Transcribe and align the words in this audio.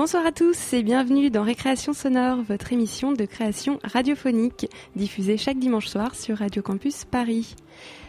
Bonsoir 0.00 0.24
à 0.24 0.30
tous 0.30 0.74
et 0.74 0.84
bienvenue 0.84 1.28
dans 1.28 1.42
Récréation 1.42 1.92
Sonore, 1.92 2.42
votre 2.42 2.72
émission 2.72 3.10
de 3.10 3.24
création 3.24 3.80
radiophonique, 3.82 4.70
diffusée 4.94 5.36
chaque 5.36 5.58
dimanche 5.58 5.88
soir 5.88 6.14
sur 6.14 6.38
Radio 6.38 6.62
Campus 6.62 7.04
Paris. 7.04 7.56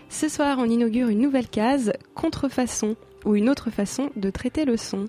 Ce 0.07 0.29
soir, 0.29 0.57
on 0.59 0.69
inaugure 0.69 1.09
une 1.09 1.19
nouvelle 1.19 1.49
case, 1.49 1.93
Contrefaçon, 2.13 2.95
ou 3.25 3.35
une 3.35 3.49
autre 3.49 3.71
façon 3.71 4.11
de 4.15 4.29
traiter 4.29 4.65
le 4.65 4.77
son. 4.77 5.07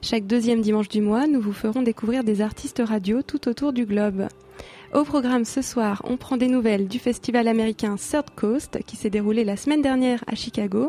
Chaque 0.00 0.28
deuxième 0.28 0.60
dimanche 0.60 0.88
du 0.88 1.00
mois, 1.00 1.26
nous 1.26 1.40
vous 1.40 1.52
ferons 1.52 1.82
découvrir 1.82 2.22
des 2.22 2.40
artistes 2.40 2.82
radio 2.86 3.22
tout 3.22 3.48
autour 3.48 3.72
du 3.72 3.84
globe. 3.84 4.28
Au 4.94 5.02
programme 5.02 5.44
ce 5.44 5.60
soir, 5.60 6.02
on 6.04 6.16
prend 6.16 6.36
des 6.36 6.46
nouvelles 6.46 6.86
du 6.86 7.00
festival 7.00 7.48
américain 7.48 7.96
Third 7.96 8.30
Coast 8.36 8.78
qui 8.86 8.94
s'est 8.94 9.10
déroulé 9.10 9.42
la 9.42 9.56
semaine 9.56 9.82
dernière 9.82 10.22
à 10.28 10.36
Chicago. 10.36 10.86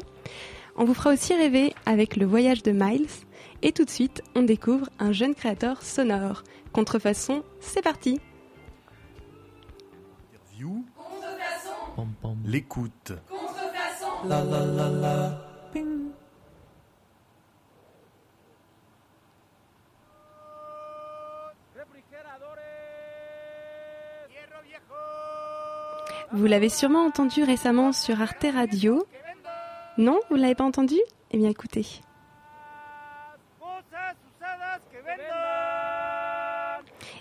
On 0.76 0.86
vous 0.86 0.94
fera 0.94 1.12
aussi 1.12 1.34
rêver 1.36 1.74
avec 1.86 2.16
le 2.16 2.26
voyage 2.26 2.64
de 2.64 2.72
Miles 2.72 3.08
et 3.62 3.72
tout 3.72 3.86
de 3.86 3.90
suite, 3.90 4.22
on 4.36 4.42
découvre 4.42 4.90
un 5.00 5.14
jeune 5.14 5.36
créateur 5.36 5.82
sonore. 5.84 6.44
Contrefaçon, 6.74 7.44
c'est 7.62 7.82
parti 7.82 8.20
Interview. 10.34 10.84
Contrefaçon. 10.98 12.38
L'écoute. 12.46 13.14
Contrefaçon. 13.30 14.28
La 14.28 14.44
la 14.44 14.66
la 14.66 14.90
la. 14.90 15.48
Ping. 15.72 16.10
Vous 26.34 26.46
l'avez 26.48 26.70
sûrement 26.70 27.06
entendu 27.06 27.44
récemment 27.44 27.94
sur 27.94 28.20
Arte 28.20 28.48
Radio. 28.54 29.06
Non, 29.98 30.20
vous 30.30 30.38
ne 30.38 30.42
l'avez 30.42 30.56
pas 30.56 30.64
entendu? 30.64 30.96
Eh 31.32 31.38
bien 31.38 31.50
écoutez. 31.50 31.86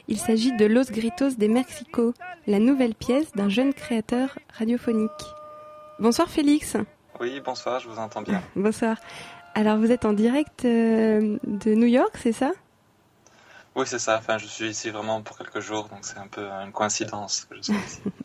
Il 0.09 0.19
s'agit 0.19 0.57
de 0.57 0.67
Los 0.67 0.91
Gritos 0.91 1.37
de 1.39 1.47
Mexico, 1.47 2.15
la 2.47 2.59
nouvelle 2.59 2.95
pièce 2.95 3.33
d'un 3.33 3.49
jeune 3.49 3.73
créateur 3.73 4.39
radiophonique. 4.59 5.11
Bonsoir 5.99 6.29
Félix. 6.29 6.77
Oui, 7.21 7.41
bonsoir, 7.45 7.79
je 7.81 7.89
vous 7.89 7.99
entends 7.99 8.23
bien. 8.23 8.43
Bonsoir. 8.57 8.97
Alors 9.55 9.77
vous 9.77 9.93
êtes 9.93 10.05
en 10.05 10.13
direct 10.13 10.65
euh, 10.65 11.39
de 11.45 11.75
New 11.75 11.87
York, 11.87 12.19
c'est 12.21 12.33
ça? 12.33 12.53
Oui, 13.75 13.87
c'est 13.87 13.99
ça. 13.99 14.19
Enfin, 14.19 14.39
je 14.39 14.47
suis 14.47 14.69
ici 14.69 14.91
vraiment 14.91 15.23
pour 15.23 15.39
quelques 15.39 15.61
jours, 15.61 15.89
donc 15.89 16.01
c'est 16.03 16.19
un 16.19 16.27
peu 16.27 16.47
une 16.47 16.73
coïncidence 16.73 17.47
que 17.49 17.57
je 17.57 17.63
sois 17.63 17.75
ici. 17.75 18.01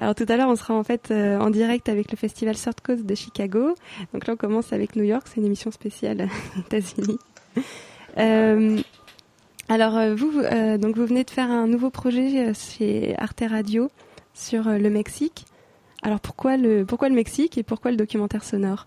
Alors 0.00 0.14
tout 0.14 0.24
à 0.28 0.36
l'heure, 0.36 0.48
on 0.48 0.56
sera 0.56 0.72
en 0.72 0.82
fait 0.82 1.10
euh, 1.10 1.38
en 1.38 1.50
direct 1.50 1.90
avec 1.90 2.10
le 2.10 2.16
festival 2.16 2.56
Third 2.56 2.80
Coast 2.80 3.04
de 3.04 3.14
Chicago. 3.14 3.74
Donc 4.14 4.26
là, 4.26 4.32
on 4.32 4.36
commence 4.36 4.72
avec 4.72 4.96
New 4.96 5.04
York. 5.04 5.26
C'est 5.26 5.36
une 5.36 5.44
émission 5.44 5.70
spéciale 5.70 6.26
États-Unis. 6.58 7.18
Euh, 8.16 8.80
alors 9.68 9.98
euh, 9.98 10.14
vous, 10.14 10.32
donc 10.78 10.96
vous 10.96 11.06
venez 11.06 11.22
de 11.22 11.30
faire 11.30 11.50
un 11.50 11.66
nouveau 11.66 11.90
projet 11.90 12.52
chez 12.54 13.14
Arte 13.18 13.42
Radio 13.48 13.90
sur 14.32 14.70
le 14.70 14.88
Mexique. 14.88 15.44
Alors 16.02 16.20
pourquoi 16.20 16.56
le 16.56 16.86
Mexique 17.10 17.58
et 17.58 17.62
pourquoi 17.62 17.90
le 17.90 17.98
documentaire 17.98 18.42
sonore? 18.42 18.86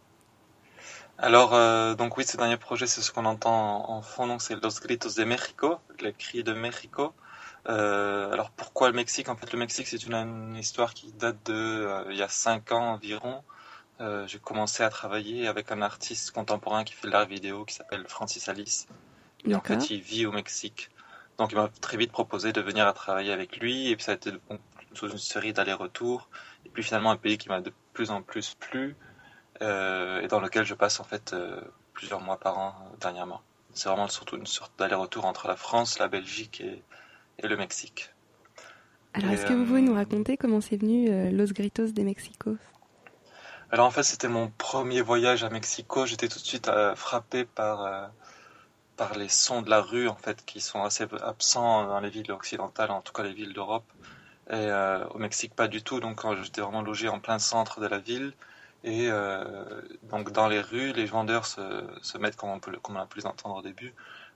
Alors, 1.20 1.52
donc 1.96 2.18
oui, 2.18 2.26
ce 2.26 2.38
dernier 2.38 2.58
projet, 2.58 2.88
c'est 2.88 3.02
ce 3.02 3.12
qu'on 3.12 3.26
entend 3.26 3.88
en, 3.88 3.98
en 3.98 4.02
fond, 4.02 4.26
donc 4.26 4.42
c'est 4.42 4.56
Los 4.56 4.82
Gritos 4.82 5.14
de 5.16 5.24
México, 5.24 5.78
les 6.02 6.12
cris 6.12 6.44
de 6.44 6.54
Mexico. 6.54 7.14
Euh, 7.70 8.32
alors 8.32 8.52
pourquoi 8.52 8.90
le 8.90 8.94
Mexique? 8.94 9.30
En 9.30 9.36
fait, 9.36 9.52
le 9.54 9.60
Mexique, 9.60 9.88
c'est 9.88 10.04
une, 10.04 10.16
une 10.16 10.56
histoire 10.56 10.94
qui 10.94 11.12
date 11.14 11.46
de 11.46 11.54
euh, 11.54 12.04
il 12.10 12.18
y 12.18 12.22
a 12.22 12.28
cinq 12.28 12.72
ans 12.72 12.94
environ. 12.94 13.44
Euh, 14.02 14.28
J'ai 14.28 14.40
commencé 14.40 14.84
à 14.84 14.90
travailler 14.90 15.48
avec 15.48 15.72
un 15.72 15.82
artiste 15.82 16.32
contemporain 16.32 16.84
qui 16.84 16.94
fait 16.94 17.08
de 17.08 17.14
l'art 17.14 17.26
vidéo 17.26 17.64
qui 17.64 17.76
s'appelle 17.76 18.06
Francis 18.08 18.50
Alice. 18.50 18.88
Et 19.46 19.56
en 19.56 19.62
fait, 19.62 19.90
il 19.90 20.02
vit 20.02 20.26
au 20.26 20.32
Mexique. 20.32 20.90
Donc, 21.38 21.52
il 21.52 21.56
m'a 21.56 21.70
très 21.82 21.98
vite 21.98 22.12
proposé 22.12 22.54
de 22.54 22.62
venir 22.62 22.88
à 22.88 22.94
travailler 22.94 23.32
avec 23.32 23.58
lui. 23.58 23.90
Et 23.90 23.96
puis, 23.96 24.04
ça 24.04 24.12
a 24.12 24.16
été 24.16 24.32
bon, 24.32 24.60
une 25.02 25.18
série 25.18 25.54
d'allers-retours. 25.54 26.30
Et 26.66 26.70
puis, 26.70 26.84
finalement, 26.84 27.12
un 27.12 27.18
pays 27.18 27.38
qui 27.38 27.50
m'a 27.50 27.62
de 27.62 27.74
plus 27.94 28.12
en 28.12 28.22
plus 28.22 28.56
plu. 28.56 28.96
Et 29.62 30.28
dans 30.30 30.40
lequel 30.40 30.66
je 30.66 30.74
passe, 30.74 31.00
en 31.00 31.04
fait, 31.04 31.36
plusieurs 31.94 32.22
mois 32.22 32.38
par 32.38 32.58
an 32.58 32.76
dernièrement. 33.00 33.42
C'est 33.74 33.90
vraiment 33.90 34.08
surtout 34.08 34.38
une 34.38 34.46
sorte 34.46 34.72
d'aller-retour 34.78 35.26
entre 35.26 35.48
la 35.48 35.56
France, 35.56 36.00
la 36.00 36.08
Belgique 36.08 36.62
et, 36.62 36.84
et 37.40 37.48
le 37.48 37.58
Mexique. 37.58 38.10
Alors 39.14 39.32
est-ce 39.32 39.46
que 39.46 39.54
vous 39.54 39.64
euh, 39.64 39.68
pouvez 39.68 39.82
nous 39.82 39.94
raconter 39.94 40.38
comment 40.38 40.62
c'est 40.62 40.78
venu 40.78 41.10
euh, 41.10 41.30
Los 41.32 41.54
Gritos 41.54 41.92
de 41.92 42.02
Mexico? 42.02 42.58
Alors 43.72 43.86
en 43.88 43.92
fait, 43.92 44.04
c'était 44.04 44.28
mon 44.28 44.52
premier 44.58 45.02
voyage 45.02 45.44
à 45.44 45.50
Mexico. 45.50 46.06
J'étais 46.06 46.28
tout 46.28 46.40
de 46.40 46.46
suite 46.46 46.68
euh, 46.68 46.96
frappé 46.96 47.46
par 47.46 47.86
euh, 47.86 48.08
par 48.98 49.16
les 49.18 49.30
sons 49.30 49.62
de 49.62 49.70
la 49.70 49.82
rue 49.82 50.08
en 50.08 50.16
fait 50.16 50.46
qui 50.46 50.62
sont 50.62 50.84
assez 50.84 51.08
absents 51.24 51.88
dans 51.88 52.00
les 52.00 52.10
villes 52.10 52.32
occidentales, 52.32 52.92
en 52.92 53.02
tout 53.02 53.14
cas 53.14 53.24
les 53.24 53.34
villes 53.34 53.54
d'Europe. 53.54 53.86
Et 54.50 54.54
euh, 54.54 55.06
au 55.08 55.18
Mexique, 55.18 55.56
pas 55.56 55.68
du 55.68 55.82
tout. 55.82 56.00
Donc 56.00 56.22
j'étais 56.44 56.62
vraiment 56.62 56.82
logé 56.82 57.10
en 57.10 57.20
plein 57.20 57.40
centre 57.40 57.80
de 57.80 57.88
la 57.88 58.00
ville. 58.00 58.34
Et 58.84 59.08
euh, 59.10 59.82
donc 60.04 60.32
dans 60.32 60.48
les 60.48 60.60
rues, 60.60 60.92
les 60.92 61.06
vendeurs 61.06 61.46
se, 61.46 61.62
se 62.02 62.18
mettent, 62.18 62.36
comme 62.36 62.50
on, 62.50 62.60
peut, 62.60 62.78
comme 62.82 62.98
on 62.98 63.00
a 63.00 63.06
pu 63.06 63.20
les 63.20 63.26
entendre 63.26 63.56
au 63.56 63.62
début, 63.62 63.94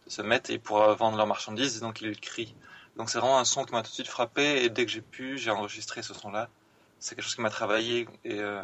se 0.08 0.22
mettent 0.22 0.50
et 0.50 0.58
pour 0.58 0.82
euh, 0.82 0.96
vendre 0.96 1.18
leurs 1.18 1.28
marchandises, 1.28 1.78
et 1.78 1.80
donc 1.82 2.00
ils 2.02 2.20
crient. 2.20 2.56
Donc 2.98 3.12
c'est 3.12 3.20
vraiment 3.20 3.38
un 3.38 3.46
son 3.46 3.64
qui 3.64 3.74
m'a 3.74 3.84
tout 3.84 3.90
de 3.90 3.94
suite 3.94 4.08
frappé. 4.08 4.64
Et 4.64 4.70
dès 4.70 4.86
que 4.86 4.92
j'ai 4.92 5.02
pu, 5.02 5.38
j'ai 5.38 5.52
enregistré 5.52 6.02
ce 6.02 6.14
son-là. 6.14 6.50
C'est 7.00 7.16
quelque 7.16 7.26
chose 7.26 7.36
qui 7.36 7.42
m'a 7.42 7.52
travaillé 7.52 8.08
et 8.26 8.40
euh, 8.40 8.64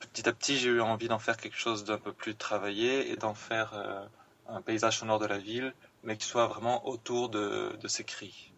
petit 0.00 0.28
à 0.28 0.32
petit, 0.32 0.58
j'ai 0.58 0.68
eu 0.68 0.82
envie 0.82 1.08
d'en 1.08 1.18
faire 1.18 1.38
quelque 1.38 1.56
chose 1.56 1.84
d'un 1.84 1.96
peu 1.96 2.12
plus 2.12 2.34
travaillé 2.34 3.10
et 3.10 3.16
d'en 3.16 3.32
faire 3.32 3.72
euh, 3.74 4.04
un 4.48 4.60
paysage 4.60 4.98
sonore 4.98 5.18
de 5.18 5.24
la 5.26 5.38
ville, 5.38 5.72
mais 6.04 6.18
qui 6.18 6.26
soit 6.26 6.46
vraiment 6.46 6.86
autour 6.86 7.30
de, 7.30 7.74
de 7.80 7.88
ces 7.88 8.04
cris. 8.04 8.52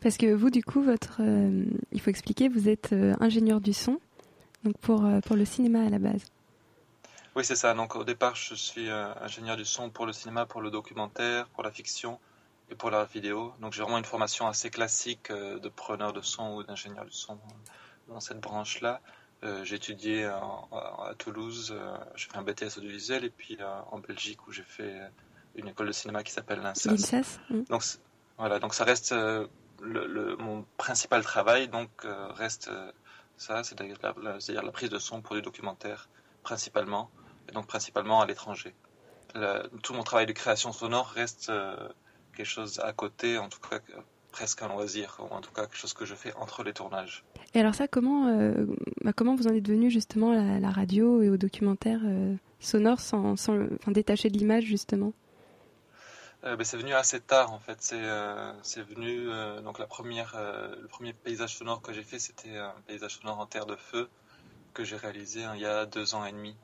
Parce 0.00 0.16
que 0.16 0.32
vous, 0.32 0.50
du 0.50 0.62
coup, 0.62 0.80
votre, 0.80 1.16
euh, 1.20 1.64
il 1.90 2.00
faut 2.00 2.10
expliquer, 2.10 2.48
vous 2.48 2.68
êtes 2.68 2.94
ingénieur 3.18 3.60
du 3.60 3.72
son, 3.72 4.00
donc 4.62 4.78
pour, 4.78 5.04
pour 5.26 5.34
le 5.34 5.44
cinéma 5.44 5.84
à 5.84 5.88
la 5.88 5.98
base. 5.98 6.22
Oui, 7.34 7.44
c'est 7.44 7.56
ça. 7.56 7.74
Donc 7.74 7.96
au 7.96 8.04
départ, 8.04 8.36
je 8.36 8.54
suis 8.54 8.88
ingénieur 8.88 9.56
du 9.56 9.64
son 9.64 9.90
pour 9.90 10.06
le 10.06 10.12
cinéma, 10.12 10.46
pour 10.46 10.60
le 10.60 10.70
documentaire, 10.70 11.48
pour 11.48 11.64
la 11.64 11.72
fiction 11.72 12.20
et 12.70 12.74
pour 12.74 12.90
la 12.90 13.04
vidéo. 13.04 13.52
Donc 13.60 13.72
j'ai 13.72 13.82
vraiment 13.82 13.98
une 13.98 14.04
formation 14.04 14.46
assez 14.46 14.70
classique 14.70 15.30
euh, 15.30 15.58
de 15.58 15.68
preneur 15.68 16.12
de 16.12 16.20
son 16.20 16.54
ou 16.56 16.62
d'ingénieur 16.62 17.04
du 17.04 17.12
son 17.12 17.38
dans 18.08 18.20
cette 18.20 18.40
branche-là. 18.40 19.00
Euh, 19.44 19.64
j'ai 19.64 19.76
étudié 19.76 20.26
en- 20.28 20.68
à 20.72 21.14
Toulouse, 21.16 21.72
euh, 21.76 21.96
j'ai 22.14 22.28
fait 22.28 22.36
un 22.38 22.42
BTS 22.42 22.78
audiovisuel 22.78 23.24
et 23.24 23.30
puis 23.30 23.58
euh, 23.60 23.80
en 23.92 23.98
Belgique 23.98 24.46
où 24.48 24.52
j'ai 24.52 24.62
fait 24.62 24.98
une 25.54 25.68
école 25.68 25.86
de 25.88 25.92
cinéma 25.92 26.22
qui 26.22 26.32
s'appelle 26.32 26.60
l'INSAS. 26.60 26.90
L'ILSAS 26.90 27.38
mm. 27.50 27.62
Donc 27.64 27.82
voilà, 28.38 28.58
donc 28.58 28.74
ça 28.74 28.84
reste 28.84 29.12
le, 29.12 29.48
le- 29.80 30.36
mon 30.36 30.64
principal 30.78 31.22
travail, 31.22 31.68
donc 31.68 31.90
reste 32.34 32.70
ça, 33.36 33.62
c'est-à-dire 33.62 33.96
la, 34.02 34.14
la- 34.22 34.40
c'est-à-dire 34.40 34.62
la 34.64 34.72
prise 34.72 34.88
de 34.90 34.98
son 34.98 35.20
pour 35.22 35.36
du 35.36 35.42
documentaire 35.42 36.08
principalement, 36.42 37.10
et 37.48 37.52
donc 37.52 37.66
principalement 37.66 38.20
à 38.22 38.26
l'étranger. 38.26 38.74
Tout 39.82 39.92
mon 39.94 40.02
travail 40.02 40.26
de 40.26 40.32
création 40.32 40.72
sonore 40.72 41.08
reste 41.08 41.50
quelque 42.36 42.46
chose 42.46 42.80
à 42.80 42.92
côté, 42.92 43.38
en 43.38 43.48
tout 43.48 43.60
cas 43.60 43.80
presque 44.30 44.60
un 44.62 44.68
loisir, 44.68 45.16
ou 45.18 45.34
en 45.34 45.40
tout 45.40 45.50
cas 45.50 45.62
quelque 45.62 45.78
chose 45.78 45.94
que 45.94 46.04
je 46.04 46.14
fais 46.14 46.32
entre 46.34 46.62
les 46.62 46.74
tournages. 46.74 47.24
Et 47.54 47.60
alors 47.60 47.74
ça, 47.74 47.88
comment, 47.88 48.26
euh, 48.26 48.66
bah, 49.02 49.14
comment 49.14 49.34
vous 49.34 49.46
en 49.46 49.54
êtes 49.54 49.66
venu 49.66 49.90
justement 49.90 50.32
à 50.32 50.36
la, 50.36 50.60
la 50.60 50.70
radio 50.70 51.22
et 51.22 51.30
au 51.30 51.38
documentaire 51.38 52.00
euh, 52.04 52.34
sonore 52.60 53.00
sans, 53.00 53.36
sans 53.36 53.56
enfin, 53.80 53.92
détaché 53.92 54.28
de 54.28 54.36
l'image 54.36 54.64
justement? 54.64 55.12
Euh, 56.44 56.54
ben, 56.54 56.64
c'est 56.64 56.76
venu 56.76 56.92
assez 56.92 57.20
tard 57.20 57.52
en 57.52 57.58
fait. 57.58 57.78
C'est 57.80 57.96
euh, 57.98 58.52
venu 58.88 59.30
euh, 59.30 59.62
donc 59.62 59.78
la 59.78 59.86
première 59.86 60.34
euh, 60.36 60.74
le 60.80 60.86
premier 60.86 61.14
paysage 61.14 61.56
sonore 61.56 61.80
que 61.80 61.92
j'ai 61.92 62.02
fait 62.02 62.18
c'était 62.18 62.58
un 62.58 62.74
paysage 62.86 63.18
sonore 63.18 63.40
en 63.40 63.46
terre 63.46 63.66
de 63.66 63.76
feu 63.76 64.08
que 64.74 64.84
j'ai 64.84 64.96
réalisé 64.96 65.44
hein, 65.44 65.52
il 65.54 65.62
y 65.62 65.66
a 65.66 65.86
deux 65.86 66.14
ans 66.14 66.24
et 66.26 66.32
demi. 66.32 66.54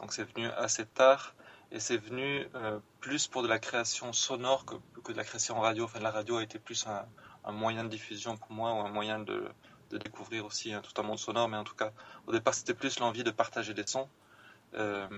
Donc 0.00 0.12
c'est 0.12 0.24
venu 0.34 0.48
assez 0.58 0.84
tard 0.84 1.34
et 1.72 1.80
c'est 1.80 1.96
venu 1.98 2.46
euh, 2.54 2.78
plus 3.00 3.26
pour 3.28 3.42
de 3.42 3.48
la 3.48 3.58
création 3.58 4.12
sonore 4.12 4.64
que, 4.64 4.74
que 5.02 5.12
de 5.12 5.16
la 5.16 5.24
création 5.24 5.60
radio. 5.60 5.84
Enfin 5.84 6.00
la 6.00 6.10
radio 6.10 6.36
a 6.38 6.42
été 6.42 6.58
plus 6.58 6.86
un, 6.86 7.04
un 7.44 7.52
moyen 7.52 7.84
de 7.84 7.88
diffusion 7.88 8.36
pour 8.36 8.52
moi 8.52 8.72
ou 8.74 8.78
un 8.86 8.90
moyen 8.90 9.18
de, 9.20 9.48
de 9.90 9.98
découvrir 9.98 10.44
aussi 10.46 10.72
hein, 10.72 10.82
tout 10.82 11.00
un 11.00 11.04
monde 11.04 11.18
sonore. 11.18 11.48
Mais 11.48 11.56
en 11.56 11.64
tout 11.64 11.76
cas 11.76 11.92
au 12.26 12.32
départ 12.32 12.54
c'était 12.54 12.74
plus 12.74 12.98
l'envie 13.00 13.24
de 13.24 13.30
partager 13.30 13.74
des 13.74 13.86
sons. 13.86 14.08
Euh, 14.74 15.08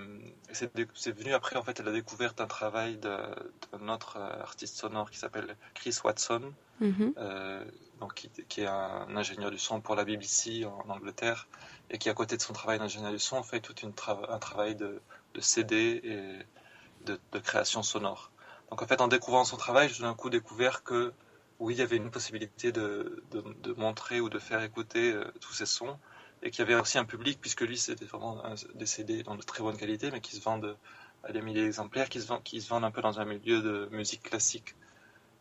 c'est 0.51 1.11
venu 1.11 1.33
après 1.33 1.57
en 1.57 1.63
fait 1.63 1.79
à 1.79 1.83
la 1.83 1.91
découverte 1.91 2.39
d'un 2.39 2.47
travail 2.47 2.97
d'un 2.97 3.87
autre 3.89 4.17
artiste 4.17 4.77
sonore 4.77 5.11
qui 5.11 5.17
s'appelle 5.19 5.55
Chris 5.75 5.97
Watson, 6.03 6.53
Mhm. 6.79 7.13
euh, 7.17 7.63
donc 7.99 8.15
qui, 8.15 8.29
qui 8.49 8.61
est 8.61 8.65
un 8.67 9.15
ingénieur 9.15 9.51
du 9.51 9.59
son 9.59 9.79
pour 9.79 9.95
la 9.95 10.03
BBC 10.05 10.65
en 10.65 10.89
Angleterre 10.89 11.47
et 11.91 11.99
qui 11.99 12.09
à 12.09 12.15
côté 12.15 12.35
de 12.35 12.41
son 12.41 12.51
travail 12.53 12.79
d'ingénieur 12.79 13.11
du 13.11 13.19
son 13.19 13.43
fait 13.43 13.59
tout 13.59 13.75
une 13.83 13.91
tra- 13.91 14.25
un 14.27 14.39
travail 14.39 14.75
de, 14.75 14.99
de 15.33 15.41
CD 15.41 16.01
et 16.03 17.05
de, 17.05 17.19
création 17.39 17.83
sonore. 17.83 18.31
Donc 18.69 18.81
en 18.81 18.87
fait 18.87 19.01
en 19.01 19.07
découvrant 19.07 19.45
son 19.45 19.57
travail, 19.57 19.89
j'ai 19.89 20.03
d'un 20.03 20.13
coup 20.13 20.29
découvert 20.29 20.83
que 20.83 21.13
oui, 21.59 21.75
il 21.75 21.79
y 21.79 21.81
avait 21.81 21.97
une 21.97 22.11
possibilité 22.11 22.71
de, 22.71 23.23
de, 23.31 23.73
montrer 23.73 24.19
ou 24.19 24.29
de 24.29 24.39
faire 24.39 24.61
écouter 24.63 25.13
euh, 25.13 25.25
tous 25.39 25.53
ces 25.53 25.65
sons 25.65 25.97
et 26.41 26.49
qu'il 26.49 26.59
y 26.59 26.61
avait 26.63 26.79
aussi 26.79 26.97
un 26.97 27.05
public 27.05 27.39
puisque 27.39 27.61
lui 27.61 27.77
c'était 27.77 28.05
vraiment 28.05 28.41
des 28.75 28.85
CD 28.85 29.23
dans 29.23 29.35
de 29.35 29.43
très 29.43 29.63
bonne 29.63 29.77
qualité 29.77 30.11
mais 30.11 30.19
qui 30.19 30.35
se 30.35 30.41
vendent 30.41 30.77
à 31.23 31.31
des 31.31 31.41
milliers 31.41 31.63
d'exemplaires, 31.63 32.09
qui 32.09 32.19
se 32.19 32.27
vendent, 32.27 32.43
qui 32.43 32.61
se 32.61 32.69
vendent 32.69 32.83
un 32.83 32.91
peu 32.91 33.01
dans 33.01 33.19
un 33.19 33.25
milieu 33.25 33.61
de 33.61 33.87
musique 33.91 34.23
classique. 34.23 34.75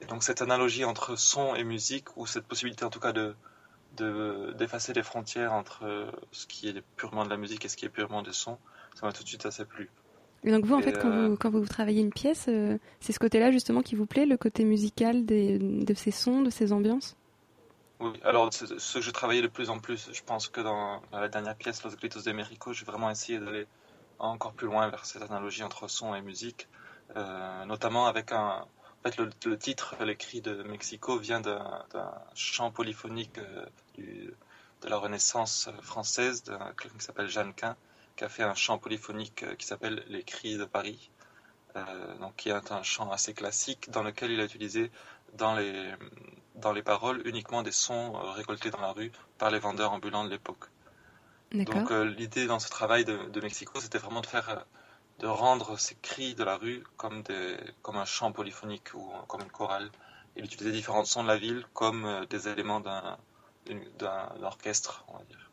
Et 0.01 0.07
donc 0.07 0.23
cette 0.23 0.43
analogie 0.43 0.85
entre 0.85 1.17
son 1.17 1.55
et 1.55 1.65
musique, 1.65 2.17
ou 2.17 2.27
cette 2.27 2.47
possibilité 2.47 2.85
en 2.85 2.91
tout 2.91 3.01
cas 3.01 3.13
de 3.13 3.35
de- 3.97 4.55
d'effacer 4.57 4.93
les 4.93 5.03
frontières 5.03 5.53
entre 5.53 5.85
euh, 5.85 6.11
ce 6.33 6.47
qui 6.47 6.69
est 6.69 6.83
purement 6.97 7.25
de 7.25 7.31
la 7.31 7.37
musique 7.37 7.65
et 7.65 7.69
ce 7.69 7.77
qui 7.77 7.85
est 7.85 7.91
purement 7.91 8.23
des 8.23 8.33
sons, 8.33 8.59
ça 8.95 9.07
m'a 9.07 9.13
tout 9.13 9.23
de 9.23 9.29
suite 9.29 9.47
assez 9.47 9.65
plu. 9.65 9.91
Et 10.45 10.51
donc 10.51 10.65
vous, 10.65 10.75
en 10.75 10.81
Et, 10.81 10.83
fait, 10.83 10.99
quand, 10.99 11.11
euh, 11.11 11.29
vous, 11.31 11.37
quand 11.37 11.51
vous 11.51 11.65
travaillez 11.67 12.01
une 12.01 12.13
pièce, 12.13 12.47
euh, 12.49 12.79
c'est 13.01 13.13
ce 13.13 13.19
côté-là 13.19 13.51
justement 13.53 13.83
qui 13.83 13.95
vous 13.97 14.07
plaît, 14.07 14.27
le 14.27 14.37
côté 14.37 14.65
musical 14.65 15.25
des, 15.25 15.59
de 15.59 15.95
ces 15.95 16.11
sons, 16.11 16.43
de 16.43 16.51
ces 16.51 16.73
ambiances? 16.73 17.17
Oui, 18.01 18.19
alors 18.25 18.53
ce 18.53 18.79
ce 18.79 18.99
que 18.99 19.01
je 19.05 19.11
travaillais 19.11 19.43
de 19.43 19.47
plus 19.49 19.71
en 19.71 19.79
plus, 19.79 20.11
je 20.13 20.23
pense 20.25 20.49
que 20.49 20.61
dans, 20.61 21.01
dans 21.13 21.21
la 21.21 21.29
dernière 21.29 21.57
pièce, 21.57 21.83
Los 21.85 21.95
Gritos 21.97 22.21
de 22.23 22.33
México, 22.33 22.73
j'ai 22.73 22.85
vraiment 22.85 23.11
essayé 23.11 23.39
d'aller 23.39 23.67
encore 24.19 24.53
plus 24.55 24.67
loin 24.67 24.89
vers 24.89 25.05
cette 25.07 25.23
analogie 25.23 25.63
entre 25.63 25.89
son 25.89 26.15
et 26.15 26.23
musique, 26.23 26.69
euh, 27.17 27.65
notamment 27.67 28.07
avec 28.07 28.33
un... 28.33 28.67
En 29.05 29.11
fait, 29.11 29.17
le, 29.19 29.31
le 29.47 29.59
titre, 29.59 29.97
l'écrit 30.05 30.41
de 30.41 30.63
Mexico, 30.65 31.19
vient 31.19 31.41
d'un 31.41 31.83
chant 32.35 32.71
polyphonique 32.71 33.39
du- 33.95 34.33
de 34.83 34.89
la 34.89 34.97
Renaissance 34.97 35.69
française, 35.83 36.43
d'un 36.45 36.73
qui 36.75 36.89
s'appelle 36.99 37.29
Jeanne 37.29 37.53
Quin, 37.55 37.77
qui 38.17 38.25
a 38.25 38.29
fait 38.29 38.43
un 38.43 38.55
chant 38.55 38.79
polyphonique 38.79 39.43
euh, 39.43 39.55
qui 39.55 39.67
s'appelle 39.67 40.05
Les 40.09 40.23
Cris 40.23 40.57
de 40.57 40.65
Paris, 40.65 41.11
euh, 41.77 42.19
donc 42.19 42.37
qui 42.37 42.51
est 42.51 42.73
un 42.73 42.83
chant 42.83 43.11
assez 43.11 43.33
classique 43.33 43.91
dans 43.91 44.03
lequel 44.03 44.31
il 44.31 44.41
a 44.41 44.45
utilisé 44.45 44.91
dans 45.39 45.55
les, 45.55 45.93
dans 46.57 46.73
les 46.73 46.83
paroles 46.83 47.27
uniquement 47.27 47.63
des 47.63 47.73
sons 47.73 48.15
euh, 48.15 48.33
récoltés 48.33 48.71
dans 48.71 48.81
la 48.81 48.93
rue 48.93 49.11
par 49.39 49.51
les 49.51 49.59
vendeurs 49.59 49.93
ambulants 49.93 50.25
de 50.25 50.29
l'époque. 50.29 50.67
Donc 51.53 51.91
euh, 51.91 52.05
l'idée 52.05 52.47
dans 52.47 52.59
ce 52.59 52.69
travail 52.69 53.05
de, 53.05 53.17
de 53.17 53.41
Mexico, 53.41 53.81
c'était 53.81 53.99
vraiment 53.99 54.21
de 54.21 54.27
faire, 54.27 54.67
de 55.21 55.27
rendre 55.27 55.79
ces 55.79 55.95
cris 55.95 56.35
de 56.35 56.45
la 56.45 56.57
rue 56.57 56.85
comme 56.99 57.23
des, 57.23 57.57
comme 57.81 57.97
un 57.97 58.05
chant 58.05 58.33
polyphonique 58.33 58.93
ou 58.95 59.11
comme 59.27 59.41
une 59.41 59.51
chorale, 59.51 59.91
et 60.37 60.43
d'utiliser 60.43 60.73
différents 60.73 61.05
sons 61.05 61.23
de 61.23 61.29
la 61.29 61.37
ville 61.37 61.65
comme 61.73 62.27
des 62.29 62.49
éléments 62.49 62.81
d'un 62.81 63.19
orchestre, 64.43 65.05
on 65.09 65.19
va 65.19 65.25
dire. 65.25 65.51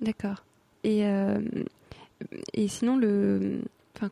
D'accord. 0.00 0.42
Et, 0.84 1.04
euh, 1.06 1.40
et 2.54 2.68
sinon, 2.68 2.96
le, 2.96 3.62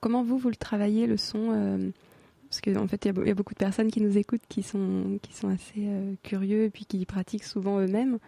comment 0.01 0.23
vous, 0.23 0.39
vous 0.39 0.49
le 0.49 0.57
travaillez, 0.57 1.07
le 1.07 1.17
son 1.17 1.51
euh, 1.53 1.91
Parce 2.49 2.61
qu'en 2.61 2.85
en 2.85 2.89
fait, 2.89 3.05
il 3.05 3.27
y, 3.27 3.31
a 3.31 3.35
beaucoup 3.35 3.55
de 3.55 3.59
personnes 3.59 3.91
qui 3.91 4.01
nous 4.01 4.19
écoutent 4.19 4.47
qui 4.49 4.63
sont, 4.63 5.19
qui 5.23 5.33
sont 5.33 5.49
assez 5.49 5.87
euh, 5.87 6.15
curieux 6.23 6.65
et 6.65 6.71
puis 6.71 6.85
qui 6.85 7.05
pratiquent 7.07 7.45
souvent 7.45 7.81
eux-mêmes. 7.81 8.19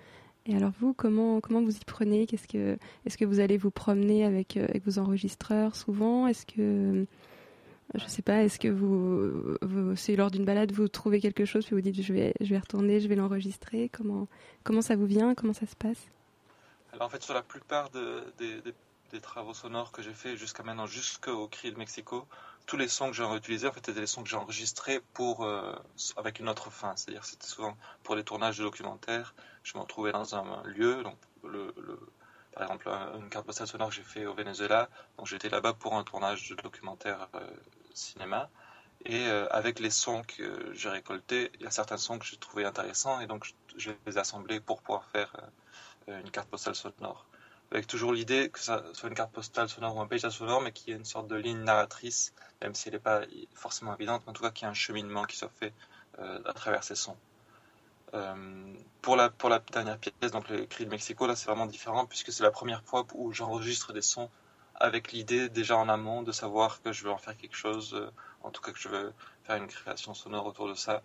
Et 0.46 0.56
alors 0.56 0.72
vous, 0.80 0.94
comment, 0.94 1.40
comment 1.40 1.62
vous 1.62 1.76
y 1.76 1.84
prenez? 1.86 2.26
Qu'est-ce 2.26 2.48
que, 2.48 2.78
Est-ce 3.04 3.18
que 3.18 3.24
vous 3.24 3.40
allez 3.40 3.58
vous 3.58 3.70
promener 3.70 4.24
avec, 4.24 4.56
avec 4.56 4.84
vos 4.84 4.98
enregistreurs 4.98 5.76
souvent? 5.76 6.26
Est-ce 6.26 6.46
que, 6.46 7.04
je 7.94 8.06
sais 8.06 8.22
pas, 8.22 8.44
est-ce 8.44 8.58
que 8.58 8.68
vous, 8.68 9.56
vous 9.60 9.94
c'est 9.94 10.16
lors 10.16 10.30
d'une 10.30 10.46
balade, 10.46 10.72
vous 10.72 10.88
trouvez 10.88 11.20
quelque 11.20 11.44
chose 11.44 11.66
puis 11.66 11.74
vous 11.74 11.82
dites 11.82 12.00
je 12.00 12.12
vais, 12.14 12.32
je 12.40 12.48
vais 12.48 12.58
retourner, 12.58 13.00
je 13.00 13.08
vais 13.08 13.16
l'enregistrer? 13.16 13.90
Comment, 13.92 14.26
comment 14.64 14.80
ça 14.80 14.96
vous 14.96 15.04
vient? 15.04 15.34
Comment 15.34 15.52
ça 15.52 15.66
se 15.66 15.76
passe? 15.76 16.08
Alors 16.92 17.06
en 17.06 17.10
fait, 17.10 17.22
sur 17.22 17.34
la 17.34 17.42
plupart 17.42 17.90
de- 17.90 18.32
des, 18.38 19.20
travaux 19.22 19.54
sonores 19.54 19.90
que 19.92 20.02
j'ai 20.02 20.12
fait 20.14 20.36
jusqu'à 20.36 20.62
maintenant, 20.62 20.86
jusqu'au 20.86 21.48
Cri 21.48 21.72
de 21.72 21.78
Mexico, 21.78 22.26
tous 22.66 22.76
les 22.76 22.88
sons 22.88 23.06
que 23.10 23.16
j'ai 23.16 23.24
utilisés, 23.34 23.66
en 23.66 23.72
fait, 23.72 23.80
étaient 23.80 24.00
des 24.00 24.06
sons 24.06 24.22
que 24.22 24.28
j'ai 24.28 24.36
enregistrés 24.36 25.00
pour, 25.14 25.44
euh, 25.44 25.74
avec 26.16 26.40
une 26.40 26.48
autre 26.48 26.70
fin. 26.70 26.94
C'est-à-dire, 26.96 27.24
c'était 27.24 27.46
souvent 27.46 27.76
pour 28.02 28.14
les 28.16 28.24
tournages 28.24 28.58
de 28.58 28.64
documentaires. 28.64 29.34
Je 29.62 29.76
me 29.76 29.82
retrouvais 29.82 30.12
dans 30.12 30.34
un 30.34 30.62
lieu, 30.64 31.02
donc 31.02 31.16
le, 31.42 31.74
par 32.52 32.62
exemple, 32.64 32.88
un- 32.90 33.18
une 33.18 33.28
carte 33.30 33.46
postale 33.46 33.66
sonore 33.66 33.88
que 33.90 33.94
j'ai 33.94 34.02
fait 34.02 34.26
au 34.26 34.34
Venezuela. 34.34 34.88
Donc 35.16 35.26
j'étais 35.26 35.48
là-bas 35.48 35.74
pour 35.74 35.94
un 35.96 36.04
tournage 36.04 36.50
de 36.50 36.54
documentaire 36.56 37.28
euh, 37.34 37.46
cinéma. 37.94 38.50
Et 39.06 39.26
euh, 39.28 39.46
avec 39.50 39.78
les 39.80 39.90
sons 39.90 40.22
que 40.24 40.72
j'ai 40.74 40.88
récoltés, 40.90 41.50
il 41.54 41.62
y 41.62 41.66
a 41.66 41.70
certains 41.70 41.96
sons 41.98 42.18
que 42.18 42.26
j'ai 42.26 42.36
trouvé 42.36 42.64
intéressants 42.64 43.20
et 43.20 43.26
donc 43.26 43.44
je, 43.44 43.52
je 43.78 43.90
les 44.06 44.16
ai 44.16 44.18
assemblés 44.20 44.60
pour 44.60 44.82
pouvoir 44.82 45.04
faire 45.06 45.32
une 46.08 46.30
carte 46.30 46.48
postale 46.48 46.74
sonore. 46.74 47.26
Avec 47.70 47.86
toujours 47.86 48.12
l'idée 48.12 48.48
que 48.48 48.58
ça 48.58 48.82
soit 48.94 49.08
une 49.08 49.14
carte 49.14 49.32
postale 49.32 49.68
sonore 49.68 49.96
ou 49.96 50.00
un 50.00 50.06
paysage 50.06 50.32
sonore, 50.32 50.62
mais 50.62 50.72
qu'il 50.72 50.88
y 50.88 50.92
ait 50.92 50.98
une 50.98 51.04
sorte 51.04 51.28
de 51.28 51.36
ligne 51.36 51.58
narratrice, 51.58 52.32
même 52.62 52.74
si 52.74 52.88
elle 52.88 52.94
n'est 52.94 53.00
pas 53.00 53.22
forcément 53.54 53.94
évidente, 53.94 54.22
mais 54.24 54.30
en 54.30 54.32
tout 54.32 54.42
cas 54.42 54.50
qu'il 54.50 54.64
y 54.64 54.68
ait 54.68 54.70
un 54.70 54.74
cheminement 54.74 55.24
qui 55.24 55.36
soit 55.36 55.52
fait 55.60 55.74
euh, 56.18 56.40
à 56.46 56.52
travers 56.54 56.82
ces 56.82 56.94
sons. 56.94 57.16
Euh, 58.14 58.74
pour, 59.02 59.16
la, 59.16 59.28
pour 59.28 59.50
la 59.50 59.58
dernière 59.58 59.98
pièce, 59.98 60.32
donc 60.32 60.48
le 60.48 60.64
cri 60.64 60.86
de 60.86 60.90
Mexico, 60.90 61.26
là 61.26 61.36
c'est 61.36 61.46
vraiment 61.46 61.66
différent 61.66 62.06
puisque 62.06 62.32
c'est 62.32 62.42
la 62.42 62.50
première 62.50 62.82
fois 62.82 63.06
où 63.14 63.32
j'enregistre 63.32 63.92
des 63.92 64.00
sons 64.00 64.30
avec 64.74 65.12
l'idée 65.12 65.48
déjà 65.48 65.76
en 65.76 65.88
amont 65.88 66.22
de 66.22 66.32
savoir 66.32 66.80
que 66.82 66.92
je 66.92 67.04
veux 67.04 67.10
en 67.10 67.18
faire 67.18 67.36
quelque 67.36 67.56
chose, 67.56 67.94
euh, 67.94 68.10
en 68.42 68.50
tout 68.50 68.62
cas 68.62 68.72
que 68.72 68.78
je 68.78 68.88
veux 68.88 69.12
faire 69.44 69.56
une 69.56 69.66
création 69.66 70.14
sonore 70.14 70.46
autour 70.46 70.68
de 70.68 70.74
ça, 70.74 71.02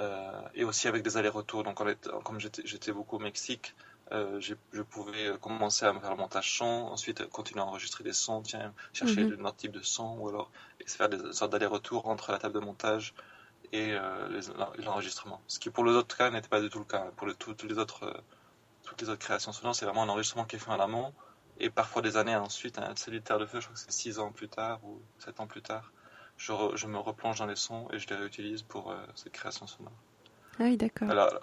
euh, 0.00 0.42
et 0.54 0.64
aussi 0.64 0.88
avec 0.88 1.02
des 1.02 1.16
allers-retours. 1.16 1.62
Donc 1.62 1.76
comme 2.24 2.40
j'étais 2.40 2.92
beaucoup 2.92 3.16
au 3.16 3.20
Mexique, 3.20 3.74
euh, 4.12 4.40
je 4.40 4.82
pouvais 4.82 5.26
euh, 5.28 5.38
commencer 5.38 5.86
à 5.86 5.92
me 5.92 6.00
faire 6.00 6.10
le 6.10 6.16
montage 6.16 6.56
son, 6.58 6.64
ensuite 6.64 7.20
euh, 7.22 7.26
continuer 7.28 7.60
à 7.62 7.66
enregistrer 7.66 8.04
des 8.04 8.12
sons, 8.12 8.42
tiens, 8.42 8.74
chercher 8.92 9.26
un 9.32 9.44
autre 9.44 9.56
type 9.56 9.72
de 9.72 9.82
son, 9.82 10.18
ou 10.18 10.28
alors 10.28 10.50
faire 10.86 11.08
des 11.08 11.32
sortes 11.32 11.52
d'allers-retours 11.52 12.06
entre 12.08 12.32
la 12.32 12.38
table 12.38 12.54
de 12.54 12.60
montage 12.60 13.14
et 13.72 13.92
euh, 13.92 14.40
l'enregistrement. 14.78 15.42
Ce 15.48 15.58
qui 15.58 15.70
pour 15.70 15.84
les 15.84 15.92
autres 15.92 16.16
cas 16.16 16.30
n'était 16.30 16.48
pas 16.48 16.60
du 16.60 16.70
tout 16.70 16.78
le 16.80 16.84
cas. 16.86 17.10
Pour 17.16 17.26
le, 17.26 17.34
tout- 17.34 17.56
les 17.66 17.78
autres, 17.78 18.24
toutes 18.84 19.00
les 19.02 19.08
autres 19.08 19.20
créations 19.20 19.52
sonores, 19.52 19.74
c'est 19.76 19.86
vraiment 19.86 20.04
un 20.04 20.08
enregistrement 20.08 20.44
qui 20.44 20.56
est 20.56 20.58
fait 20.60 20.70
en 20.70 20.80
amont, 20.80 21.14
et 21.58 21.70
parfois 21.70 22.02
des 22.02 22.16
années 22.16 22.36
ensuite, 22.36 22.78
un 22.78 22.94
cellulaire 22.96 23.38
de 23.38 23.46
feu, 23.46 23.60
je 23.60 23.66
crois 23.66 23.74
que 23.74 23.80
c'est 23.80 23.92
6 23.92 24.18
ans 24.20 24.32
plus 24.32 24.48
tard 24.48 24.84
ou 24.84 25.02
7 25.18 25.40
ans 25.40 25.46
plus 25.48 25.62
tard, 25.62 25.92
je, 26.36 26.52
re- 26.52 26.76
je 26.76 26.86
me 26.86 26.98
replonge 26.98 27.38
dans 27.40 27.46
les 27.46 27.56
sons 27.56 27.88
et 27.92 27.98
je 27.98 28.08
les 28.08 28.16
réutilise 28.16 28.62
pour 28.62 28.90
euh, 28.92 29.06
cette 29.16 29.32
création 29.32 29.66
sonore. 29.66 29.92
Ah 30.58 30.64
oui, 30.64 30.76
d'accord. 30.76 31.08
Alors, 31.08 31.40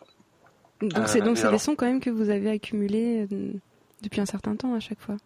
Donc 0.82 0.98
Euh, 0.98 1.08
c'est 1.08 1.22
donc 1.22 1.38
c'est 1.38 1.50
des 1.50 1.60
sons 1.60 1.76
quand 1.76 1.86
même 1.86 2.00
que 2.00 2.10
vous 2.10 2.30
avez 2.30 2.50
accumulés 2.50 3.28
euh, 3.32 3.54
depuis 4.02 4.22
un 4.22 4.26
certain 4.26 4.56
temps 4.56 4.74
à 4.74 4.80
chaque 4.80 5.00
fois. 5.00 5.18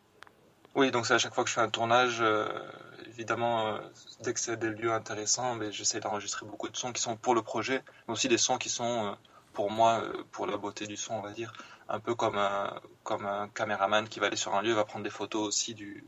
Oui, 0.75 0.89
donc 0.89 1.05
c'est 1.05 1.13
à 1.13 1.19
chaque 1.19 1.36
fois 1.36 1.43
que 1.43 1.50
je 1.50 1.55
fais 1.55 1.62
un 1.62 1.69
tournage, 1.69 2.17
euh, 2.22 2.48
évidemment, 3.07 3.67
euh, 3.67 3.77
dès 4.24 4.33
que 4.33 4.39
c'est 4.39 4.57
des 4.57 4.69
lieux 4.72 4.91
intéressants, 4.91 5.53
mais 5.55 5.72
j'essaie 5.72 6.00
d'enregistrer 6.00 6.48
beaucoup 6.48 6.67
de 6.69 6.75
sons 6.75 6.91
qui 6.91 7.01
sont 7.01 7.15
pour 7.15 7.36
le 7.36 7.43
projet, 7.43 7.83
mais 8.07 8.13
aussi 8.13 8.27
des 8.27 8.39
sons 8.39 8.57
qui 8.57 8.69
sont 8.69 9.15
pour 9.53 9.69
moi, 9.69 10.01
pour 10.31 10.48
la 10.48 10.57
beauté 10.57 10.88
du 10.88 10.98
son, 10.98 11.13
on 11.13 11.22
va 11.22 11.29
dire, 11.31 11.53
un 11.88 12.00
peu 12.00 12.15
comme 12.15 12.39
un, 12.39 12.74
comme 13.03 13.27
un 13.27 13.48
caméraman 13.50 14.07
qui 14.10 14.19
va 14.19 14.25
aller 14.27 14.36
sur 14.36 14.55
un 14.55 14.63
lieu, 14.63 14.74
va 14.74 14.83
prendre 14.83 15.03
des 15.03 15.12
photos 15.12 15.48
aussi 15.48 15.75
du, 15.75 16.03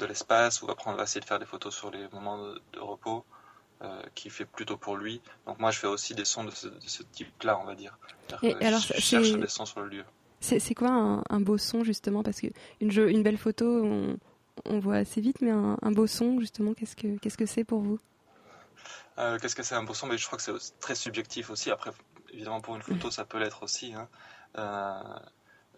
de 0.00 0.06
l'espace, 0.06 0.60
ou 0.62 0.66
va, 0.66 0.74
prendre, 0.74 0.96
va 0.96 1.04
essayer 1.04 1.20
de 1.20 1.26
faire 1.26 1.38
des 1.38 1.46
photos 1.46 1.72
sur 1.72 1.92
les 1.92 2.08
moments 2.08 2.38
de, 2.38 2.60
de 2.72 2.80
repos, 2.80 3.24
euh, 3.82 4.02
qui 4.14 4.30
fait 4.30 4.44
plutôt 4.44 4.76
pour 4.76 4.96
lui. 4.96 5.20
Donc 5.46 5.58
moi, 5.58 5.70
je 5.72 5.78
fais 5.80 5.88
aussi 5.88 6.14
des 6.14 6.24
sons 6.24 6.44
de 6.44 6.50
ce, 6.50 7.02
type-là, 7.02 7.58
on 7.58 7.64
va 7.64 7.74
dire. 7.74 7.98
Et 8.42 8.54
alors, 8.64 8.80
je 8.80 8.94
cherche 9.00 9.32
des 9.32 9.48
sons 9.48 9.66
sur 9.66 9.80
le 9.80 9.88
lieu. 9.88 10.04
C'est 10.40 10.74
quoi 10.74 10.90
un, 10.90 11.22
un 11.28 11.40
beau 11.40 11.58
son 11.58 11.84
justement? 11.84 12.22
Parce 12.22 12.40
que 12.40 12.46
une, 12.80 13.22
belle 13.22 13.36
photo, 13.36 13.84
on, 13.84 14.16
on 14.64 14.78
voit 14.78 14.96
assez 14.96 15.20
vite, 15.20 15.40
mais 15.40 15.50
un, 15.50 15.76
un 15.82 15.90
beau 15.90 16.06
son 16.06 16.38
justement, 16.38 16.72
qu'est-ce 16.72 16.94
que 16.96 17.18
qu'est-ce 17.18 17.36
que 17.36 17.46
c'est 17.46 17.64
pour 17.64 17.80
vous? 17.80 17.98
Euh, 19.18 19.38
Qu'est-ce 19.38 19.56
que 19.56 19.62
c'est 19.62 19.74
un 19.74 19.82
beau 19.82 19.94
son? 19.94 20.06
Mais 20.06 20.18
je 20.18 20.26
crois 20.26 20.38
que 20.38 20.44
c'est 20.44 20.78
très 20.80 20.94
subjectif 20.94 21.50
aussi. 21.50 21.70
Après, 21.70 21.90
évidemment, 22.32 22.60
pour 22.60 22.76
une 22.76 22.82
photo, 22.82 23.10
ça 23.10 23.24
peut 23.24 23.38
l'être 23.38 23.62
aussi. 23.62 23.92
hein. 23.94 24.08
Euh, 24.56 25.18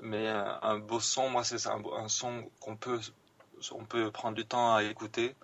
mais 0.00 0.28
un 0.28 0.78
beau 0.78 1.00
son, 1.00 1.30
moi, 1.30 1.44
c'est 1.44 1.66
un, 1.66 1.82
un 1.96 2.08
son 2.08 2.50
qu'on 2.60 2.76
peut, 2.76 3.00
on 3.72 3.84
peut 3.84 4.10
prendre 4.10 4.36
du 4.36 4.44
temps 4.44 4.74
à 4.74 4.82
écouter, 4.82 5.34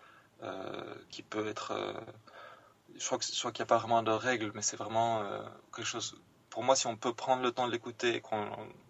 qui 1.11 1.23
peut 1.23 1.47
être. 1.47 1.73
Je 2.99 3.04
crois 3.06 3.18
que 3.18 3.25
qu'il 3.25 3.50
n'y 3.58 3.62
a 3.62 3.66
pas 3.66 3.78
vraiment 3.78 4.02
de 4.02 4.11
règles, 4.12 4.52
mais 4.54 4.62
c'est 4.62 4.76
vraiment 4.76 5.22
euh, 5.22 5.42
quelque 5.75 5.87
chose. 5.87 6.16
Pour 6.50 6.62
moi, 6.64 6.76
si 6.76 6.87
on 6.87 6.96
peut 6.96 7.14
prendre 7.14 7.42
le 7.42 7.52
temps 7.52 7.66
de 7.66 7.72
l'écouter 7.72 8.16
et 8.16 8.20
qu'on 8.20 8.46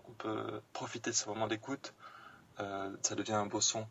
on 0.08 0.12
peut 0.18 0.60
profiter 0.72 1.10
de 1.10 1.16
ce 1.16 1.28
moment 1.28 1.46
d'écoute, 1.46 1.94
euh, 2.60 2.90
ça 3.02 3.14
devient 3.14 3.34
un 3.34 3.46
beau 3.46 3.60
son. 3.60 3.86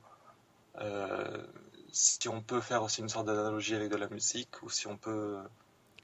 Euh, 0.80 1.44
si 1.92 2.28
on 2.30 2.42
peut 2.42 2.62
faire 2.62 2.84
aussi 2.84 3.02
une 3.02 3.10
sorte 3.10 3.28
d'analogie 3.28 3.76
avec 3.76 3.90
de 3.92 3.98
la 3.98 4.10
musique, 4.10 4.62
ou 4.64 4.70
si 4.70 4.88
on 4.88 4.98
peut 4.98 5.38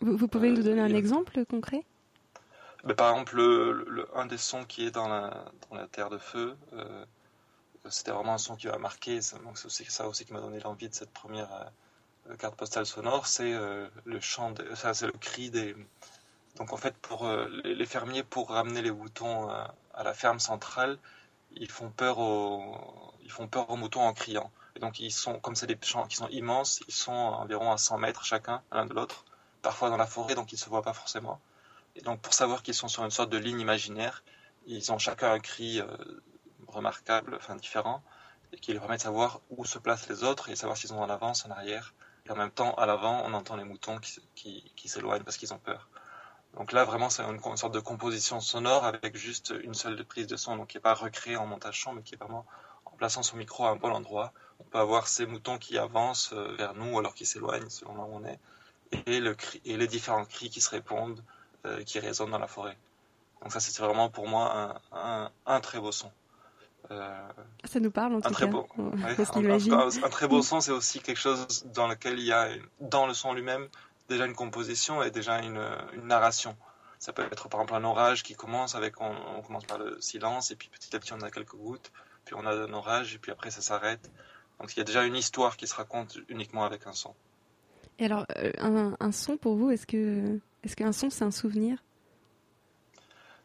vous, 0.01 0.17
vous 0.17 0.27
pouvez 0.27 0.49
nous 0.51 0.61
donner 0.63 0.81
un 0.81 0.93
exemple 0.93 1.45
concret? 1.45 1.83
Mais 2.83 2.93
par 2.95 3.11
exemple, 3.11 3.35
le, 3.37 3.71
le- 3.87 4.17
un 4.17 4.25
des 4.25 4.37
sons 4.37 4.65
qui 4.65 4.85
est 4.85 4.91
dans 4.91 5.07
la, 5.07 5.45
dans 5.69 5.77
la 5.77 5.87
Terre 5.87 6.09
de 6.09 6.17
Feu, 6.17 6.55
c'était 7.89 8.11
vraiment 8.11 8.33
un 8.33 8.37
son 8.37 8.55
qui 8.55 8.67
m'a 8.67 8.77
marqué. 8.77 9.19
Donc 9.43 9.57
c'est 9.57 9.89
ça 9.89 10.07
aussi 10.07 10.25
qui 10.25 10.33
m'a 10.33 10.41
donné 10.41 10.59
l'envie 10.59 10.89
de 10.89 10.93
cette 10.93 11.11
première 11.11 11.71
carte 12.35 12.55
postale 12.55 12.85
sonore. 12.85 13.27
C'est 13.27 13.53
le 14.05 14.19
chant, 14.19 14.53
ça 14.75 14.93
c'est 14.93 15.07
le 15.07 15.13
cri 15.13 15.49
des. 15.49 15.75
Donc 16.57 16.73
en 16.73 16.77
fait, 16.77 16.95
pour 16.97 17.29
les 17.63 17.85
fermiers, 17.85 18.23
pour 18.23 18.49
ramener 18.49 18.81
les 18.81 18.91
moutons 18.91 19.49
à 19.49 20.03
la 20.03 20.13
ferme 20.13 20.39
centrale, 20.39 20.97
ils 21.55 21.69
font 21.69 21.89
peur 21.89 22.19
aux, 22.19 23.13
ils 23.23 23.31
font 23.31 23.47
peur 23.47 23.69
aux 23.69 23.75
moutons 23.75 24.01
en 24.01 24.13
criant. 24.13 24.51
Et 24.75 24.79
donc 24.79 24.99
ils 24.99 25.11
sont, 25.11 25.39
comme 25.39 25.55
c'est 25.55 25.67
des 25.67 25.77
champs 25.81 26.05
qui 26.05 26.15
sont 26.15 26.27
immenses, 26.29 26.81
ils 26.87 26.93
sont 26.93 27.11
environ 27.11 27.71
à 27.71 27.77
100 27.77 27.97
mètres 27.97 28.23
chacun, 28.23 28.61
l'un 28.71 28.85
de 28.85 28.93
l'autre, 28.93 29.25
parfois 29.61 29.89
dans 29.89 29.97
la 29.97 30.05
forêt, 30.05 30.35
donc 30.35 30.51
ils 30.51 30.55
ne 30.55 30.59
se 30.59 30.69
voient 30.69 30.83
pas 30.83 30.93
forcément. 30.93 31.39
Et 31.95 32.01
donc 32.01 32.21
pour 32.21 32.33
savoir 32.33 32.61
qu'ils 32.61 32.75
sont 32.75 32.87
sur 32.87 33.03
une 33.03 33.11
sorte 33.11 33.29
de 33.29 33.37
ligne 33.37 33.59
imaginaire, 33.59 34.23
ils 34.67 34.91
ont 34.91 34.99
chacun 34.99 35.31
un 35.31 35.39
cri 35.39 35.81
euh, 35.81 35.87
remarquable, 36.67 37.35
enfin 37.35 37.55
différent, 37.55 38.03
et 38.53 38.57
qui 38.57 38.71
leur 38.73 38.83
permet 38.83 38.97
de 38.97 39.01
savoir 39.01 39.41
où 39.49 39.65
se 39.65 39.79
placent 39.79 40.07
les 40.09 40.23
autres 40.23 40.49
et 40.49 40.55
savoir 40.55 40.77
s'ils 40.77 40.89
sont 40.89 40.97
en 40.97 41.09
avance, 41.09 41.45
en 41.45 41.51
arrière. 41.51 41.93
Et 42.27 42.31
en 42.31 42.35
même 42.35 42.51
temps, 42.51 42.73
à 42.75 42.85
l'avant, 42.85 43.23
on 43.25 43.33
entend 43.33 43.55
les 43.55 43.63
moutons 43.63 43.97
qui, 44.35 44.71
s'éloignent 44.85 45.23
parce 45.23 45.37
qu'ils 45.37 45.53
ont 45.53 45.59
peur. 45.59 45.87
Donc 46.55 46.71
là, 46.71 46.83
vraiment, 46.83 47.09
c'est 47.09 47.23
une, 47.23 47.39
sorte 47.57 47.73
de 47.73 47.79
composition 47.79 48.39
sonore 48.39 48.85
avec 48.85 49.15
juste 49.15 49.53
une 49.63 49.73
seule 49.73 50.03
prise 50.05 50.27
de 50.27 50.35
son, 50.35 50.57
donc 50.57 50.67
qui 50.67 50.77
n'est 50.77 50.81
pas 50.81 50.93
recréée 50.93 51.37
en 51.37 51.45
montage 51.45 51.81
son, 51.81 51.93
mais 51.93 52.01
qui 52.01 52.15
est 52.15 52.17
vraiment 52.17 52.45
en 52.85 52.91
plaçant 52.91 53.23
son 53.23 53.37
micro 53.37 53.65
à 53.65 53.69
un 53.69 53.75
bon 53.75 53.91
endroit. 53.91 54.33
On 54.59 54.63
peut 54.63 54.79
avoir 54.79 55.07
ces 55.07 55.25
moutons 55.25 55.57
qui 55.57 55.77
avancent 55.77 56.33
euh, 56.33 56.55
vers 56.57 56.73
nous 56.73 56.97
alors 56.97 57.13
qu'ils 57.13 57.27
s'éloignent 57.27 57.69
selon 57.69 57.95
là 57.95 58.03
où 58.03 58.15
on 58.15 58.25
est, 58.25 58.39
et, 59.05 59.77
les 59.77 59.87
différents 59.87 60.25
cris 60.25 60.49
qui 60.49 60.61
se 60.61 60.69
répondent, 60.69 61.23
euh, 61.65 61.83
qui 61.83 61.99
résonnent 61.99 62.31
dans 62.31 62.39
la 62.39 62.47
forêt. 62.47 62.77
Donc 63.41 63.51
ça, 63.51 63.59
c'est 63.59 63.77
vraiment 63.81 64.09
pour 64.09 64.27
moi 64.27 64.81
un, 65.45 65.61
très 65.61 65.79
beau 65.79 65.91
son. 65.91 66.11
Euh, 66.91 67.27
ça 67.65 67.79
nous 67.79 67.91
parle 67.91 68.15
en 68.15 68.21
tout 68.21 68.33
cas. 68.33 68.45
Beau, 68.45 68.67
un, 68.77 70.09
très 70.09 70.27
beau 70.27 70.41
son, 70.41 70.61
c'est 70.61 70.71
aussi 70.71 70.99
quelque 71.01 71.19
chose 71.19 71.65
dans 71.73 71.87
lequel 71.87 72.19
il 72.19 72.25
y 72.25 72.31
a, 72.31 72.49
dans 72.79 73.07
le 73.07 73.13
son 73.13 73.33
lui-même, 73.33 73.67
déjà 74.07 74.25
une 74.25 74.35
composition 74.35 75.03
et 75.03 75.11
déjà 75.11 75.39
une, 75.39 75.61
une, 75.93 76.07
narration. 76.07 76.55
Ça 76.99 77.13
peut 77.13 77.23
être 77.23 77.49
par 77.49 77.61
exemple 77.61 77.75
un 77.75 77.83
orage 77.83 78.23
qui 78.23 78.35
commence 78.35 78.75
avec, 78.75 79.01
on, 79.01 79.13
on, 79.37 79.41
commence 79.41 79.65
par 79.65 79.77
le 79.77 79.99
silence 79.99 80.51
et 80.51 80.55
puis 80.55 80.69
petit 80.69 80.95
à 80.95 80.99
petit 80.99 81.13
on 81.13 81.21
a 81.21 81.29
quelques 81.29 81.55
gouttes, 81.55 81.91
puis 82.25 82.35
on 82.35 82.45
a 82.45 82.51
un 82.51 82.73
orage 82.73 83.15
et 83.15 83.17
puis 83.17 83.31
après 83.31 83.51
ça 83.51 83.61
s'arrête. 83.61 84.09
Donc 84.59 84.73
il 84.73 84.77
y 84.77 84.81
a 84.81 84.85
déjà 84.85 85.03
une 85.03 85.15
histoire 85.15 85.57
qui 85.57 85.67
se 85.67 85.75
raconte 85.75 86.17
uniquement 86.29 86.63
avec 86.63 86.87
un 86.87 86.93
son. 86.93 87.13
Et 87.99 88.05
alors, 88.05 88.25
euh, 88.37 88.51
un, 88.59 88.95
un, 88.99 89.11
son 89.11 89.37
pour 89.37 89.55
vous, 89.55 89.71
est-ce 89.71 89.87
que 89.87 90.39
est-ce 90.63 90.75
qu'un 90.75 90.91
son 90.91 91.09
c'est 91.09 91.25
un 91.25 91.31
souvenir? 91.31 91.83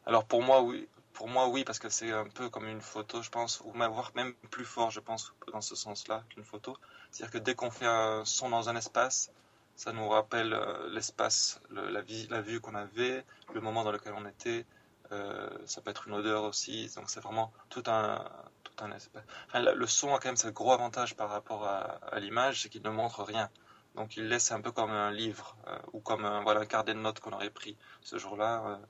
Alors 0.07 0.25
pour 0.25 0.43
moi 0.43 0.63
oui, 0.63 0.89
pour 1.13 1.29
moi 1.29 1.49
oui 1.49 1.65
parce 1.65 1.79
que 1.79 1.89
c'est 1.89 2.11
un 2.13 2.27
peu 2.27 2.49
comme 2.49 2.67
une 2.67 2.81
photo, 2.81 3.23
je 3.23 3.31
pense, 3.31 3.61
ou 3.61 3.73
voire 3.73 4.13
même 4.15 4.35
plus 4.51 4.65
fort, 4.65 4.91
je 4.91 5.01
pense, 5.01 5.35
dans 5.53 5.61
ce 5.61 5.75
sens-là 5.75 6.25
qu'une 6.31 6.45
photo. 6.45 6.77
C'est-à-dire 7.11 7.33
que 7.33 7.39
dès 7.39 7.55
qu'on 7.55 7.71
fait 7.71 7.87
un 7.87 8.25
son 8.25 8.49
dans 8.49 8.69
un 8.69 8.77
espace, 8.77 9.31
ça 9.77 9.93
nous 9.93 10.09
rappelle 10.09 10.53
euh, 10.53 10.89
l'espace, 10.91 11.61
la, 11.71 12.03
vue 12.03 12.61
qu'on 12.61 12.75
avait, 12.75 13.25
le 13.53 13.61
moment 13.61 13.85
dans 13.85 13.93
lequel 13.93 14.15
on 14.17 14.27
était. 14.27 14.67
Euh, 15.11 15.51
ça 15.67 15.83
peut 15.83 15.91
être 15.91 16.09
une 16.09 16.15
odeur 16.15 16.45
aussi. 16.45 16.91
Donc 16.97 17.11
c'est 17.11 17.21
vraiment 17.21 17.53
tout 17.69 17.83
un, 17.87 18.25
tout 18.65 18.85
un 18.85 18.93
espace. 18.93 19.25
le 19.55 19.87
son 19.87 20.15
a 20.15 20.19
quand 20.19 20.29
même 20.29 20.37
ce 20.37 20.49
gros 20.49 20.73
avantage 20.73 21.17
par 21.17 21.29
rapport 21.29 21.67
à, 21.67 22.19
l'image, 22.19 22.63
c'est 22.63 22.69
qu'il 22.69 22.83
ne 22.83 22.91
montre 22.91 23.23
rien. 23.23 23.51
Donc 23.95 24.17
il 24.17 24.29
laisse 24.29 24.53
un 24.53 24.61
peu 24.61 24.73
comme 24.73 24.91
un 24.91 25.11
livre 25.11 25.57
euh, 25.67 25.79
ou 25.93 26.01
comme 26.01 26.25
un, 26.25 26.43
voilà, 26.43 26.61
un 26.61 26.67
carnet 26.67 26.95
de 26.95 26.99
notes 26.99 27.21
qu'on 27.21 27.33
aurait 27.33 27.51
pris 27.51 27.77
ce 28.01 28.17
jour-là, 28.17 28.81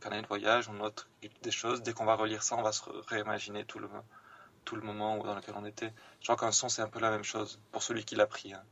carnet 0.00 0.22
de 0.22 0.26
voyage, 0.26 0.68
on 0.68 0.74
note 0.74 1.08
des 1.42 1.50
choses. 1.50 1.82
Dès 1.82 1.92
qu'on 1.92 2.04
va 2.04 2.14
relire 2.14 2.42
ça, 2.42 2.56
on 2.56 2.62
va 2.62 2.72
se 2.72 2.82
réimaginer 3.08 3.64
tout 3.64 3.78
le, 3.78 3.88
tout 4.64 4.76
le 4.76 4.82
moment 4.82 5.18
dans 5.18 5.34
lequel 5.34 5.54
on 5.56 5.64
était. 5.64 5.92
Je 6.20 6.26
crois 6.26 6.36
qu'un 6.36 6.52
son, 6.52 6.68
c'est 6.68 6.82
un 6.82 6.88
peu 6.88 7.00
la 7.00 7.10
même 7.10 7.24
chose 7.24 7.58
pour 7.72 7.82
celui 7.82 8.04
qui 8.04 8.16
l'a 8.16 8.26
pris. 8.26 8.52
Hein. 8.52 8.62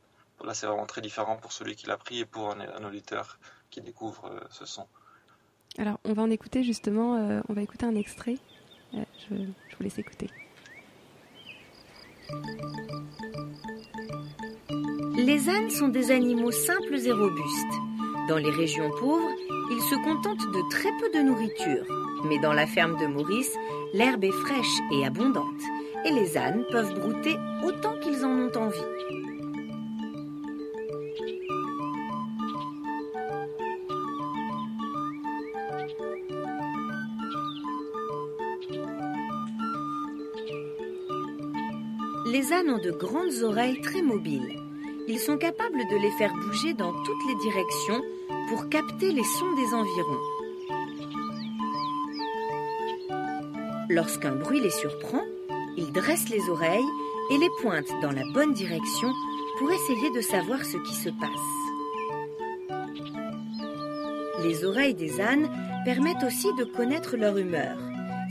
Là, 0.43 0.53
c'est 0.53 0.67
vraiment 0.67 0.85
très 0.85 1.01
différent 1.01 1.37
pour 1.37 1.51
celui 1.51 1.75
qui 1.75 1.87
l'a 1.87 1.97
pris 1.97 2.19
et 2.19 2.25
pour 2.25 2.51
un, 2.51 2.83
auditeur 2.83 3.39
qui 3.71 3.81
découvre 3.81 4.25
euh, 4.25 4.39
ce 4.51 4.65
son. 4.65 4.85
Alors, 5.77 5.99
on 6.03 6.13
va 6.13 6.21
en 6.21 6.29
écouter 6.29 6.63
justement, 6.63 7.15
euh, 7.15 7.41
on 7.49 7.53
va 7.53 7.61
écouter 7.61 7.85
un 7.85 7.95
extrait. 7.95 8.37
Euh, 8.93 9.03
je, 9.29 9.35
je 9.35 9.75
vous 9.77 9.83
laisse 9.83 9.97
écouter. 9.97 10.29
Les 15.17 15.49
ânes 15.49 15.69
sont 15.69 15.87
des 15.87 16.11
animaux 16.11 16.51
simples 16.51 16.95
et 16.95 17.11
robustes. 17.11 17.84
Dans 18.27 18.37
les 18.37 18.49
régions 18.49 18.89
pauvres, 18.89 19.29
ils 19.69 19.81
se 19.81 19.95
contentent 20.03 20.51
de 20.51 20.69
très 20.71 20.89
peu 20.99 21.11
de 21.15 21.23
nourriture. 21.23 21.85
Mais 22.27 22.39
dans 22.39 22.53
la 22.53 22.65
ferme 22.65 22.97
de 22.97 23.05
Maurice, 23.05 23.55
l'herbe 23.93 24.23
est 24.23 24.31
fraîche 24.31 24.79
et 24.91 25.05
abondante. 25.05 25.45
Et 26.05 26.11
les 26.11 26.35
ânes 26.35 26.65
peuvent 26.71 26.99
brouter 26.99 27.35
autant 27.63 27.99
qu'ils 27.99 28.25
en 28.25 28.31
ont 28.31 28.51
envie. 28.55 28.79
Les 42.25 42.53
ânes 42.53 42.71
ont 42.71 42.83
de 42.83 42.91
grandes 42.91 43.43
oreilles 43.43 43.81
très 43.81 44.01
mobiles. 44.01 44.64
Ils 45.07 45.19
sont 45.19 45.37
capables 45.37 45.87
de 45.91 45.97
les 45.97 46.11
faire 46.11 46.33
bouger 46.33 46.73
dans 46.73 46.91
toutes 46.91 47.27
les 47.27 47.35
directions 47.35 48.01
pour 48.49 48.69
capter 48.69 49.11
les 49.11 49.23
sons 49.23 49.53
des 49.55 49.73
environs. 49.73 50.19
Lorsqu'un 53.89 54.31
bruit 54.31 54.59
les 54.59 54.71
surprend, 54.71 55.21
ils 55.77 55.91
dressent 55.91 56.29
les 56.29 56.49
oreilles 56.49 56.89
et 57.29 57.37
les 57.37 57.49
pointent 57.61 57.93
dans 58.01 58.11
la 58.11 58.23
bonne 58.33 58.53
direction 58.53 59.09
pour 59.59 59.71
essayer 59.71 60.09
de 60.09 60.21
savoir 60.21 60.65
ce 60.65 60.77
qui 60.77 60.95
se 60.95 61.09
passe. 61.09 61.29
Les 64.43 64.65
oreilles 64.65 64.95
des 64.95 65.21
ânes 65.21 65.49
permettent 65.85 66.23
aussi 66.23 66.51
de 66.57 66.63
connaître 66.63 67.15
leur 67.15 67.37
humeur. 67.37 67.77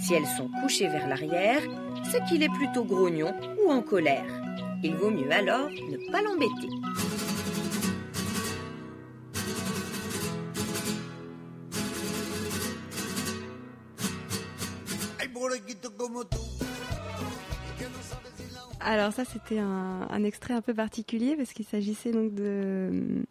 Si 0.00 0.14
elles 0.14 0.26
sont 0.26 0.50
couchées 0.60 0.88
vers 0.88 1.06
l'arrière, 1.06 1.62
c'est 2.10 2.24
qu'il 2.24 2.42
est 2.42 2.52
plutôt 2.52 2.84
grognon 2.84 3.32
ou 3.64 3.70
en 3.70 3.80
colère. 3.80 4.43
Il 4.86 4.94
vaut 4.96 5.10
mieux 5.10 5.32
alors 5.32 5.70
ne 5.70 6.12
pas 6.12 6.20
l'embêter. 6.20 6.68
Alors 18.80 19.14
ça 19.14 19.24
c'était 19.24 19.58
un, 19.58 20.22
extrait 20.22 20.52
un 20.52 20.60
peu 20.60 20.74
particulier 20.74 21.34
parce 21.34 21.54
qu'il 21.54 21.64
s'agissait 21.64 22.12
donc 22.12 22.34
de, 22.34 23.24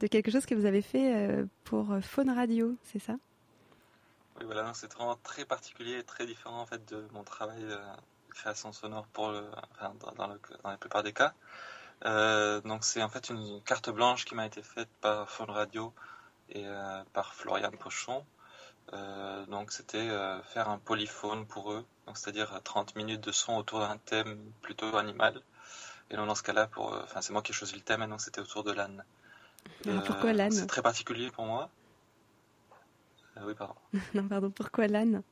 de 0.00 0.06
quelque 0.06 0.30
chose 0.30 0.44
que 0.44 0.54
vous 0.54 0.66
avez 0.66 0.82
fait 0.82 1.16
euh, 1.16 1.46
pour 1.64 1.86
Faune 2.02 2.28
Radio, 2.28 2.76
c'est 2.84 2.98
ça? 2.98 3.14
Oui 4.38 4.44
voilà, 4.44 4.72
c'est 4.74 4.92
vraiment 4.92 5.16
très 5.22 5.46
particulier 5.46 6.00
et 6.00 6.02
très 6.02 6.26
différent 6.26 6.60
en 6.60 6.66
fait 6.66 6.86
de 6.92 7.08
mon 7.14 7.24
travail 7.24 7.64
euh, 7.64 7.78
création 8.34 8.72
sonore 8.72 9.06
pour 9.08 9.30
le, 9.30 9.44
enfin, 9.72 9.94
dans, 10.16 10.70
la 10.70 10.76
plupart 10.76 11.02
des 11.02 11.12
cas. 11.12 11.34
Euh, 12.04 12.60
donc 12.60 12.84
c'est 12.84 13.02
en 13.02 13.08
fait 13.08 13.30
une 13.30 13.60
carte 13.62 13.90
blanche 13.90 14.24
qui 14.24 14.34
m'a 14.34 14.46
été 14.46 14.62
faite 14.62 14.88
par 15.00 15.28
Phone 15.28 15.50
Radio 15.50 15.92
et 16.50 16.64
euh, 16.64 17.02
par 17.12 17.34
Florian 17.34 17.70
Pochon. 17.72 18.24
Euh, 18.92 19.44
donc 19.46 19.72
c'était 19.72 20.08
faire 20.52 20.68
un 20.68 20.78
polyphone 20.78 21.46
pour 21.46 21.72
eux, 21.72 21.84
donc 22.06 22.16
c'est-à-dire 22.16 22.60
30 22.62 22.96
minutes 22.96 23.20
de 23.20 23.32
son 23.32 23.56
autour 23.56 23.80
d'un 23.80 23.98
thème 23.98 24.38
plutôt 24.62 24.96
animal. 24.96 25.40
Et 26.10 26.16
donc 26.16 26.26
dans 26.26 26.34
ce 26.34 26.42
cas-là, 26.42 26.68
pour, 26.68 26.94
enfin 27.04 27.20
c'est 27.20 27.32
moi 27.32 27.42
qui 27.42 27.52
ai 27.52 27.54
choisi 27.54 27.74
le 27.74 27.82
thème, 27.82 28.02
et 28.02 28.06
donc 28.06 28.20
c'était 28.20 28.40
autour 28.40 28.64
de 28.64 28.72
l'âne. 28.72 29.04
pourquoi 30.06 30.32
l'âne? 30.32 30.52
C'est 30.52 30.66
très 30.66 30.82
particulier 30.82 31.30
pour 31.30 31.44
moi. 31.44 31.68
oui, 33.42 33.54
pardon. 33.54 33.74
non, 34.14 34.26
pardon. 34.26 34.50
Pourquoi 34.50 34.86
l'âne? 34.86 35.22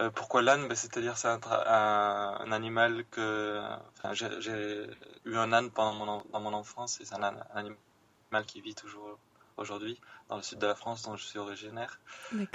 Euh, 0.00 0.10
pourquoi 0.10 0.42
l'âne? 0.42 0.68
Ben, 0.68 0.74
C'est-à-dire 0.74 1.16
c'est 1.16 1.28
un, 1.28 1.40
un, 1.42 2.52
animal 2.52 3.04
que... 3.10 3.60
Enfin, 3.98 4.14
j'ai 4.14 4.86
eu 5.24 5.36
un 5.36 5.52
âne 5.52 5.70
pendant 5.70 5.92
mon, 5.92 6.22
dans 6.32 6.40
mon 6.40 6.52
enfance 6.54 7.00
et 7.00 7.04
c'est 7.04 7.14
un, 7.14 7.22
un, 7.22 7.36
animal 7.54 8.46
qui 8.46 8.60
vit 8.60 8.74
toujours 8.74 9.18
aujourd'hui 9.58 10.00
dans 10.28 10.36
le 10.36 10.42
sud 10.42 10.58
de 10.58 10.66
la 10.66 10.74
France 10.74 11.02
dont 11.02 11.16
je 11.16 11.24
suis 11.24 11.38
originaire. 11.38 12.00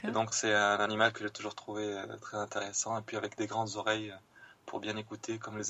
Et 0.03 0.11
donc 0.11 0.33
c'est 0.33 0.53
un 0.53 0.79
animal 0.79 1.13
que 1.13 1.23
j'ai 1.23 1.29
toujours 1.29 1.53
trouvé 1.53 1.85
euh, 1.85 2.17
très 2.17 2.37
intéressant 2.37 2.97
et 2.97 3.01
puis 3.03 3.17
avec 3.17 3.37
des 3.37 3.45
grandes 3.45 3.75
oreilles 3.75 4.11
euh, 4.11 4.17
pour 4.65 4.79
bien 4.79 4.97
écouter 4.97 5.37
comme 5.37 5.59
les, 5.59 5.65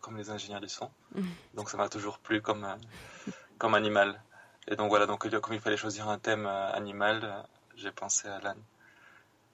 comme 0.00 0.16
les 0.16 0.30
ingénieurs 0.30 0.60
du 0.60 0.68
son. 0.68 0.90
Mmh. 1.14 1.22
Donc 1.54 1.70
ça 1.70 1.76
m'a 1.76 1.88
toujours 1.88 2.18
plu 2.18 2.42
comme, 2.42 2.66
comme 3.58 3.74
animal. 3.74 4.20
Et 4.66 4.74
donc 4.74 4.90
voilà, 4.90 5.06
donc 5.06 5.28
comme 5.40 5.54
il 5.54 5.60
fallait 5.60 5.76
choisir 5.76 6.08
un 6.08 6.18
thème 6.18 6.46
animal, 6.46 7.46
j'ai 7.76 7.90
pensé 7.92 8.28
à 8.28 8.40
l'âne. 8.40 8.62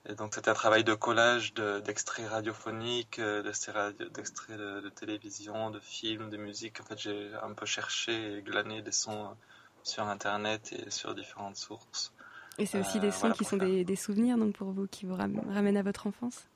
Et 0.09 0.15
donc 0.15 0.35
c'était 0.35 0.51
un 0.51 0.55
travail 0.55 0.85
de 0.85 0.95
collage 0.95 1.53
d'extraits 1.55 2.29
radiophoniques, 2.29 3.19
euh, 3.19 3.43
d'extraits 3.43 3.97
de, 3.99 4.81
de, 4.81 4.89
télévision, 4.89 5.71
de 5.71 5.81
films, 5.81 6.31
de 6.31 6.39
musique. 6.39 6.81
En 6.81 6.85
fait, 6.85 6.99
j'ai 6.99 7.31
un 7.43 7.53
peu 7.53 7.67
cherché 7.67 8.39
et 8.39 8.43
glané 8.43 8.81
des 8.81 8.93
sons 8.93 9.27
euh, 9.27 9.35
sur 9.83 10.05
Internet 10.05 10.73
et 10.73 10.91
sur 10.91 11.15
différentes 11.15 11.57
sources. 11.57 12.13
Et 12.57 12.67
c'est 12.67 12.81
aussi 12.81 13.01
des 13.01 13.09
euh, 13.09 13.13
sons 13.13 13.33
qui 13.33 13.45
sont 13.45 13.59
des, 13.59 13.85
des, 13.85 13.97
souvenirs 13.97 14.37
donc 14.39 14.55
pour 14.57 14.73
vous, 14.73 14.87
qui 14.87 15.07
vous 15.07 15.15
ramènent 15.15 15.77
à 15.77 15.83
votre 15.83 16.07
enfance? 16.07 16.49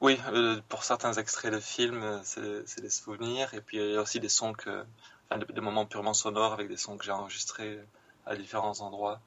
Oui, 0.00 0.18
euh, 0.32 0.60
pour 0.68 0.82
certains 0.82 1.12
extraits 1.12 1.52
de 1.52 1.60
films, 1.60 2.02
euh, 2.02 2.62
c'est 2.64 2.80
des 2.80 2.88
souvenirs. 2.90 3.52
Et 3.52 3.60
puis 3.60 3.76
il 3.76 3.92
y 3.92 3.96
a 3.96 4.00
aussi 4.00 4.18
des 4.18 4.30
sons 4.30 4.54
que, 4.54 4.84
enfin, 5.28 5.42
des 5.46 5.60
moments 5.60 5.84
purement 5.84 6.14
sonores 6.14 6.54
avec 6.54 6.68
des 6.68 6.78
sons 6.78 6.96
que 6.96 7.04
j'ai 7.04 7.12
enregistrés 7.12 7.78
à 8.24 8.34
différents 8.34 8.80
endroits, 8.80 9.20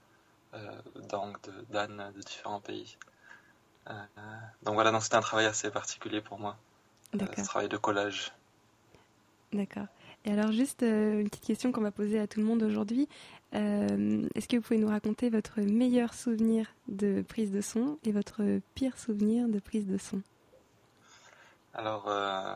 euh, 0.56 0.82
donc 1.10 1.38
d'ânes 1.70 2.12
de, 2.16 2.22
différents 2.22 2.60
pays. 2.60 2.98
Euh, 3.90 3.94
donc 4.64 4.76
voilà, 4.76 4.98
c'était 5.02 5.16
un 5.16 5.22
travail 5.22 5.46
assez 5.46 5.70
particulier 5.70 6.22
pour 6.22 6.40
moi. 6.40 6.58
ce 7.14 7.44
travail 7.44 7.70
de 7.70 7.78
collage. 7.78 8.34
D'accord. 9.52 9.88
Et 10.26 10.32
alors 10.32 10.52
juste 10.52 10.84
une 10.84 11.30
petite 11.30 11.46
question 11.46 11.72
qu'on 11.72 11.82
va 11.82 11.92
poser 11.92 12.20
à 12.20 12.28
tout 12.28 12.40
le 12.40 12.46
monde 12.46 12.64
aujourd'hui. 12.64 13.10
Est-ce 13.52 14.48
que 14.48 14.56
vous 14.56 14.62
pouvez 14.62 14.80
nous 14.80 14.88
raconter 14.88 15.30
votre 15.30 15.60
meilleur 15.60 16.14
souvenir 16.14 16.66
de 16.88 17.22
prise 17.22 17.52
de 17.52 17.62
son 17.62 18.00
et 18.04 18.12
votre 18.12 18.42
pire 18.74 18.98
souvenir 18.98 19.48
de 19.48 19.60
prise 19.60 19.86
de 19.86 19.98
son? 19.98 20.22
Alors, 21.74 22.08
euh, 22.08 22.56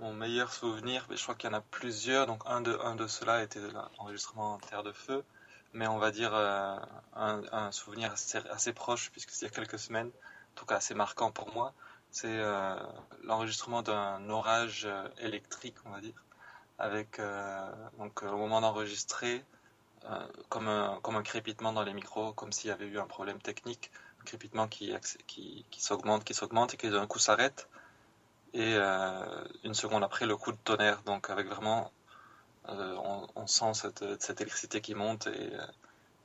mon 0.00 0.14
meilleur 0.14 0.52
souvenir, 0.52 1.06
je 1.10 1.22
crois 1.22 1.34
qu'il 1.34 1.50
y 1.50 1.52
en 1.52 1.56
a 1.56 1.60
plusieurs. 1.60 2.26
Donc, 2.26 2.42
un 2.46 2.62
de, 2.62 2.78
un 2.82 2.96
de 2.96 3.06
ceux-là 3.06 3.42
était 3.42 3.60
l'enregistrement 3.98 4.54
en 4.54 4.58
Terre 4.58 4.82
de 4.82 4.92
Feu. 4.92 5.22
Mais 5.74 5.86
on 5.86 5.98
va 5.98 6.10
dire 6.10 6.34
euh, 6.34 6.76
un, 7.14 7.72
souvenir 7.72 8.12
assez, 8.12 8.72
proche, 8.72 9.10
puisque 9.10 9.30
c'est 9.30 9.46
il 9.46 9.48
y 9.48 9.52
a 9.52 9.54
quelques 9.54 9.78
semaines, 9.78 10.08
en 10.08 10.54
tout 10.54 10.66
cas 10.66 10.76
assez 10.76 10.94
marquant 10.94 11.30
pour 11.30 11.52
moi. 11.52 11.72
C'est 12.10 12.28
euh, 12.28 12.76
l'enregistrement 13.24 13.82
d'un 13.82 14.28
orage 14.28 14.86
électrique, 15.18 15.76
on 15.86 15.90
va 15.90 16.00
dire, 16.00 16.22
avec 16.78 17.20
donc 17.98 18.22
au 18.22 18.36
moment 18.36 18.60
d'enregistrer, 18.60 19.44
comme 20.50 20.68
un, 20.68 20.98
comme 21.02 21.16
un 21.16 21.22
crépitement 21.22 21.72
dans 21.72 21.84
les 21.84 21.94
micros, 21.94 22.32
comme 22.34 22.52
s'il 22.52 22.68
y 22.68 22.72
avait 22.72 22.86
eu 22.86 22.98
un 22.98 23.06
problème 23.06 23.40
technique, 23.40 23.90
un 24.20 24.24
crépitement 24.24 24.68
qui, 24.68 24.94
qui, 25.26 25.64
qui 25.70 25.82
s'augmente, 25.82 26.24
qui 26.24 26.34
s'augmente 26.34 26.74
et 26.74 26.76
qui 26.76 26.90
d'un 26.90 27.06
coup 27.06 27.18
s'arrête 27.18 27.66
et 28.54 28.74
euh, 28.76 29.44
une 29.64 29.74
seconde 29.74 30.04
après 30.04 30.26
le 30.26 30.36
coup 30.36 30.52
de 30.52 30.58
tonnerre. 30.58 31.02
Donc 31.04 31.30
avec 31.30 31.46
vraiment, 31.46 31.90
euh, 32.68 32.96
on, 33.34 33.46
sent 33.46 33.74
cette, 33.74 34.40
électricité 34.40 34.80
qui 34.80 34.94
monte 34.94 35.26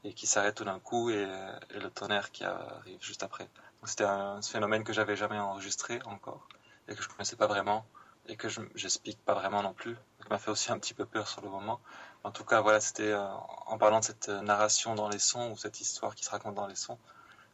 et, 0.03 0.13
qui 0.13 0.27
s'arrête 0.27 0.55
tout 0.55 0.65
d'un 0.65 0.79
coup 0.79 1.09
et, 1.09 1.25
le 1.71 1.89
tonnerre 1.89 2.31
qui 2.31 2.43
arrive 2.43 3.01
juste 3.01 3.23
après. 3.23 3.47
C'était 3.85 4.05
un 4.05 4.41
phénomène 4.41 4.83
que 4.83 4.93
j'avais 4.93 5.15
jamais 5.15 5.39
enregistré 5.39 5.99
encore 6.05 6.47
et 6.87 6.95
que 6.95 7.01
je 7.01 7.07
connaissais 7.07 7.35
pas 7.35 7.47
vraiment 7.47 7.85
et 8.27 8.35
que 8.35 8.49
je 8.49 8.61
j'explique 8.75 9.23
pas 9.23 9.33
vraiment 9.33 9.63
non 9.63 9.73
plus. 9.73 9.95
Ça 10.21 10.29
m'a 10.29 10.37
fait 10.37 10.51
aussi 10.51 10.71
un 10.71 10.79
petit 10.79 10.93
peu 10.93 11.05
peur 11.05 11.27
sur 11.27 11.41
le 11.41 11.49
moment. 11.49 11.79
En 12.23 12.31
tout 12.31 12.43
cas, 12.43 12.61
voilà, 12.61 12.81
c'était 12.81 13.11
euh, 13.11 13.25
en 13.67 13.77
parlant 13.77 13.99
de 13.99 14.05
cette 14.05 14.29
narration 14.29 14.95
dans 14.95 15.09
les 15.09 15.19
sons 15.19 15.51
ou 15.51 15.57
cette 15.57 15.79
histoire 15.79 16.15
qui 16.15 16.25
se 16.25 16.29
raconte 16.29 16.55
dans 16.55 16.67
les 16.67 16.75
sons, 16.75 16.97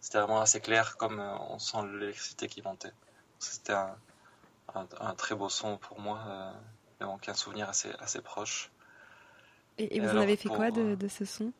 c'était 0.01 0.17
vraiment 0.19 0.41
assez 0.41 0.59
clair 0.59 0.97
comme 0.97 1.19
on 1.19 1.59
sent 1.59 1.77
l'électricité 1.93 2.47
qui 2.47 2.61
montait. 2.61 2.93
C'était 3.39 3.73
un, 3.73 5.15
très 5.15 5.35
beau 5.35 5.49
son 5.49 5.77
pour 5.77 5.99
moi, 5.99 6.53
euh, 7.03 7.07
donc 7.07 7.27
un 7.29 7.33
souvenir 7.33 7.69
assez, 7.69 7.91
assez 7.99 8.21
proche. 8.21 8.71
Et, 9.77 9.99
vous 9.99 10.09
en 10.09 10.21
avez 10.21 10.37
fait 10.37 10.49
quoi 10.49 10.71
de, 10.71 10.95
de, 10.95 11.07
ce 11.07 11.25
son? 11.25 11.51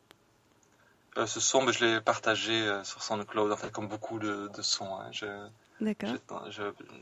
Euh, 1.16 1.26
Ce 1.26 1.40
son, 1.40 1.64
ben, 1.64 1.72
je 1.72 1.84
l'ai 1.84 2.00
partagé 2.00 2.52
euh, 2.52 2.84
sur 2.84 3.02
SoundCloud, 3.02 3.50
en 3.50 3.56
fait, 3.56 3.72
comme 3.72 3.88
beaucoup 3.88 4.18
de, 4.18 4.48
de 4.54 4.62
sons. 4.62 4.98
Hein. 5.00 5.50
D'accord. 5.80 6.48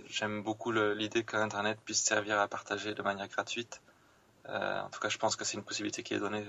J'aime 0.06 0.42
beaucoup 0.42 0.72
l'idée 0.72 1.24
qu'Internet 1.24 1.78
puisse 1.84 2.02
servir 2.02 2.40
à 2.40 2.48
partager 2.48 2.94
de 2.94 3.02
manière 3.02 3.28
gratuite. 3.28 3.82
en 4.48 4.88
tout 4.90 5.00
cas, 5.00 5.10
je 5.10 5.18
pense 5.18 5.36
que 5.36 5.44
c'est 5.44 5.58
une 5.58 5.64
possibilité 5.64 6.02
qui 6.02 6.14
est 6.14 6.18
donnée 6.18 6.44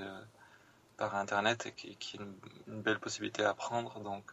par 0.95 1.15
Internet 1.15 1.65
et 1.65 1.71
qui, 1.73 1.97
qui, 1.97 2.15
est 2.15 2.21
une, 2.21 2.81
belle 2.81 2.99
possibilité 2.99 3.43
à 3.43 3.53
prendre. 3.53 3.99
Donc, 3.99 4.31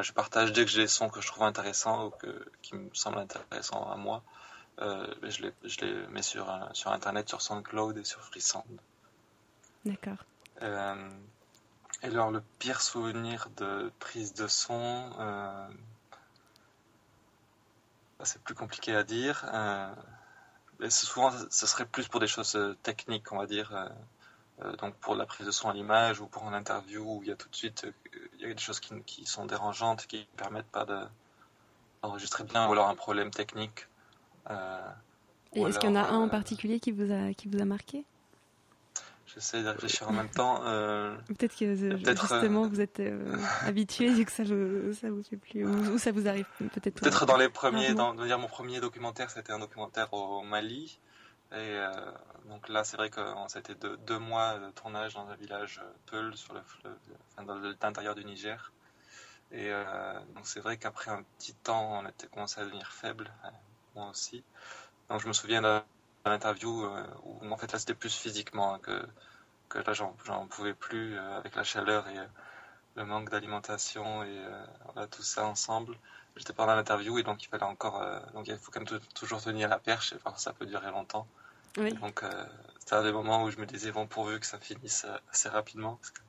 je 0.00 0.12
partage 0.12 0.52
dès 0.52 0.64
que 0.64 0.70
j'ai 0.70 0.82
des 0.82 0.88
sons 0.88 1.10
que 1.10 1.20
je 1.20 1.26
trouve 1.26 1.44
intéressants 1.44 2.06
ou 2.06 2.10
que, 2.10 2.50
qui 2.62 2.76
me 2.76 2.88
semblent 2.94 3.18
intéressants 3.18 3.92
à 3.92 3.96
moi. 3.96 4.22
Euh, 4.80 5.06
je, 5.22 5.42
les, 5.42 5.52
je, 5.64 5.80
les, 5.80 6.06
mets 6.08 6.22
sur, 6.22 6.50
euh, 6.50 6.60
sur 6.72 6.92
Internet, 6.92 7.28
sur 7.28 7.42
SoundCloud 7.42 7.98
et 7.98 8.04
sur 8.04 8.20
FreeSound. 8.20 8.80
D'accord. 9.84 10.24
Euh, 10.62 11.10
et 12.02 12.06
alors, 12.06 12.30
le 12.30 12.42
pire 12.58 12.80
souvenir 12.80 13.48
de 13.56 13.92
prise 13.98 14.34
de 14.34 14.46
son, 14.46 15.10
bah, 18.18 18.24
c'est 18.24 18.42
plus 18.42 18.54
compliqué 18.54 18.94
à 18.94 19.04
dire. 19.04 19.44
Euh, 19.52 19.92
souvent, 20.88 21.30
ce 21.50 21.66
serait 21.66 21.86
plus 21.86 22.08
pour 22.08 22.20
des 22.20 22.26
choses 22.26 22.58
techniques, 22.82 23.30
on 23.32 23.38
va 23.38 23.46
dire. 23.46 23.90
Euh, 24.64 24.76
donc 24.76 24.94
pour 24.96 25.14
la 25.14 25.26
prise 25.26 25.46
de 25.46 25.50
son 25.50 25.70
à 25.70 25.72
l'image 25.72 26.20
ou 26.20 26.26
pour 26.26 26.46
une 26.46 26.54
interview 26.54 27.02
où 27.02 27.22
il 27.22 27.28
y 27.28 27.32
a 27.32 27.36
tout 27.36 27.48
de 27.48 27.54
suite 27.54 27.86
il 28.34 28.40
y 28.40 28.50
a 28.50 28.52
des 28.52 28.60
choses 28.60 28.80
qui, 28.80 29.00
qui 29.04 29.24
sont 29.24 29.46
dérangeantes 29.46 30.06
qui 30.06 30.18
ne 30.18 30.36
permettent 30.36 30.70
pas 30.70 30.84
d'enregistrer 32.02 32.44
bien 32.44 32.68
ou 32.68 32.72
alors 32.72 32.88
un 32.88 32.94
problème 32.94 33.30
technique. 33.30 33.86
Euh, 34.50 34.80
est-ce 35.54 35.78
qu'il 35.78 35.88
y 35.90 35.92
en 35.92 35.96
a 35.96 36.08
un 36.08 36.18
en 36.18 36.28
particulier 36.28 36.80
qui 36.80 36.92
vous 36.92 37.12
a, 37.12 37.32
qui 37.34 37.48
vous 37.48 37.60
a 37.60 37.64
marqué? 37.64 38.04
J'essaie 39.26 39.62
de 39.62 39.68
réfléchir 39.68 40.08
en 40.08 40.12
même 40.12 40.28
temps. 40.28 40.60
peut-être 41.28 41.56
que 41.56 41.74
justement 41.74 42.68
vous 42.68 42.80
êtes 42.80 43.02
habitué 43.62 44.10
et 44.18 44.24
que 44.26 44.32
ça 44.32 44.44
vous, 44.44 44.92
ça 44.92 45.08
vous 45.10 45.22
fait 45.22 45.36
plus 45.36 45.64
ou, 45.64 45.98
ça 45.98 46.12
vous 46.12 46.28
arrive 46.28 46.46
peut-être. 46.58 47.00
Peut-être 47.00 47.24
dans 47.24 47.38
les 47.38 47.48
premiers, 47.48 47.94
dans, 47.94 48.14
dire 48.14 48.38
mon 48.38 48.48
premier 48.48 48.80
documentaire, 48.80 49.30
c'était 49.30 49.52
un 49.52 49.58
documentaire 49.58 50.12
au 50.12 50.42
Mali 50.42 50.98
et 51.52 51.76
euh, 51.76 51.90
donc 52.46 52.70
là, 52.70 52.82
c'est 52.82 52.96
vrai 52.96 53.10
que 53.10 53.20
c'était 53.48 53.74
deux, 53.74 53.98
deux, 53.98 54.18
mois 54.18 54.58
de 54.58 54.70
tournage 54.70 55.14
dans 55.14 55.28
un 55.28 55.34
village 55.36 55.80
euh, 55.82 55.92
Peul, 56.06 56.34
sur 56.34 56.54
le 56.54 56.62
fleuve, 56.62 56.96
enfin, 57.32 57.42
dans 57.44 57.56
l'intérieur 57.56 58.14
du 58.14 58.24
Niger. 58.24 58.72
Et 59.50 59.70
euh, 59.70 60.18
donc 60.34 60.46
c'est 60.46 60.60
vrai 60.60 60.78
qu'après 60.78 61.10
un 61.10 61.22
petit 61.38 61.52
temps, 61.52 62.00
on 62.00 62.08
était 62.08 62.26
commencé 62.28 62.58
à 62.58 62.64
devenir 62.64 62.90
faible, 62.90 63.30
moi 63.94 64.08
aussi. 64.10 64.42
Donc 65.08 65.20
je 65.20 65.28
me 65.28 65.32
souviens 65.32 65.62
d'un 65.62 65.84
interview 66.24 66.86
où 67.24 67.50
en 67.50 67.56
fait 67.56 67.72
là 67.72 67.78
c'était 67.78 67.94
plus 67.94 68.14
physiquement 68.14 68.78
que, 68.78 69.06
que 69.68 69.78
là 69.78 69.92
j'en 69.92 70.46
pouvais 70.48 70.74
plus 70.74 71.18
avec 71.18 71.54
la 71.56 71.64
chaleur 71.64 72.08
et 72.08 72.16
le 72.96 73.04
manque 73.04 73.30
d'alimentation 73.30 74.22
et 74.24 74.44
tout 75.10 75.22
ça 75.22 75.44
ensemble. 75.46 75.96
J'étais 76.36 76.52
pendant 76.52 76.74
l'interview 76.74 77.18
et 77.18 77.22
donc 77.22 77.42
il 77.42 77.48
fallait 77.48 77.64
encore 77.64 78.02
donc 78.32 78.48
il 78.48 78.56
faut 78.56 78.70
quand 78.70 78.88
même 78.88 79.00
toujours 79.14 79.42
tenir 79.42 79.68
la 79.68 79.78
perche 79.78 80.12
et 80.12 80.16
parfois 80.16 80.38
ça 80.38 80.52
peut 80.52 80.66
durer 80.66 80.90
longtemps. 80.90 81.26
Donc, 81.74 82.22
euh, 82.22 82.46
c'était 82.78 82.94
un 82.94 83.02
des 83.02 83.12
moments 83.12 83.44
où 83.44 83.50
je 83.50 83.58
me 83.58 83.66
disais, 83.66 83.92
bon, 83.92 84.06
pourvu 84.06 84.38
que 84.38 84.46
ça 84.46 84.58
finisse 84.58 85.04
euh, 85.06 85.16
assez 85.30 85.48
rapidement, 85.48 85.96
parce 85.96 86.10
que 86.10 86.20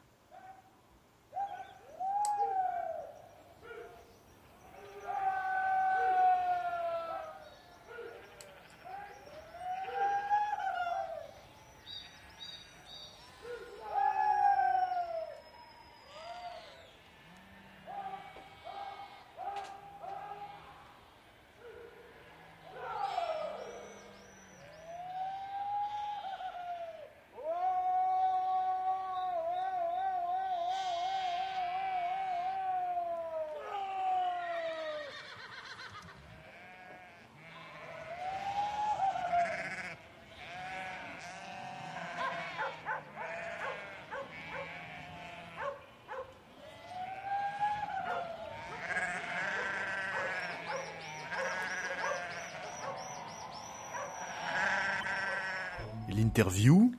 L'interview. 56.43 56.91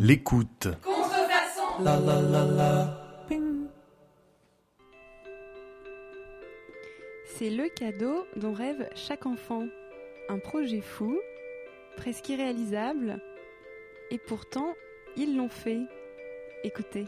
L'écoute. 0.00 0.68
Contrefaçon. 0.82 1.82
La 1.84 2.00
la 2.00 2.22
la 2.22 2.44
la. 2.46 3.24
Ping. 3.28 3.66
C'est 7.26 7.50
le 7.50 7.68
cadeau 7.68 8.26
dont 8.36 8.54
rêve 8.54 8.88
chaque 8.94 9.26
enfant. 9.26 9.66
Un 10.30 10.38
projet 10.38 10.80
fou, 10.80 11.20
presque 11.98 12.30
irréalisable, 12.30 13.20
et 14.10 14.16
pourtant, 14.16 14.72
ils 15.18 15.36
l'ont 15.36 15.50
fait. 15.50 15.82
Écoutez. 16.64 17.06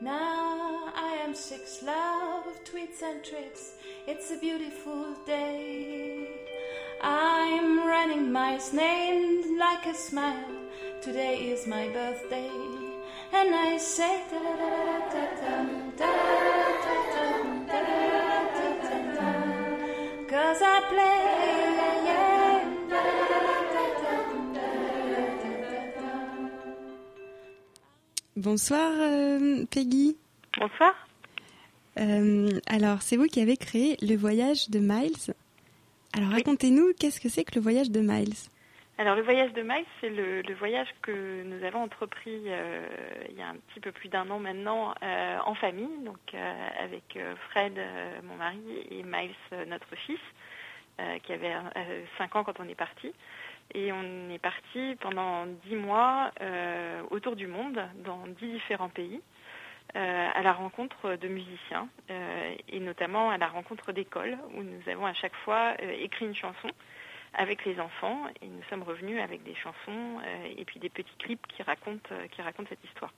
Now 0.00 0.90
I 0.94 1.24
am 1.26 1.34
six 1.34 1.82
love 1.82 2.54
tweets 2.64 3.02
and 3.02 3.20
tricks. 3.24 3.74
It's 4.06 4.30
a 4.30 4.38
beautiful 4.38 5.16
day. 5.26 6.49
I'm 7.02 7.86
running 7.86 8.30
miles 8.30 8.72
named 8.72 9.58
like 9.58 9.86
a 9.86 9.94
smile. 9.94 10.44
Today 11.00 11.50
is 11.50 11.66
my 11.66 11.88
birthday. 11.88 12.50
And 13.32 13.54
I 13.54 13.78
say 13.78 14.22
da 14.30 14.38
da 14.38 14.48
da 15.08 15.24
da 15.40 15.54
da 15.96 16.10
da 16.10 16.12
da 16.50 17.20
da 17.68 17.80
da 18.82 18.98
da 19.16 19.30
Cause 20.28 20.62
I 20.62 20.80
play 20.90 21.20
yeah. 22.06 22.58
da 22.90 23.00
da 23.10 23.38
da 23.38 23.48
da 23.72 24.04
da 24.04 24.60
Bonsoir 28.36 28.92
euh, 29.00 29.64
Peggy. 29.70 30.16
Bonsoir. 30.58 30.94
Euh, 31.98 32.60
alors, 32.66 33.02
c'est 33.02 33.16
vous 33.16 33.26
qui 33.26 33.40
avez 33.40 33.56
créé 33.56 33.96
le 34.02 34.16
voyage 34.16 34.70
de 34.70 34.78
Miles. 34.78 35.34
Alors, 36.16 36.30
racontez-nous, 36.30 36.92
qu'est-ce 36.98 37.20
que 37.20 37.28
c'est 37.28 37.44
que 37.44 37.54
le 37.54 37.60
voyage 37.60 37.90
de 37.90 38.00
Miles? 38.00 38.34
Alors 39.00 39.16
le 39.16 39.22
voyage 39.22 39.54
de 39.54 39.62
Miles, 39.62 39.86
c'est 39.98 40.10
le, 40.10 40.42
le 40.42 40.54
voyage 40.56 40.88
que 41.00 41.42
nous 41.44 41.64
avons 41.64 41.84
entrepris 41.84 42.42
euh, 42.48 42.86
il 43.30 43.34
y 43.34 43.40
a 43.40 43.48
un 43.48 43.56
petit 43.56 43.80
peu 43.80 43.92
plus 43.92 44.10
d'un 44.10 44.28
an 44.28 44.38
maintenant 44.38 44.92
euh, 45.02 45.38
en 45.46 45.54
famille, 45.54 46.04
donc 46.04 46.18
euh, 46.34 46.68
avec 46.78 47.18
Fred, 47.48 47.80
mon 48.24 48.34
mari, 48.36 48.60
et 48.90 49.02
Miles, 49.02 49.66
notre 49.68 49.96
fils, 49.96 50.20
qui 51.22 51.32
avait 51.32 51.54
5 52.18 52.36
ans 52.36 52.44
quand 52.44 52.60
on 52.60 52.68
est 52.68 52.74
parti. 52.74 53.10
Et 53.72 53.90
on 53.90 54.28
est 54.28 54.38
parti 54.38 54.96
pendant 55.00 55.46
10 55.46 55.76
mois 55.76 56.30
autour 57.08 57.36
du 57.36 57.46
monde, 57.46 57.80
dans 58.04 58.26
10 58.26 58.52
différents 58.52 58.90
pays, 58.90 59.22
à 59.94 60.42
la 60.42 60.52
rencontre 60.52 61.16
de 61.16 61.28
musiciens, 61.28 61.88
euh, 62.10 62.54
et 62.68 62.80
notamment 62.80 63.30
à 63.30 63.38
la 63.38 63.48
rencontre 63.48 63.92
d'écoles, 63.92 64.38
où 64.54 64.62
nous 64.62 64.88
avons 64.90 65.06
à 65.06 65.14
chaque 65.14 65.34
fois 65.44 65.74
euh, 65.82 65.92
écrit 66.00 66.26
une 66.26 66.34
chanson 66.34 66.68
avec 67.34 67.64
les 67.64 67.78
enfants 67.78 68.18
et 68.42 68.46
nous 68.46 68.62
sommes 68.68 68.82
revenus 68.82 69.20
avec 69.20 69.42
des 69.44 69.54
chansons 69.54 70.18
euh, 70.18 70.54
et 70.56 70.64
puis 70.64 70.80
des 70.80 70.88
petits 70.88 71.16
clips 71.18 71.46
qui 71.48 71.62
racontent, 71.62 72.08
euh, 72.12 72.26
qui 72.28 72.42
racontent 72.42 72.68
cette 72.68 72.84
histoire. 72.84 73.12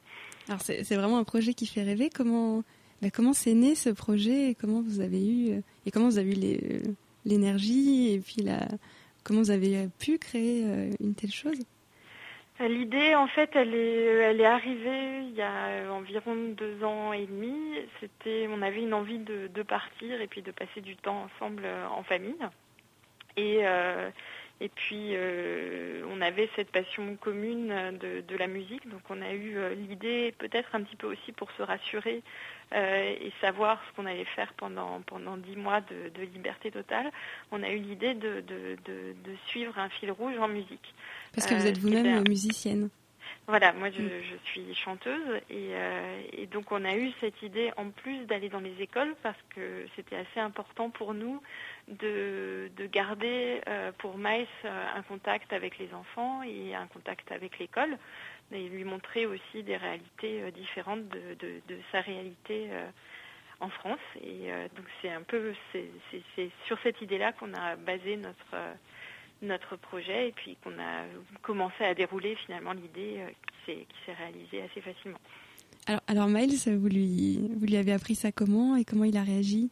Alors, 0.48 0.60
c'est 0.60 0.94
vraiment 0.94 1.18
un 1.18 1.24
projet 1.24 1.54
qui 1.54 1.66
fait 1.66 1.82
rêver. 1.82 2.10
Comment 2.10 2.62
bah, 3.00 3.10
comment 3.10 3.32
c'est 3.32 3.54
né 3.54 3.74
ce 3.74 3.90
projet 3.90 4.50
et 4.50 4.54
comment 4.54 4.80
vous 4.80 5.00
avez 5.00 5.26
eu 5.26 5.52
euh, 5.52 5.60
et 5.86 5.90
comment 5.90 6.08
vous 6.08 6.18
avez 6.18 6.32
eu 6.32 6.82
l'énergie 7.24 8.12
et 8.12 8.20
puis 8.20 8.42
la 8.42 8.68
comment 9.24 9.40
vous 9.40 9.50
avez 9.50 9.88
pu 9.98 10.18
créer 10.18 10.64
euh, 10.64 10.90
une 11.00 11.14
telle 11.14 11.32
chose? 11.32 11.58
Euh, 11.58 11.64
L'idée, 12.68 13.14
en 13.14 13.26
fait, 13.26 13.50
elle 13.54 13.74
est, 13.74 14.04
elle 14.04 14.40
est 14.40 14.46
arrivée 14.46 15.22
il 15.22 15.34
y 15.34 15.42
a 15.42 15.66
euh, 15.66 15.90
environ 15.90 16.34
deux 16.34 16.84
ans 16.84 17.12
et 17.12 17.26
demi. 17.26 17.54
On 18.50 18.62
avait 18.62 18.82
une 18.82 18.94
envie 18.94 19.18
de, 19.18 19.62
partir 19.62 20.20
et 20.20 20.26
puis 20.26 20.42
de 20.42 20.50
passer 20.50 20.80
du 20.80 20.96
temps 20.96 21.24
ensemble 21.24 21.62
euh, 21.64 21.86
en 21.88 22.02
famille. 22.02 22.36
Et, 23.36 23.60
euh, 23.62 24.10
puis, 24.74 25.10
euh, 25.14 26.04
on 26.10 26.20
avait 26.20 26.48
cette 26.54 26.70
passion 26.70 27.16
commune 27.16 27.98
de, 27.98 28.36
la 28.36 28.46
musique. 28.46 28.88
Donc, 28.88 29.00
on 29.10 29.20
a 29.20 29.32
eu 29.32 29.56
euh, 29.56 29.74
l'idée, 29.74 30.34
peut-être 30.38 30.74
un 30.74 30.82
petit 30.82 30.96
peu 30.96 31.08
aussi 31.08 31.32
pour 31.32 31.50
se 31.52 31.62
rassurer 31.62 32.22
euh, 32.74 33.14
et 33.20 33.32
savoir 33.40 33.82
ce 33.88 33.96
qu'on 33.96 34.06
allait 34.06 34.24
faire 34.36 34.52
pendant, 34.54 35.00
pendant 35.02 35.36
dix 35.36 35.56
mois 35.56 35.80
de, 35.80 36.08
de 36.14 36.22
liberté 36.22 36.70
totale. 36.70 37.10
On 37.50 37.62
a 37.62 37.70
eu 37.70 37.78
l'idée 37.78 38.14
de, 38.14 38.40
de, 38.40 38.76
suivre 39.46 39.78
un 39.78 39.88
fil 39.88 40.10
rouge 40.10 40.38
en 40.38 40.48
musique. 40.48 40.94
Parce 41.34 41.46
que 41.46 41.54
vous 41.54 41.66
Euh, 41.66 41.68
êtes 41.70 41.78
vous-même 41.78 42.06
un- 42.18 42.22
musicienne. 42.28 42.88
voilà, 43.46 43.72
moi 43.72 43.90
je, 43.90 44.00
Mm. 44.02 44.10
je 44.30 44.36
suis 44.50 44.74
chanteuse 44.74 45.40
et, 45.50 45.70
euh, 45.74 46.22
et 46.32 46.46
donc 46.46 46.70
on 46.72 46.84
a 46.84 46.96
eu 46.96 47.10
cette 47.20 47.42
idée 47.42 47.70
en 47.76 47.90
plus 47.90 48.24
d'aller 48.26 48.48
dans 48.48 48.60
les 48.60 48.74
écoles 48.80 49.14
parce 49.22 49.38
que 49.54 49.86
c'était 49.96 50.16
assez 50.16 50.40
important 50.40 50.90
pour 50.90 51.12
nous 51.14 51.40
de, 51.88 52.70
de 52.76 52.86
garder 52.86 53.60
euh, 53.68 53.90
pour 53.98 54.16
Maïs 54.18 54.48
un 54.64 55.02
contact 55.02 55.52
avec 55.52 55.78
les 55.78 55.92
enfants 55.94 56.42
et 56.42 56.74
un 56.74 56.86
contact 56.86 57.32
avec 57.32 57.58
l'école 57.58 57.98
et 58.50 58.68
lui 58.68 58.84
montrer 58.84 59.26
aussi 59.26 59.62
des 59.62 59.76
réalités 59.76 60.42
euh, 60.42 60.50
différentes 60.50 61.08
de, 61.08 61.60
sa 61.90 62.00
réalité 62.00 62.68
euh, 62.70 62.86
en 63.60 63.68
France. 63.68 64.00
Et 64.22 64.52
euh, 64.52 64.68
donc 64.76 64.86
c'est 65.00 65.10
un 65.10 65.22
peu 65.22 65.54
c'est 65.72 66.50
sur 66.66 66.78
cette 66.82 67.00
idée-là 67.00 67.32
qu'on 67.32 67.52
a 67.54 67.76
basé 67.76 68.16
notre 68.16 68.56
notre 69.42 69.76
projet 69.76 70.28
et 70.28 70.32
puis 70.32 70.56
qu'on 70.62 70.78
a 70.78 71.04
commencé 71.42 71.82
à 71.84 71.94
dérouler 71.94 72.36
finalement 72.46 72.72
l'idée 72.72 73.24
qui 73.26 73.72
s'est 73.72 73.86
qui 73.88 73.96
s'est 74.06 74.14
réalisée 74.14 74.62
assez 74.62 74.80
facilement. 74.80 75.18
Alors, 75.86 76.00
alors 76.06 76.28
Miles, 76.28 76.58
vous 76.78 76.88
lui 76.88 77.40
vous 77.56 77.66
lui 77.66 77.76
avez 77.76 77.92
appris 77.92 78.14
ça 78.14 78.30
comment 78.30 78.76
et 78.76 78.84
comment 78.84 79.04
il 79.04 79.16
a 79.16 79.22
réagi? 79.22 79.70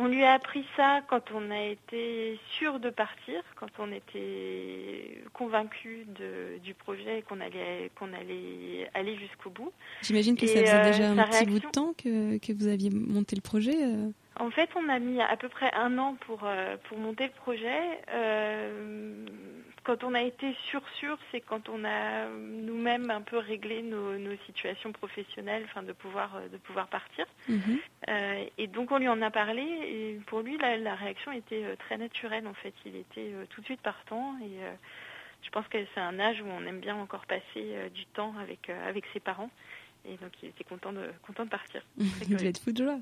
On 0.00 0.06
lui 0.06 0.22
a 0.24 0.34
appris 0.34 0.64
ça 0.76 1.00
quand 1.08 1.32
on 1.34 1.50
a 1.50 1.60
été 1.60 2.38
sûr 2.56 2.78
de 2.78 2.88
partir, 2.88 3.42
quand 3.56 3.66
on 3.80 3.90
était 3.90 5.24
convaincu 5.32 6.06
du 6.62 6.72
projet 6.74 7.18
et 7.18 7.22
qu'on 7.22 7.40
allait 7.40 7.90
qu'on 7.98 8.12
allait 8.12 8.88
aller 8.94 9.16
jusqu'au 9.16 9.50
bout. 9.50 9.72
J'imagine 10.02 10.36
que 10.36 10.44
Et, 10.44 10.48
ça 10.48 10.60
faisait 10.60 10.72
euh, 10.72 10.84
déjà 10.84 11.10
un 11.10 11.28
petit 11.28 11.46
bout 11.46 11.58
de 11.58 11.66
temps 11.66 11.94
que, 11.94 12.38
que 12.38 12.52
vous 12.52 12.68
aviez 12.68 12.90
monté 12.90 13.34
le 13.34 13.42
projet. 13.42 13.74
euh. 13.74 14.08
En 14.38 14.50
fait, 14.50 14.70
on 14.76 14.88
a 14.88 15.00
mis 15.00 15.20
à 15.20 15.36
peu 15.36 15.48
près 15.48 15.72
un 15.74 15.98
an 15.98 16.16
pour, 16.26 16.42
euh, 16.44 16.76
pour 16.88 16.96
monter 16.98 17.24
le 17.24 17.32
projet. 17.32 18.00
Euh, 18.14 19.26
quand 19.88 20.04
on 20.04 20.12
a 20.12 20.20
été 20.20 20.54
sûr 20.68 20.82
sûr, 21.00 21.16
c'est 21.30 21.40
quand 21.40 21.70
on 21.70 21.82
a 21.82 22.28
nous-mêmes 22.28 23.10
un 23.10 23.22
peu 23.22 23.38
réglé 23.38 23.80
nos, 23.80 24.18
nos 24.18 24.36
situations 24.44 24.92
professionnelles, 24.92 25.64
enfin 25.64 25.82
de 25.82 25.94
pouvoir 25.94 26.36
euh, 26.36 26.48
de 26.48 26.58
pouvoir 26.58 26.88
partir. 26.88 27.24
Mhm. 27.48 27.78
Euh, 28.10 28.44
et 28.58 28.66
donc 28.66 28.92
on 28.92 28.98
lui 28.98 29.08
en 29.08 29.22
a 29.22 29.30
parlé 29.30 29.62
et 29.62 30.20
pour 30.26 30.40
lui 30.40 30.58
la, 30.58 30.76
la 30.76 30.94
réaction 30.94 31.32
était 31.32 31.64
euh, 31.64 31.74
très 31.76 31.96
naturelle 31.96 32.46
en 32.46 32.52
fait. 32.52 32.74
Il 32.84 32.96
était 32.96 33.32
euh, 33.32 33.46
tout 33.48 33.62
de 33.62 33.64
suite 33.64 33.80
partant 33.80 34.36
et 34.40 34.62
euh, 34.62 34.74
je 35.42 35.48
pense 35.48 35.66
que 35.68 35.78
c'est 35.94 36.00
un 36.00 36.20
âge 36.20 36.42
où 36.42 36.46
on 36.46 36.66
aime 36.66 36.80
bien 36.80 36.96
encore 36.96 37.24
passer 37.24 37.42
euh, 37.56 37.88
du 37.88 38.04
temps 38.04 38.34
avec 38.42 38.68
euh, 38.68 38.90
avec 38.90 39.06
ses 39.14 39.20
parents 39.20 39.50
et 40.04 40.18
donc 40.18 40.32
il 40.42 40.50
était 40.50 40.64
content 40.64 40.92
de 40.92 41.10
content 41.22 41.46
de 41.46 41.50
partir. 41.50 41.82
Il 41.96 42.36
devait 42.36 42.48
être 42.48 42.60
fou 42.60 42.72
de 42.72 42.84
joie. 42.84 42.98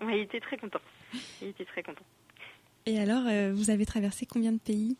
Ouais, 0.00 0.18
il 0.18 0.22
était 0.22 0.40
très 0.40 0.58
content. 0.58 0.80
Il 1.42 1.48
était 1.48 1.64
très 1.64 1.82
content. 1.82 2.04
Et 2.86 3.00
alors, 3.00 3.22
euh, 3.26 3.52
vous 3.52 3.70
avez 3.70 3.86
traversé 3.86 4.26
combien 4.26 4.52
de 4.52 4.58
pays? 4.58 4.96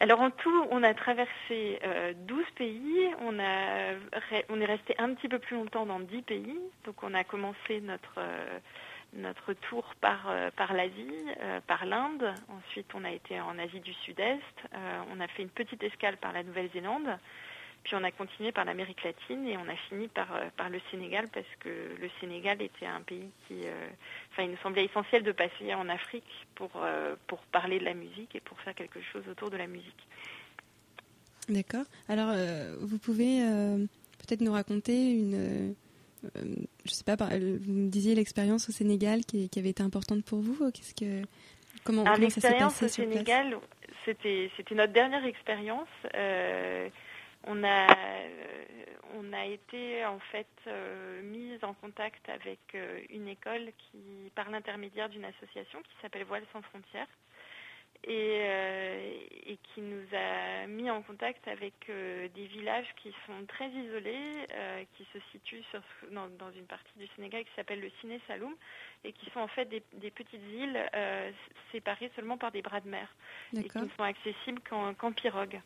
Alors 0.00 0.20
en 0.20 0.30
tout, 0.30 0.66
on 0.70 0.84
a 0.84 0.94
traversé 0.94 1.80
euh, 1.84 2.12
12 2.14 2.44
pays, 2.54 3.10
on, 3.20 3.38
est 3.38 4.64
resté 4.64 4.94
un 4.98 5.12
petit 5.14 5.28
peu 5.28 5.40
plus 5.40 5.56
longtemps 5.56 5.86
dans 5.86 5.98
10 5.98 6.22
pays. 6.22 6.56
Donc 6.84 7.02
on 7.02 7.14
a 7.14 7.24
commencé 7.24 7.80
notre, 7.80 8.18
euh, 8.18 9.54
tour 9.68 9.94
par, 10.00 10.28
euh, 10.28 10.50
l'Asie, 10.72 11.26
euh, 11.40 11.60
par 11.66 11.84
l'Inde. 11.84 12.32
Ensuite 12.48 12.94
on 12.94 13.04
a 13.04 13.10
été 13.10 13.40
en 13.40 13.58
Asie 13.58 13.80
du 13.80 13.92
Sud-Est. 13.92 14.40
Euh, 14.72 15.00
on 15.12 15.18
a 15.18 15.26
fait 15.26 15.42
une 15.42 15.50
petite 15.50 15.82
escale 15.82 16.16
par 16.16 16.32
la 16.32 16.44
Nouvelle-Zélande. 16.44 17.18
Puis 17.84 17.94
on 17.94 18.04
a 18.04 18.10
continué 18.10 18.52
par 18.52 18.64
l'Amérique 18.64 19.02
latine 19.02 19.46
et 19.46 19.56
on 19.56 19.68
a 19.68 19.76
fini 19.88 20.08
par, 20.08 20.34
euh, 20.34 20.48
par 20.56 20.68
le 20.68 20.80
Sénégal 20.90 21.26
parce 21.32 21.46
que 21.60 21.68
le 21.68 22.10
Sénégal 22.20 22.60
était 22.60 22.86
un 22.86 23.00
pays 23.00 23.30
qui... 23.46 23.54
euh, 23.64 23.88
Enfin, 24.32 24.42
il 24.44 24.50
nous 24.50 24.56
semblait 24.58 24.84
essentiel 24.84 25.22
de 25.22 25.32
passer 25.32 25.72
en 25.74 25.88
Afrique 25.88 26.46
pour, 26.54 26.70
euh, 26.76 27.16
pour 27.26 27.38
parler 27.44 27.78
de 27.78 27.84
la 27.84 27.94
musique 27.94 28.34
et 28.34 28.40
pour 28.40 28.60
faire 28.60 28.74
quelque 28.74 29.00
chose 29.12 29.22
autour 29.28 29.50
de 29.50 29.56
la 29.56 29.66
musique. 29.66 30.06
D'accord. 31.48 31.84
Alors, 32.08 32.30
euh, 32.32 32.76
vous 32.80 32.98
pouvez 32.98 33.40
peut-être 34.18 34.42
nous 34.42 34.52
raconter 34.52 35.12
une. 35.12 35.74
je 36.84 36.90
sais 36.92 37.04
pas, 37.04 37.16
vous 37.16 37.72
me 37.72 37.88
disiez 37.88 38.14
l'expérience 38.14 38.68
au 38.68 38.72
Sénégal 38.72 39.24
qui, 39.24 39.48
qui 39.48 39.58
avait 39.58 39.70
été 39.70 39.82
importante 39.82 40.24
pour 40.24 40.40
vous. 40.40 40.70
Qu'est-ce 40.72 40.94
que. 40.94 41.26
Comment, 41.84 42.04
comment 42.04 42.14
ça 42.14 42.40
s'est 42.40 42.48
l'expérience 42.48 42.78
passé 42.80 43.02
au 43.06 43.10
Sénégal, 43.10 43.56
c'était 44.04 44.50
c'était 44.56 44.74
notre 44.74 44.92
dernière 44.92 45.24
expérience. 45.24 45.88
Euh, 46.14 46.88
on 47.44 47.62
a 47.64 47.86
euh, 47.92 48.84
on 49.14 49.32
a 49.32 49.44
été 49.46 50.04
en 50.04 50.18
fait 50.18 50.46
euh, 50.66 51.22
mise 51.22 51.62
en 51.62 51.74
contact 51.74 52.28
avec 52.28 52.60
euh, 52.74 53.00
une 53.10 53.28
école 53.28 53.72
qui, 53.78 54.30
par 54.34 54.50
l'intermédiaire 54.50 55.08
d'une 55.08 55.24
association 55.24 55.80
qui 55.82 55.94
s'appelle 56.02 56.24
Voile 56.24 56.44
sans 56.52 56.62
frontières. 56.62 57.08
et, 58.04 58.10
euh, 58.42 59.10
et 59.46 59.58
qui 59.74 59.80
nous 59.80 60.04
a 60.12 60.66
mis 60.68 60.88
en 60.88 61.02
contact 61.02 61.48
avec 61.48 61.74
des 61.88 62.46
villages 62.46 62.86
qui 63.02 63.12
sont 63.26 63.44
très 63.48 63.68
isolés, 63.70 64.46
qui 64.96 65.04
se 65.12 65.18
situent 65.32 65.64
sur, 65.70 65.80
dans, 66.12 66.28
dans 66.38 66.52
une 66.52 66.66
partie 66.66 66.96
du 66.96 67.08
Sénégal 67.16 67.42
qui 67.44 67.50
s'appelle 67.56 67.80
le 67.80 67.90
Ciné 68.00 68.20
Saloum 68.28 68.54
et 69.04 69.12
qui 69.12 69.28
sont 69.30 69.40
en 69.40 69.48
fait 69.48 69.64
des, 69.64 69.82
des 69.94 70.10
petites 70.12 70.42
îles 70.52 70.78
séparées 71.72 72.10
seulement 72.14 72.38
par 72.38 72.52
des 72.52 72.62
bras 72.62 72.80
de 72.80 72.88
mer 72.88 73.08
et 73.56 73.64
qui 73.64 73.78
ne 73.78 73.88
sont 73.96 74.04
accessibles 74.04 74.60
qu'en 74.68 74.94
qu'en 74.94 75.10
pirogue. 75.12 75.60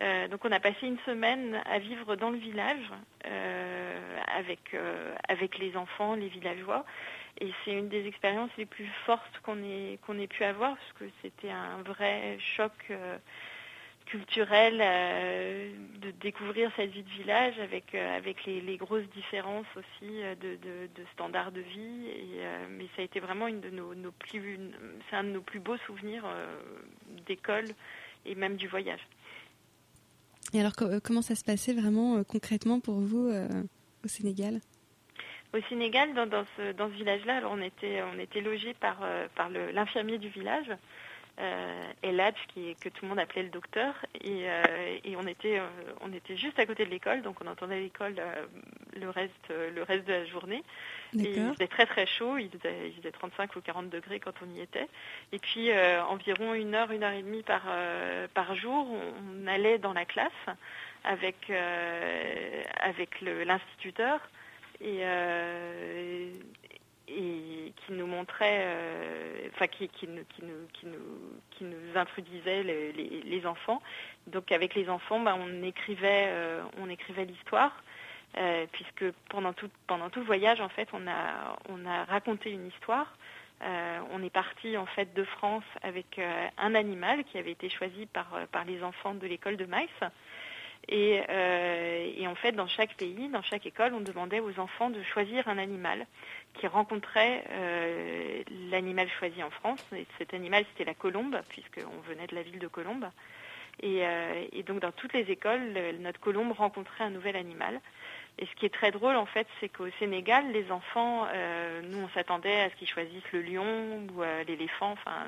Euh, 0.00 0.28
donc 0.28 0.44
on 0.44 0.52
a 0.52 0.60
passé 0.60 0.86
une 0.86 0.98
semaine 1.00 1.60
à 1.66 1.78
vivre 1.78 2.14
dans 2.14 2.30
le 2.30 2.38
village 2.38 2.92
euh, 3.26 4.18
avec, 4.36 4.74
euh, 4.74 5.14
avec 5.28 5.58
les 5.58 5.76
enfants, 5.76 6.14
les 6.14 6.28
villageois. 6.28 6.84
Et 7.40 7.52
c'est 7.64 7.72
une 7.72 7.88
des 7.88 8.06
expériences 8.06 8.50
les 8.58 8.66
plus 8.66 8.88
fortes 9.06 9.40
qu'on 9.42 9.62
ait, 9.62 10.26
pu 10.28 10.44
avoir, 10.44 10.76
parce 10.76 10.92
que 10.98 11.04
c'était 11.22 11.50
un 11.50 11.82
vrai 11.82 12.36
choc 12.40 12.72
culturel 14.06 14.78
de 16.00 16.10
découvrir 16.12 16.72
cette 16.74 16.90
vie 16.90 17.04
de 17.04 17.10
village 17.10 17.60
avec, 17.60 17.92
les, 18.44 18.76
grosses 18.76 19.08
différences 19.10 19.66
aussi 19.76 20.20
de, 20.40 20.56
de, 20.56 20.88
de 20.92 21.04
standards 21.12 21.52
de 21.52 21.60
vie. 21.60 22.08
Mais 22.70 22.86
ça 22.96 23.02
a 23.02 23.04
été 23.04 23.20
vraiment 23.20 23.46
une 23.46 23.60
de 23.60 23.70
nos, 23.70 24.12
plus, 24.12 24.58
un 25.12 25.22
de 25.22 25.28
nos 25.28 25.42
plus 25.42 25.60
beaux 25.60 25.76
souvenirs 25.86 26.24
d'école 27.24 27.66
et 28.26 28.34
même 28.34 28.56
du 28.56 28.66
voyage. 28.66 29.06
Et 30.54 30.60
alors, 30.60 30.72
euh, 30.82 31.00
comment 31.02 31.22
ça 31.22 31.34
se 31.34 31.44
passait 31.44 31.74
vraiment 31.74 32.16
euh, 32.16 32.22
concrètement 32.24 32.80
pour 32.80 33.00
vous 33.00 33.28
euh, 33.28 33.48
au 34.04 34.08
Sénégal? 34.08 34.60
Au 35.54 35.60
Sénégal, 35.68 36.14
dans, 36.14 36.44
ce, 36.56 36.88
village-là, 36.90 37.36
alors 37.36 37.52
on 37.52 37.62
était, 37.62 38.02
on 38.02 38.18
était 38.18 38.42
logé 38.42 38.74
par, 38.74 38.98
par 39.34 39.48
l'infirmier 39.48 40.18
du 40.18 40.28
village, 40.28 40.70
euh, 41.40 41.92
El 42.02 42.18
Hadj, 42.20 42.36
qui, 42.52 42.70
est- 42.70 42.80
que 42.80 42.88
tout 42.88 43.04
le 43.04 43.08
monde 43.08 43.18
appelait 43.20 43.42
le 43.44 43.48
docteur, 43.50 43.94
et, 44.22 44.48
euh, 44.50 44.98
et 45.04 45.16
on, 45.16 45.26
était, 45.26 45.58
euh, 45.60 45.66
on 46.00 46.12
était 46.12 46.36
juste 46.36 46.58
à 46.58 46.66
côté 46.66 46.84
de 46.84 46.90
l'école, 46.90 47.22
donc 47.22 47.36
on 47.42 47.46
entendait 47.46 47.80
l'école 47.80 48.14
euh, 48.18 48.46
le, 49.00 49.08
reste, 49.10 49.48
le 49.50 49.82
reste 49.82 50.06
de 50.06 50.12
la 50.12 50.24
journée. 50.26 50.62
Et 51.18 51.32
il 51.48 51.52
faisait 51.54 51.68
très 51.68 51.86
très 51.86 52.06
chaud, 52.06 52.36
il 52.38 52.50
faisait, 52.50 52.88
il 52.88 52.94
faisait 52.96 53.12
35 53.12 53.56
ou 53.56 53.60
40 53.60 53.88
degrés 53.88 54.20
quand 54.20 54.34
on 54.44 54.54
y 54.54 54.60
était. 54.60 54.88
Et 55.32 55.38
puis 55.38 55.70
environ 56.08 56.54
une 56.54 56.74
heure, 56.74 56.90
une 56.90 57.02
heure 57.04 57.12
et 57.12 57.22
demie 57.22 57.42
par, 57.42 57.62
par 58.34 58.54
jour, 58.56 58.88
on, 58.90 59.44
on 59.44 59.46
allait 59.46 59.78
dans 59.78 59.92
la 59.94 60.04
classe 60.04 60.32
avec, 61.04 61.50
avec 62.80 63.20
l'instituteur 63.22 64.20
et, 64.80 64.98
euh, 65.02 66.30
et 67.10 67.72
qui 67.76 67.92
nous 67.92 68.06
montrait, 68.06 68.66
qui, 69.88 69.98
introduisait 71.94 72.62
les, 72.62 73.46
enfants. 73.46 73.82
Donc 74.26 74.52
avec 74.52 74.74
les 74.74 74.88
enfants, 74.88 75.20
bah, 75.20 75.36
on 75.38 75.62
écrivait, 75.62 76.26
euh, 76.28 76.62
on 76.78 76.88
écrivait 76.88 77.24
l'histoire. 77.24 77.82
euh, 78.36 78.66
puisque 78.72 79.10
pendant 79.30 79.52
tout, 79.54 79.70
le 79.88 80.22
voyage, 80.22 80.60
en 80.60 80.68
fait, 80.68 80.88
on 80.92 81.06
a, 81.06 81.56
on 81.68 81.86
a 81.86 82.04
raconté 82.04 82.50
une 82.50 82.66
histoire. 82.66 83.16
Euh, 83.62 83.98
on 84.12 84.22
est 84.22 84.30
parti 84.30 84.76
en 84.76 84.86
fait 84.86 85.12
de 85.14 85.24
France 85.24 85.64
avec 85.82 86.20
un 86.58 86.74
animal 86.76 87.24
qui 87.24 87.38
avait 87.38 87.50
été 87.50 87.68
choisi 87.68 88.06
par, 88.06 88.28
les 88.66 88.82
enfants 88.84 89.14
de 89.14 89.26
l'école 89.26 89.56
de 89.56 89.64
Maïs. 89.64 89.90
Et, 90.90 91.20
et 92.16 92.26
en 92.28 92.34
fait, 92.34 92.52
dans 92.52 92.68
chaque 92.68 92.94
pays, 92.94 93.28
dans 93.28 93.42
chaque 93.42 93.66
école, 93.66 93.94
on 93.94 94.00
demandait 94.00 94.40
aux 94.40 94.58
enfants 94.60 94.90
de 94.90 95.02
choisir 95.02 95.48
un 95.48 95.58
animal 95.58 96.06
qui 96.54 96.66
rencontrait 96.66 97.44
euh, 97.50 98.42
l'animal 98.70 99.08
choisi 99.18 99.42
en 99.42 99.50
France. 99.50 99.84
Et 99.94 100.06
cet 100.18 100.34
animal, 100.34 100.64
c'était 100.70 100.84
la 100.84 100.94
colombe, 100.94 101.38
puisqu'on 101.48 102.00
venait 102.08 102.26
de 102.26 102.34
la 102.34 102.42
ville 102.42 102.58
de 102.58 102.66
Colombe. 102.68 103.06
Et, 103.80 104.04
euh, 104.04 104.44
et 104.52 104.64
donc, 104.64 104.80
dans 104.80 104.90
toutes 104.92 105.12
les 105.12 105.30
écoles, 105.30 105.72
le- 105.72 105.92
notre 105.98 106.18
colombe 106.20 106.52
rencontrait 106.52 107.04
un 107.04 107.10
nouvel 107.10 107.36
animal. 107.36 107.80
Et 108.40 108.46
ce 108.46 108.54
qui 108.54 108.66
est 108.66 108.74
très 108.74 108.90
drôle, 108.92 109.16
en 109.16 109.26
fait, 109.26 109.46
c'est 109.60 109.68
qu'au 109.68 109.88
Sénégal, 109.98 110.52
les 110.52 110.70
enfants, 110.70 111.26
euh, 111.32 111.80
nous, 111.82 111.98
on 111.98 112.08
s'attendait 112.10 112.60
à 112.60 112.70
ce 112.70 112.76
qu'ils 112.76 112.88
choisissent 112.88 113.32
le 113.32 113.42
lion 113.42 114.06
ou 114.16 114.22
l'éléphant, 114.46 114.92
enfin, 114.92 115.26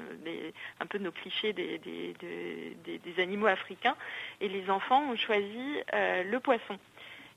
un 0.78 0.86
peu 0.86 0.98
nos 0.98 1.10
clichés 1.10 1.52
des, 1.52 2.14
animaux 3.18 3.46
africains. 3.48 3.96
Et 4.40 4.48
les 4.48 4.70
enfants 4.70 5.10
ont 5.10 5.16
choisi 5.16 5.80
le 5.92 6.38
poisson. 6.38 6.78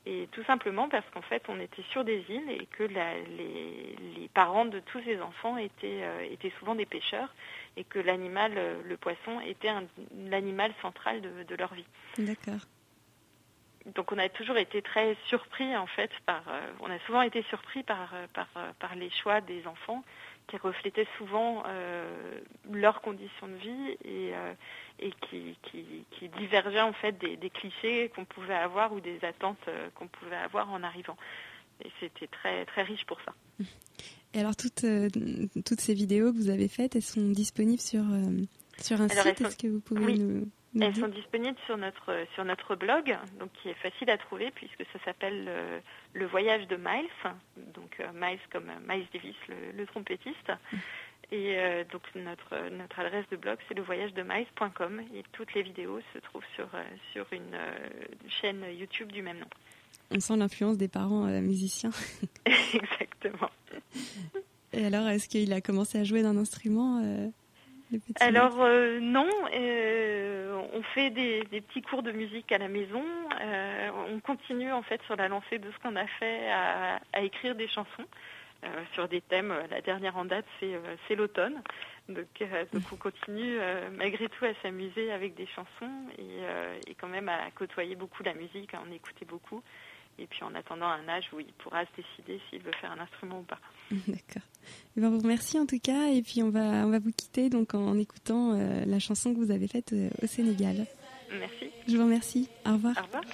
Et 0.06 0.28
tout 0.32 0.44
simplement 0.44 0.88
parce 0.90 1.08
qu'en 1.14 1.22
fait, 1.22 1.42
on 1.48 1.58
était 1.58 1.82
sur 1.90 2.04
des 2.04 2.22
îles 2.28 2.50
et 2.50 2.66
que 2.66 2.82
la- 2.82 3.18
les, 3.20 3.96
les 4.16 4.28
parents 4.28 4.66
de 4.66 4.80
tous 4.80 5.00
ces 5.04 5.18
enfants 5.22 5.56
étaient, 5.56 6.02
euh, 6.02 6.26
étaient 6.30 6.52
souvent 6.58 6.74
des 6.74 6.84
pêcheurs 6.84 7.34
et 7.78 7.84
que 7.84 7.98
l'animal, 7.98 8.52
euh, 8.56 8.82
le 8.84 8.96
poisson, 8.98 9.40
était 9.40 9.70
l'animal 10.14 10.72
central 10.82 11.22
de, 11.22 11.44
de 11.44 11.54
leur 11.54 11.72
vie. 11.72 11.86
D'accord. 12.18 12.60
Donc 13.96 14.12
on 14.12 14.18
a 14.18 14.28
toujours 14.28 14.56
été 14.56 14.80
très 14.82 15.14
surpris 15.26 15.76
en 15.76 15.86
fait 15.86 16.10
par, 16.24 16.42
euh, 16.48 16.60
on 16.80 16.90
a 16.90 16.98
souvent 17.00 17.22
été 17.22 17.42
surpris 17.44 17.82
par, 17.82 18.14
par, 18.32 18.48
par 18.78 18.94
les 18.94 19.10
choix 19.10 19.40
des 19.42 19.66
enfants 19.66 20.02
qui 20.46 20.56
reflétaient 20.58 21.06
souvent 21.18 21.62
euh, 21.66 22.38
leurs 22.70 23.00
conditions 23.00 23.48
de 23.48 23.54
vie 23.54 23.90
et, 24.04 24.34
euh, 24.34 24.52
et 25.00 25.10
qui, 25.22 25.56
qui, 25.62 25.84
qui 26.12 26.28
divergeaient 26.28 26.80
en 26.82 26.92
fait 26.92 27.12
des, 27.18 27.36
des 27.36 27.50
clichés 27.50 28.10
qu'on 28.14 28.24
pouvait 28.24 28.54
avoir 28.54 28.92
ou 28.92 29.00
des 29.00 29.18
attentes 29.24 29.58
euh, 29.68 29.88
qu'on 29.94 30.06
pouvait 30.08 30.36
avoir 30.36 30.70
en 30.70 30.82
arrivant. 30.82 31.16
Et 31.84 31.90
c'était 32.00 32.26
très 32.28 32.64
très 32.66 32.82
riche 32.82 33.04
pour 33.06 33.18
ça. 33.22 33.32
Et 34.34 34.40
alors, 34.40 34.54
toutes, 34.56 34.84
euh, 34.84 35.08
toutes 35.64 35.80
ces 35.80 35.94
vidéos 35.94 36.32
que 36.32 36.36
vous 36.38 36.50
avez 36.50 36.68
faites, 36.68 36.94
elles 36.96 37.02
sont 37.02 37.30
disponibles 37.30 37.80
sur, 37.80 38.02
sur 38.80 39.00
un 39.00 39.08
Alors, 39.08 39.24
site 39.24 39.38
sont- 39.38 39.44
Est-ce 39.46 39.56
que 39.56 39.68
vous 39.68 39.80
pouvez 39.80 40.04
oui. 40.04 40.18
nous, 40.18 40.48
Elles 40.80 40.92
dire 40.92 41.04
sont 41.04 41.10
disponibles 41.10 41.58
sur 41.66 41.76
notre 41.76 42.26
sur 42.34 42.44
notre 42.44 42.74
blog, 42.74 43.16
donc 43.38 43.50
qui 43.52 43.68
est 43.68 43.74
facile 43.74 44.10
à 44.10 44.18
trouver 44.18 44.50
puisque 44.50 44.84
ça 44.92 44.98
s'appelle 45.04 45.44
euh, 45.48 45.78
le 46.14 46.26
voyage 46.26 46.66
de 46.66 46.76
Miles, 46.76 47.34
donc 47.74 47.96
euh, 48.00 48.08
Miles 48.14 48.40
comme 48.50 48.68
euh, 48.68 48.80
Miles 48.94 49.06
Davis, 49.12 49.36
le, 49.48 49.76
le 49.76 49.86
trompettiste. 49.86 50.52
Et 51.30 51.56
euh, 51.56 51.84
donc 51.90 52.02
notre 52.16 52.68
notre 52.70 52.98
adresse 53.00 53.24
de 53.30 53.36
blog 53.36 53.58
c'est 53.68 53.74
le 53.74 53.82
voyage 53.82 54.12
de 54.14 54.22
miles.com 54.22 55.00
et 55.14 55.22
toutes 55.32 55.54
les 55.54 55.62
vidéos 55.62 56.00
se 56.12 56.18
trouvent 56.18 56.44
sur 56.54 56.68
sur 57.12 57.26
une 57.32 57.56
chaîne 58.28 58.64
YouTube 58.76 59.10
du 59.12 59.22
même 59.22 59.38
nom. 59.38 59.48
On 60.10 60.20
sent 60.20 60.36
l'influence 60.36 60.76
des 60.76 60.88
parents 60.88 61.26
musiciens. 61.40 61.90
Exactement. 62.46 63.50
Et 64.72 64.84
alors, 64.84 65.08
est-ce 65.08 65.28
qu'il 65.28 65.52
a 65.52 65.60
commencé 65.60 65.98
à 65.98 66.04
jouer 66.04 66.22
d'un 66.22 66.36
instrument 66.36 67.00
Alors 68.20 68.60
euh, 68.60 68.98
non, 69.00 69.28
euh, 69.54 70.60
on 70.72 70.82
fait 70.82 71.10
des, 71.10 71.44
petits 71.44 71.82
cours 71.82 72.02
de 72.02 72.12
musique 72.12 72.50
à 72.52 72.58
la 72.58 72.68
maison. 72.68 73.02
Euh, 73.40 73.90
on 74.08 74.20
continue 74.20 74.72
en 74.72 74.82
fait 74.82 75.00
sur 75.02 75.16
la 75.16 75.28
lancée 75.28 75.58
de 75.58 75.70
ce 75.70 75.78
qu'on 75.78 75.96
a 75.96 76.06
fait 76.06 76.50
à, 76.50 77.00
écrire 77.22 77.54
des 77.54 77.68
chansons 77.68 78.06
sur 78.94 79.08
des 79.08 79.20
thèmes. 79.20 79.54
La 79.70 79.82
dernière 79.82 80.16
en 80.16 80.24
date, 80.24 80.46
c'est 80.60 81.14
l'automne. 81.14 81.62
Donc, 82.08 82.26
on 82.92 82.96
continue 82.96 83.58
malgré 83.92 84.28
tout 84.28 84.44
à 84.46 84.54
s'amuser 84.62 85.12
avec 85.12 85.34
des 85.34 85.46
chansons 85.46 85.92
et, 86.18 86.90
et 86.90 86.94
quand 86.94 87.08
même 87.08 87.28
à 87.28 87.50
côtoyer 87.54 87.94
beaucoup 87.94 88.22
la 88.22 88.32
musique, 88.32 88.72
à 88.72 88.80
en 88.80 88.90
écouter 88.90 89.26
beaucoup. 89.26 89.62
Et 90.18 90.26
puis 90.26 90.42
en 90.44 90.54
attendant 90.54 90.86
un 90.86 91.08
âge 91.08 91.24
où 91.32 91.40
il 91.40 91.52
pourra 91.54 91.84
se 91.84 91.90
décider 91.96 92.40
s'il 92.48 92.62
veut 92.62 92.72
faire 92.80 92.92
un 92.92 92.98
instrument 93.00 93.40
ou 93.40 93.42
pas. 93.42 93.58
D'accord. 94.06 94.42
Eh 94.96 95.00
ben, 95.00 95.08
on 95.08 95.10
vous 95.10 95.20
remercie 95.22 95.58
en 95.58 95.66
tout 95.66 95.80
cas, 95.80 96.08
et 96.08 96.22
puis 96.22 96.42
on 96.42 96.50
va, 96.50 96.86
on 96.86 96.90
va 96.90 96.98
vous 96.98 97.12
quitter 97.12 97.50
donc 97.50 97.74
en 97.74 97.98
écoutant 97.98 98.52
euh, 98.52 98.84
la 98.86 98.98
chanson 98.98 99.34
que 99.34 99.38
vous 99.38 99.50
avez 99.50 99.68
faite 99.68 99.92
euh, 99.92 100.08
au 100.22 100.26
Sénégal. 100.26 100.86
Merci. 101.32 101.70
Je 101.88 101.96
vous 101.96 102.04
remercie. 102.04 102.48
Au 102.64 102.72
revoir. 102.74 102.94
Au 102.98 103.04
revoir. 103.04 103.24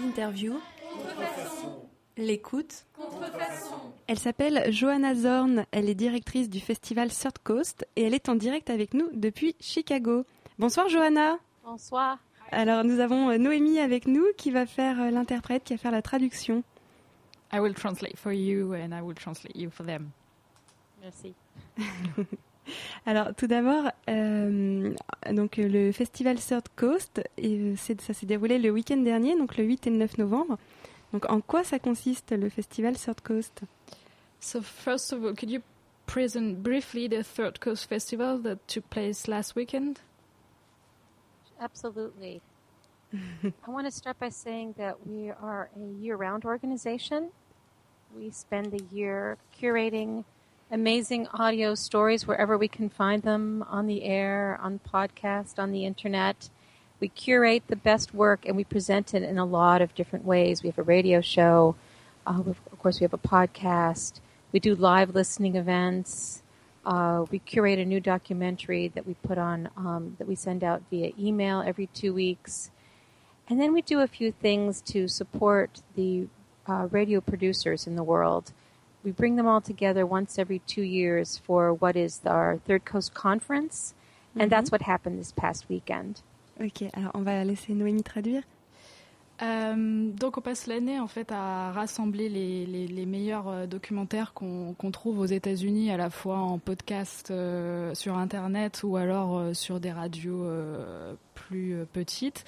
L'interview. 0.00 0.58
L'écoute. 2.16 2.86
Elle 4.06 4.18
s'appelle 4.18 4.72
Johanna 4.72 5.14
Zorn, 5.14 5.64
elle 5.70 5.88
est 5.88 5.94
directrice 5.94 6.50
du 6.50 6.60
festival 6.60 7.10
Third 7.10 7.38
Coast 7.42 7.86
et 7.96 8.02
elle 8.04 8.14
est 8.14 8.28
en 8.28 8.34
direct 8.34 8.70
avec 8.70 8.94
nous 8.94 9.08
depuis 9.12 9.56
Chicago. 9.60 10.24
Bonsoir 10.58 10.88
Johanna. 10.88 11.38
Bonsoir. 11.64 12.18
Alors 12.50 12.84
nous 12.84 13.00
avons 13.00 13.30
euh, 13.30 13.38
Noémie 13.38 13.78
avec 13.78 14.06
nous 14.06 14.26
qui 14.36 14.50
va 14.50 14.66
faire 14.66 15.00
euh, 15.00 15.10
l'interprète, 15.10 15.64
qui 15.64 15.74
va 15.74 15.78
faire 15.78 15.92
la 15.92 16.02
traduction. 16.02 16.62
I 17.52 17.60
will 17.60 17.74
translate 17.74 18.16
for 18.16 18.32
you 18.32 18.74
and 18.74 18.92
I 18.92 19.00
will 19.02 19.14
translate 19.14 19.56
you 19.56 19.70
for 19.70 19.84
them. 19.86 20.10
Merci. 21.02 21.34
Alors 23.06 23.34
tout 23.34 23.46
d'abord, 23.46 23.90
euh, 24.08 24.94
donc 25.30 25.56
le 25.56 25.92
festival 25.92 26.38
Third 26.38 26.64
Coast, 26.76 27.22
et, 27.36 27.74
ça 27.76 28.14
s'est 28.14 28.26
déroulé 28.26 28.58
le 28.58 28.70
week-end 28.70 28.98
dernier, 28.98 29.36
donc 29.36 29.56
le 29.56 29.64
8 29.64 29.86
et 29.86 29.90
le 29.90 29.96
9 29.96 30.18
novembre. 30.18 30.58
Donc, 31.12 31.30
en 31.30 31.40
quoi 31.40 31.62
ça 31.62 31.78
consiste 31.78 32.32
le 32.32 32.48
festival 32.48 32.96
Third 32.96 33.20
Coast? 33.20 33.62
So, 34.40 34.62
first 34.62 35.12
of 35.12 35.24
all, 35.24 35.34
could 35.34 35.50
you 35.50 35.60
present 36.06 36.62
briefly 36.62 37.06
the 37.06 37.22
Third 37.22 37.60
Coast 37.60 37.88
Festival 37.88 38.38
that 38.42 38.66
took 38.66 38.88
place 38.88 39.28
last 39.28 39.54
weekend? 39.54 39.98
Absolutely. 41.60 42.40
I 43.12 43.70
want 43.70 43.86
to 43.86 43.92
start 43.92 44.18
by 44.18 44.30
saying 44.30 44.74
that 44.78 45.06
we 45.06 45.30
are 45.30 45.68
a 45.76 46.02
year 46.02 46.16
round 46.16 46.44
organization. 46.44 47.28
We 48.16 48.30
spend 48.30 48.72
the 48.72 48.82
year 48.90 49.36
curating 49.60 50.24
amazing 50.72 51.28
audio 51.34 51.74
stories 51.74 52.26
wherever 52.26 52.56
we 52.56 52.66
can 52.66 52.88
find 52.88 53.22
them 53.24 53.62
on 53.68 53.86
the 53.86 54.04
air, 54.04 54.58
on 54.62 54.80
podcast, 54.90 55.58
on 55.58 55.70
the 55.70 55.84
internet. 55.84 56.48
we 56.98 57.08
curate 57.08 57.62
the 57.66 57.76
best 57.76 58.14
work 58.14 58.46
and 58.46 58.56
we 58.56 58.64
present 58.64 59.12
it 59.12 59.22
in 59.22 59.36
a 59.36 59.44
lot 59.44 59.82
of 59.82 59.94
different 59.94 60.24
ways. 60.24 60.62
We 60.62 60.70
have 60.70 60.78
a 60.78 60.82
radio 60.82 61.20
show, 61.20 61.74
uh, 62.26 62.42
of 62.46 62.78
course, 62.78 63.00
we 63.00 63.04
have 63.04 63.12
a 63.12 63.18
podcast. 63.18 64.20
We 64.52 64.60
do 64.60 64.74
live 64.74 65.14
listening 65.14 65.56
events. 65.56 66.42
Uh, 66.86 67.26
we 67.30 67.38
curate 67.40 67.78
a 67.78 67.84
new 67.84 68.00
documentary 68.00 68.88
that 68.88 69.06
we 69.06 69.12
put 69.14 69.36
on 69.36 69.68
um, 69.76 70.16
that 70.18 70.26
we 70.26 70.34
send 70.34 70.64
out 70.64 70.82
via 70.90 71.12
email 71.18 71.60
every 71.60 71.88
two 71.88 72.14
weeks, 72.14 72.70
and 73.48 73.60
then 73.60 73.74
we 73.74 73.82
do 73.82 74.00
a 74.00 74.06
few 74.06 74.32
things 74.32 74.80
to 74.82 75.06
support 75.06 75.82
the 75.96 76.28
uh, 76.66 76.88
radio 76.90 77.20
producers 77.20 77.86
in 77.86 77.94
the 77.94 78.02
world. 78.02 78.52
We 79.04 79.10
bring 79.10 79.36
them 79.36 79.46
all 79.46 79.60
together 79.60 80.06
once 80.06 80.38
every 80.38 80.60
two 80.60 80.82
years 80.82 81.38
for 81.38 81.74
what 81.74 81.96
is 81.96 82.20
our 82.24 82.58
Third 82.66 82.84
Coast 82.84 83.14
Conference, 83.14 83.94
and 84.34 84.42
mm-hmm. 84.42 84.50
that's 84.50 84.70
what 84.70 84.82
happened 84.82 85.18
this 85.18 85.32
past 85.32 85.68
weekend. 85.68 86.22
Ok, 86.60 86.84
alors 86.94 87.10
on 87.14 87.22
va 87.22 87.44
laisser 87.44 87.74
Noémie 87.74 88.04
traduire. 88.04 88.44
Euh, 89.42 90.10
donc 90.12 90.38
on 90.38 90.40
passe 90.40 90.68
l'année 90.68 91.00
en 91.00 91.08
fait 91.08 91.32
à 91.32 91.72
rassembler 91.72 92.28
les, 92.28 92.64
les, 92.64 92.86
les 92.86 93.06
meilleurs 93.06 93.48
euh, 93.48 93.66
documentaires 93.66 94.34
qu'on 94.34 94.90
trouve 94.92 95.18
aux 95.18 95.26
États-Unis 95.26 95.90
à 95.90 95.96
la 95.96 96.10
fois 96.10 96.36
en 96.36 96.58
podcast 96.58 97.30
euh, 97.30 97.92
sur 97.94 98.16
internet 98.18 98.82
ou 98.84 98.96
alors 98.96 99.38
euh, 99.38 99.54
sur 99.54 99.80
des 99.80 99.90
radios 99.90 100.44
euh, 100.44 101.14
plus 101.52 101.74
euh, 101.74 101.84
petites. 101.92 102.44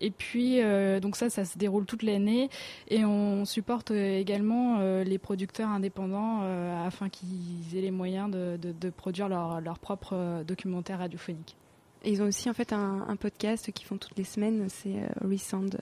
Et 0.00 0.10
puis 0.10 0.60
donc 1.00 1.16
ça 1.16 1.30
ça 1.30 1.44
se 1.44 1.58
déroule 1.58 1.84
toute 1.84 2.02
l'année 2.02 2.48
et 2.88 3.04
on 3.04 3.44
supporte 3.44 3.90
également 3.90 4.78
les 5.02 5.18
producteurs 5.18 5.68
indépendants 5.68 6.42
afin 6.84 7.08
qu'ils 7.08 7.76
aient 7.76 7.80
les 7.80 7.90
moyens 7.90 8.30
de, 8.30 8.58
de, 8.60 8.72
de 8.72 8.90
produire 8.90 9.28
leur, 9.28 9.60
leur 9.60 9.78
propre 9.78 10.42
documentaire 10.46 10.98
radiophonique. 10.98 11.56
Et 12.04 12.12
ils 12.12 12.22
ont 12.22 12.26
aussi 12.26 12.48
en 12.48 12.54
fait 12.54 12.72
un, 12.72 13.04
un 13.08 13.16
podcast 13.16 13.72
qu'ils 13.72 13.86
font 13.86 13.96
toutes 13.96 14.16
les 14.16 14.24
semaines, 14.24 14.68
c'est 14.68 14.94
euh, 14.94 15.28
Resound. 15.28 15.76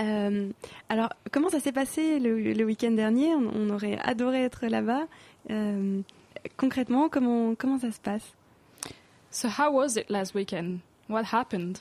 Euh, 0.00 0.50
alors, 0.88 1.10
comment 1.30 1.48
ça 1.48 1.60
s'est 1.60 1.72
passé 1.72 2.18
le, 2.18 2.40
le 2.52 2.64
week-end 2.64 2.90
dernier? 2.90 3.34
On, 3.34 3.50
on, 3.54 3.70
aurait 3.70 3.98
adoré 4.02 4.42
être 4.42 4.66
là-bas. 4.66 5.06
Euh, 5.50 6.00
concrètement, 6.56 7.08
comment, 7.08 7.54
comment 7.54 7.78
ça 7.78 7.92
se 7.92 8.00
passe? 8.00 8.34
So, 9.30 9.48
how 9.48 9.70
was 9.70 9.96
it 9.96 10.10
last 10.10 10.34
weekend? 10.34 10.80
What 11.10 11.24
happened? 11.24 11.80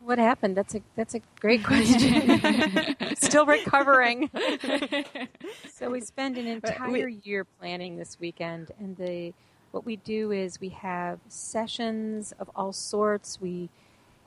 What 0.00 0.18
happened? 0.18 0.56
That's 0.56 0.74
a 0.74 0.80
that's 0.96 1.14
a 1.14 1.20
great 1.40 1.62
question. 1.70 2.96
Still 3.16 3.44
recovering. 3.44 4.30
so 5.74 5.90
we 5.90 6.00
spend 6.00 6.38
an 6.38 6.46
entire 6.46 7.08
year 7.08 7.44
planning 7.44 7.98
this 7.98 8.18
weekend, 8.18 8.70
and 8.80 8.96
the 8.96 9.34
what 9.72 9.84
we 9.84 9.96
do 9.96 10.32
is 10.32 10.58
we 10.58 10.70
have 10.70 11.18
sessions 11.28 12.32
of 12.38 12.50
all 12.56 12.72
sorts. 12.72 13.38
We 13.42 13.68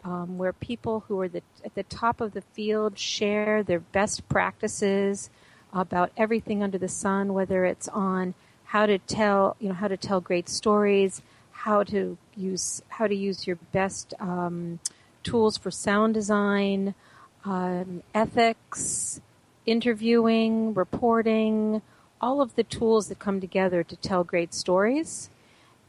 um, 0.03 0.37
where 0.37 0.53
people 0.53 1.05
who 1.07 1.19
are 1.21 1.27
the, 1.27 1.41
at 1.63 1.73
the 1.73 1.81
top 1.81 2.21
of 2.21 2.33
the 2.33 2.41
field 2.41 2.99
share 2.99 3.63
their 3.63 3.79
best 3.79 4.29
practices 4.29 5.31
about 5.73 6.11
everything 6.15 6.61
under 6.61 6.77
the 6.77 6.87
sun, 6.87 7.33
whether 7.33 7.65
it's 7.65 7.87
on 7.87 8.35
how 8.65 8.85
to 8.85 8.99
tell, 8.99 9.55
you 9.59 9.69
know, 9.69 9.73
how 9.73 9.87
to 9.87 9.97
tell 9.97 10.21
great 10.21 10.47
stories, 10.47 11.23
how 11.65 11.83
to 11.83 12.15
use 12.37 12.83
how 12.89 13.07
to 13.07 13.15
use 13.15 13.47
your 13.47 13.55
best 13.71 14.13
um, 14.19 14.79
tools 15.23 15.57
for 15.57 15.71
sound 15.71 16.13
design, 16.13 16.93
um, 17.43 18.03
ethics, 18.13 19.19
interviewing, 19.65 20.75
reporting, 20.75 21.81
all 22.21 22.39
of 22.39 22.53
the 22.55 22.63
tools 22.63 23.07
that 23.07 23.17
come 23.17 23.41
together 23.41 23.83
to 23.83 23.95
tell 23.95 24.23
great 24.23 24.53
stories. 24.53 25.31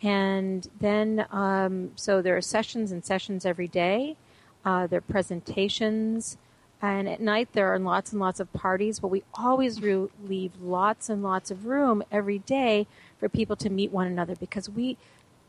And 0.02 0.66
then, 0.80 1.26
um, 1.30 1.90
so 1.94 2.22
there 2.22 2.38
are 2.38 2.42
sessions 2.42 2.90
and 2.90 3.04
sessions 3.04 3.44
every 3.44 3.68
day. 3.68 4.16
Uh, 4.64 4.86
there 4.86 4.98
are 4.98 5.12
presentations. 5.12 6.38
And 6.80 7.06
at 7.06 7.20
night, 7.20 7.48
there 7.52 7.72
are 7.72 7.78
lots 7.78 8.12
and 8.12 8.20
lots 8.20 8.40
of 8.40 8.50
parties, 8.54 9.00
but 9.00 9.08
we 9.08 9.24
always 9.34 9.82
re- 9.82 10.08
leave 10.24 10.52
lots 10.60 11.10
and 11.10 11.22
lots 11.22 11.50
of 11.50 11.66
room 11.66 12.02
every 12.10 12.38
day 12.38 12.86
for 13.18 13.28
people 13.28 13.56
to 13.56 13.70
meet 13.70 13.92
one 13.92 14.06
another 14.06 14.36
because 14.36 14.68
we, 14.68 14.96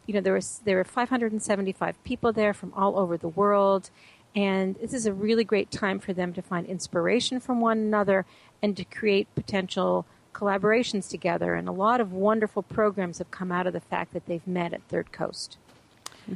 you 0.07 0.13
know, 0.13 0.21
there 0.21 0.33
was 0.33 0.61
there 0.65 0.77
were 0.77 0.83
575 0.83 2.03
people 2.03 2.33
there 2.33 2.53
from 2.53 2.73
all 2.73 2.97
over 2.97 3.17
the 3.17 3.27
world, 3.27 3.91
and 4.35 4.75
this 4.77 4.93
is 4.93 5.05
a 5.05 5.13
really 5.13 5.43
great 5.43 5.69
time 5.69 5.99
for 5.99 6.13
them 6.13 6.33
to 6.33 6.41
find 6.41 6.65
inspiration 6.65 7.39
from 7.39 7.61
one 7.61 7.77
another 7.77 8.25
and 8.63 8.75
to 8.77 8.83
create 8.85 9.27
potential 9.35 10.05
collaborations 10.33 11.09
together, 11.09 11.53
and 11.53 11.67
a 11.67 11.71
lot 11.71 11.99
of 11.99 12.13
wonderful 12.13 12.63
programs 12.63 13.17
have 13.17 13.29
come 13.31 13.51
out 13.51 13.67
of 13.67 13.73
the 13.73 13.81
fact 13.81 14.13
that 14.13 14.25
they've 14.25 14.47
met 14.47 14.73
at 14.73 14.81
Third 14.89 15.11
Coast. 15.11 15.57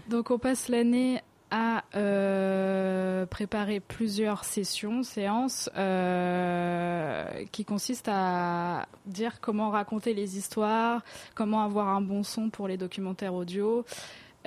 Donc 0.07 0.31
on 0.31 0.39
passe 0.39 0.69
l'année 0.69 1.21
à 1.51 1.83
euh, 1.95 3.25
préparer 3.25 3.81
plusieurs 3.81 4.45
sessions, 4.45 5.03
séances, 5.03 5.69
euh, 5.75 7.25
qui 7.51 7.65
consistent 7.65 8.09
à 8.11 8.87
dire 9.05 9.41
comment 9.41 9.69
raconter 9.69 10.13
les 10.13 10.37
histoires, 10.37 11.03
comment 11.35 11.61
avoir 11.61 11.89
un 11.89 12.01
bon 12.01 12.23
son 12.23 12.49
pour 12.49 12.69
les 12.69 12.77
documentaires 12.77 13.33
audio, 13.33 13.85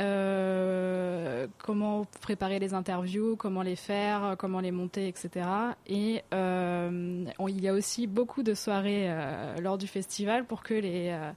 euh, 0.00 1.46
comment 1.58 2.06
préparer 2.20 2.58
les 2.58 2.74
interviews, 2.74 3.36
comment 3.36 3.62
les 3.62 3.76
faire, 3.76 4.34
comment 4.38 4.60
les 4.60 4.72
monter, 4.72 5.06
etc. 5.06 5.46
Et 5.86 6.22
euh, 6.32 7.24
on, 7.38 7.48
il 7.48 7.62
y 7.62 7.68
a 7.68 7.72
aussi 7.72 8.06
beaucoup 8.06 8.42
de 8.42 8.54
soirées 8.54 9.06
euh, 9.08 9.56
lors 9.60 9.78
du 9.78 9.86
festival 9.86 10.46
pour 10.46 10.62
que 10.62 10.74
les, 10.74 11.10
euh, 11.10 11.30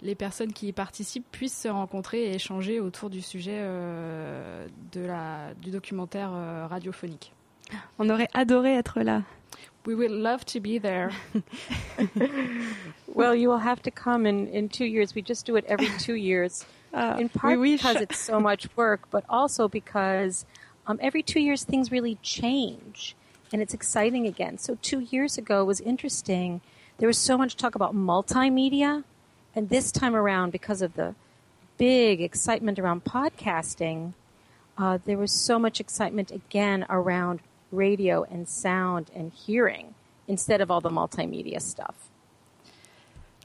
les 0.00 0.14
personnes 0.14 0.52
qui 0.52 0.68
y 0.68 0.72
participent 0.72 1.30
puissent 1.30 1.58
se 1.58 1.68
rencontrer 1.68 2.24
et 2.24 2.34
échanger 2.34 2.80
autour 2.80 3.10
du 3.10 3.22
sujet 3.22 3.56
euh, 3.56 4.66
de 4.92 5.00
la, 5.00 5.54
du 5.60 5.70
documentaire 5.70 6.30
euh, 6.32 6.66
radiophonique. 6.66 7.32
On 7.98 8.08
aurait 8.08 8.28
adoré 8.32 8.74
être 8.74 9.00
là. 9.00 9.22
We 9.86 9.94
would 9.94 10.10
love 10.10 10.44
to 10.46 10.60
be 10.60 10.80
there. 10.80 11.10
well, 13.14 13.34
you 13.34 13.48
will 13.48 13.60
have 13.60 13.80
to 13.82 13.90
come 13.90 14.26
in, 14.26 14.46
in 14.48 14.68
two 14.68 14.84
years. 14.84 15.14
We 15.14 15.22
just 15.22 15.46
do 15.46 15.56
it 15.56 15.64
every 15.66 15.88
two 15.98 16.14
years. 16.14 16.64
Uh, 16.92 17.16
in 17.18 17.28
part 17.28 17.60
because 17.60 17.96
it's 17.96 18.18
so 18.18 18.40
much 18.40 18.66
work, 18.76 19.10
but 19.10 19.24
also 19.28 19.68
because 19.68 20.46
um, 20.86 20.98
every 21.02 21.22
two 21.22 21.40
years 21.40 21.64
things 21.64 21.92
really 21.92 22.16
change 22.22 23.14
and 23.52 23.60
it's 23.60 23.74
exciting 23.74 24.26
again. 24.26 24.58
So 24.58 24.78
two 24.80 25.00
years 25.00 25.38
ago 25.38 25.64
was 25.64 25.80
interesting. 25.80 26.60
There 26.98 27.06
was 27.06 27.18
so 27.18 27.36
much 27.36 27.56
talk 27.56 27.74
about 27.74 27.94
multimedia, 27.94 29.04
and 29.54 29.68
this 29.68 29.90
time 29.92 30.14
around, 30.14 30.52
because 30.52 30.82
of 30.82 30.94
the 30.94 31.14
big 31.78 32.20
excitement 32.20 32.78
around 32.78 33.04
podcasting, 33.04 34.12
uh, 34.76 34.98
there 35.04 35.18
was 35.18 35.32
so 35.32 35.58
much 35.58 35.80
excitement 35.80 36.30
again 36.30 36.84
around 36.88 37.40
radio 37.72 38.24
and 38.30 38.48
sound 38.48 39.10
and 39.14 39.32
hearing 39.32 39.94
instead 40.26 40.60
of 40.60 40.70
all 40.70 40.80
the 40.80 40.90
multimedia 40.90 41.60
stuff. 41.60 42.10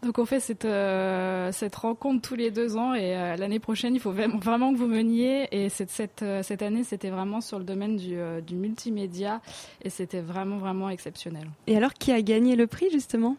Donc 0.04 0.20
on 0.20 0.26
fait 0.26 0.42
cette, 0.42 0.66
euh, 0.66 1.54
cette 1.54 1.76
rencontre 1.76 2.28
tous 2.28 2.36
les 2.36 2.52
deux 2.52 2.76
ans 2.76 2.94
et 2.94 3.16
euh, 3.16 3.38
l'année 3.38 3.60
prochaine 3.60 3.96
il 3.96 4.02
faut 4.02 4.12
vraiment 4.12 4.74
que 4.74 4.78
vous 4.78 4.88
meniez 4.88 5.48
et 5.52 5.70
cette, 5.70 5.90
cette, 5.90 6.24
euh, 6.24 6.44
cette 6.44 6.62
année 6.62 6.84
c'était 6.84 7.10
vraiment 7.10 7.40
sur 7.40 7.58
le 7.58 7.64
domaine 7.64 7.96
du, 7.96 8.18
euh, 8.18 8.42
du 8.42 8.56
multimédia 8.56 9.40
et 9.82 9.90
c'était 9.90 10.20
vraiment 10.20 10.58
vraiment 10.58 10.90
exceptionnel. 10.90 11.48
Et 11.68 11.78
alors 11.78 11.94
qui 11.94 12.12
a 12.12 12.22
gagné 12.22 12.58
le 12.58 12.68
prix 12.68 12.90
justement 12.92 13.38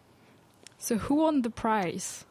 So 0.79 0.95
who 0.95 1.23
won 1.23 1.41
the 1.41 1.49
prize 1.49 2.25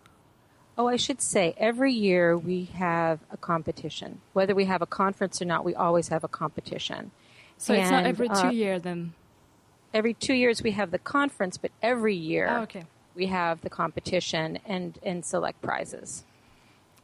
Oh, 0.77 0.89
I 0.89 0.97
should 0.97 1.21
say, 1.23 1.55
every 1.57 1.93
year 1.93 2.37
we 2.37 2.65
have 2.77 3.21
a 3.31 3.37
competition. 3.37 4.21
Whether 4.33 4.55
we 4.55 4.65
have 4.65 4.83
a 4.83 4.87
conference 4.87 5.41
or 5.41 5.45
not, 5.47 5.65
we 5.65 5.75
always 5.75 6.09
have 6.09 6.25
a 6.25 6.29
competition. 6.29 7.11
So 7.59 7.73
and, 7.75 7.83
it's 7.83 7.91
not 7.91 8.05
every 8.07 8.29
two 8.29 8.49
uh, 8.49 8.51
years 8.51 8.83
then? 8.83 9.13
every 9.93 10.13
two 10.15 10.35
years 10.35 10.61
we 10.63 10.73
have 10.73 10.91
the 10.91 10.99
conference, 10.99 11.57
but 11.57 11.71
every 11.81 12.17
year 12.17 12.49
Ah, 12.51 12.63
ok. 12.65 12.83
we 13.15 13.27
have 13.27 13.61
the 13.61 13.71
competition 13.71 14.59
and, 14.67 14.99
and 15.05 15.25
select 15.25 15.63
prizes. 15.63 16.25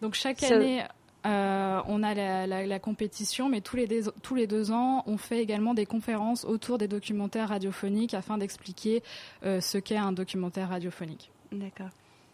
Donc 0.01 0.15
chaque 0.15 0.41
So- 0.41 0.57
année, 0.57 0.83
euh, 1.25 1.81
on 1.87 2.03
a 2.03 2.13
la, 2.15 2.47
la- 2.49 2.67
la 2.67 2.79
compétition, 2.81 3.49
mais 3.49 3.61
tous 3.61 3.77
les, 3.77 3.87
deux, 3.87 4.11
tous 4.23 4.35
les 4.35 4.49
deux 4.49 4.73
ans, 4.73 5.05
on 5.07 5.17
fait 5.19 5.41
également 5.41 5.75
des 5.75 5.87
conférences 5.87 6.45
autour 6.45 6.79
des 6.79 6.89
documentaires 6.89 7.51
radiophoniques 7.51 8.15
afin 8.15 8.37
d'expliquer 8.39 9.05
euh, 9.45 9.61
ce 9.61 9.79
qu'est 9.79 9.97
un 9.99 10.11
documentaire 10.11 10.71
radiophonique. 10.71 11.31
D'accord. 11.53 11.91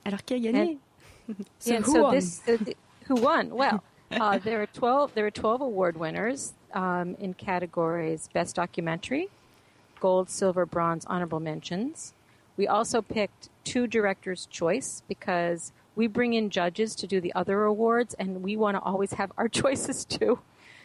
Alors 0.07 0.25
qui 0.25 0.35
a 0.35 0.39
gagné 0.39 0.79
So 1.59 1.75
and 1.75 1.85
who 1.85 1.93
so 1.93 2.03
won? 2.03 2.15
this, 2.15 2.41
uh, 2.49 2.57
who 3.07 3.15
won? 3.17 3.51
Well, 3.51 3.83
uh, 4.11 4.39
there 4.39 4.63
are 4.63 4.67
twelve. 4.67 5.15
There 5.15 5.27
are 5.27 5.31
twelve 5.31 5.61
award 5.61 5.97
winners 5.97 6.53
um, 6.73 7.17
in 7.19 7.35
categories: 7.35 8.29
best 8.33 8.55
documentary, 8.57 9.29
gold, 10.01 10.31
silver, 10.31 10.67
bronze, 10.67 11.05
honorable 11.07 11.41
mentions. 11.41 12.15
We 12.57 12.67
also 12.67 13.03
picked 13.03 13.49
two 13.65 13.87
directors' 13.87 14.47
choice 14.47 15.03
because 15.09 15.73
we 15.95 16.07
bring 16.07 16.35
in 16.35 16.51
judges 16.51 16.95
to 16.97 17.07
do 17.07 17.21
the 17.21 17.35
other 17.35 17.65
awards, 17.65 18.15
and 18.15 18.43
we 18.43 18.57
want 18.57 18.77
to 18.77 18.83
always 18.83 19.15
have 19.15 19.33
our 19.37 19.49
choices 19.63 20.05
too. 20.05 20.39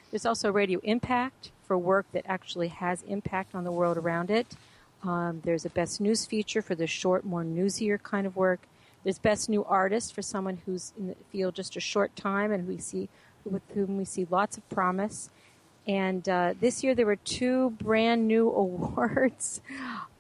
There's 0.10 0.26
also 0.26 0.52
Radio 0.52 0.80
Impact 0.84 1.52
for 1.64 1.78
work 1.78 2.06
that 2.12 2.26
actually 2.28 2.68
has 2.68 3.02
impact 3.04 3.56
on 3.56 3.64
the 3.64 3.72
world 3.72 3.98
around 3.98 4.30
it. 4.30 4.48
Um, 5.04 5.42
there's 5.44 5.66
a 5.66 5.70
best 5.70 6.02
news 6.02 6.26
feature 6.26 6.62
for 6.62 6.76
the 6.76 6.86
short, 6.86 7.24
more 7.24 7.44
newsier 7.44 8.02
kind 8.02 8.28
of 8.28 8.36
work. 8.36 8.60
There's 9.04 9.20
best 9.20 9.49
new 9.49 9.64
artist 9.66 10.14
for 10.14 10.22
someone 10.22 10.60
who's 10.66 10.93
in 10.97 11.08
the 11.08 11.16
field 11.32 11.56
just 11.56 11.76
a 11.76 11.80
short 11.80 12.16
time 12.16 12.52
and 12.52 12.68
we 12.68 12.78
see 12.78 13.10
with 13.43 13.64
whom 13.74 13.97
we 13.97 14.06
see 14.06 14.28
lots 14.30 14.58
of 14.58 14.68
promise. 14.70 15.30
And 15.88 16.28
uh, 16.30 16.54
this 16.60 16.84
year 16.84 16.93
there 16.93 17.06
were 17.06 17.16
two 17.16 17.72
brand 17.72 18.28
new 18.28 18.49
awards. 18.56 19.62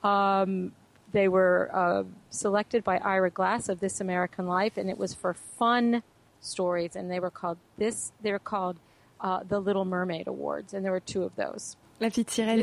Um, 0.03 0.73
they 1.11 1.27
were 1.27 1.69
uh, 1.73 2.03
selected 2.29 2.83
by 2.83 2.97
Ira 2.97 3.29
Glass 3.29 3.69
of 3.69 3.79
This 3.79 3.99
American 3.99 4.47
Life, 4.47 4.77
and 4.77 4.89
it 4.89 4.97
was 4.97 5.13
for 5.13 5.33
fun 5.33 6.03
stories. 6.39 6.95
And 6.95 7.11
they 7.11 7.19
were 7.19 7.29
called 7.29 7.57
this. 7.77 8.13
They 8.21 8.31
were 8.31 8.39
called 8.39 8.77
uh, 9.19 9.41
the 9.47 9.59
Little 9.59 9.85
Mermaid 9.85 10.27
Awards, 10.27 10.73
and 10.73 10.83
there 10.83 10.91
were 10.91 11.01
two 11.01 11.23
of 11.23 11.35
those. 11.35 11.75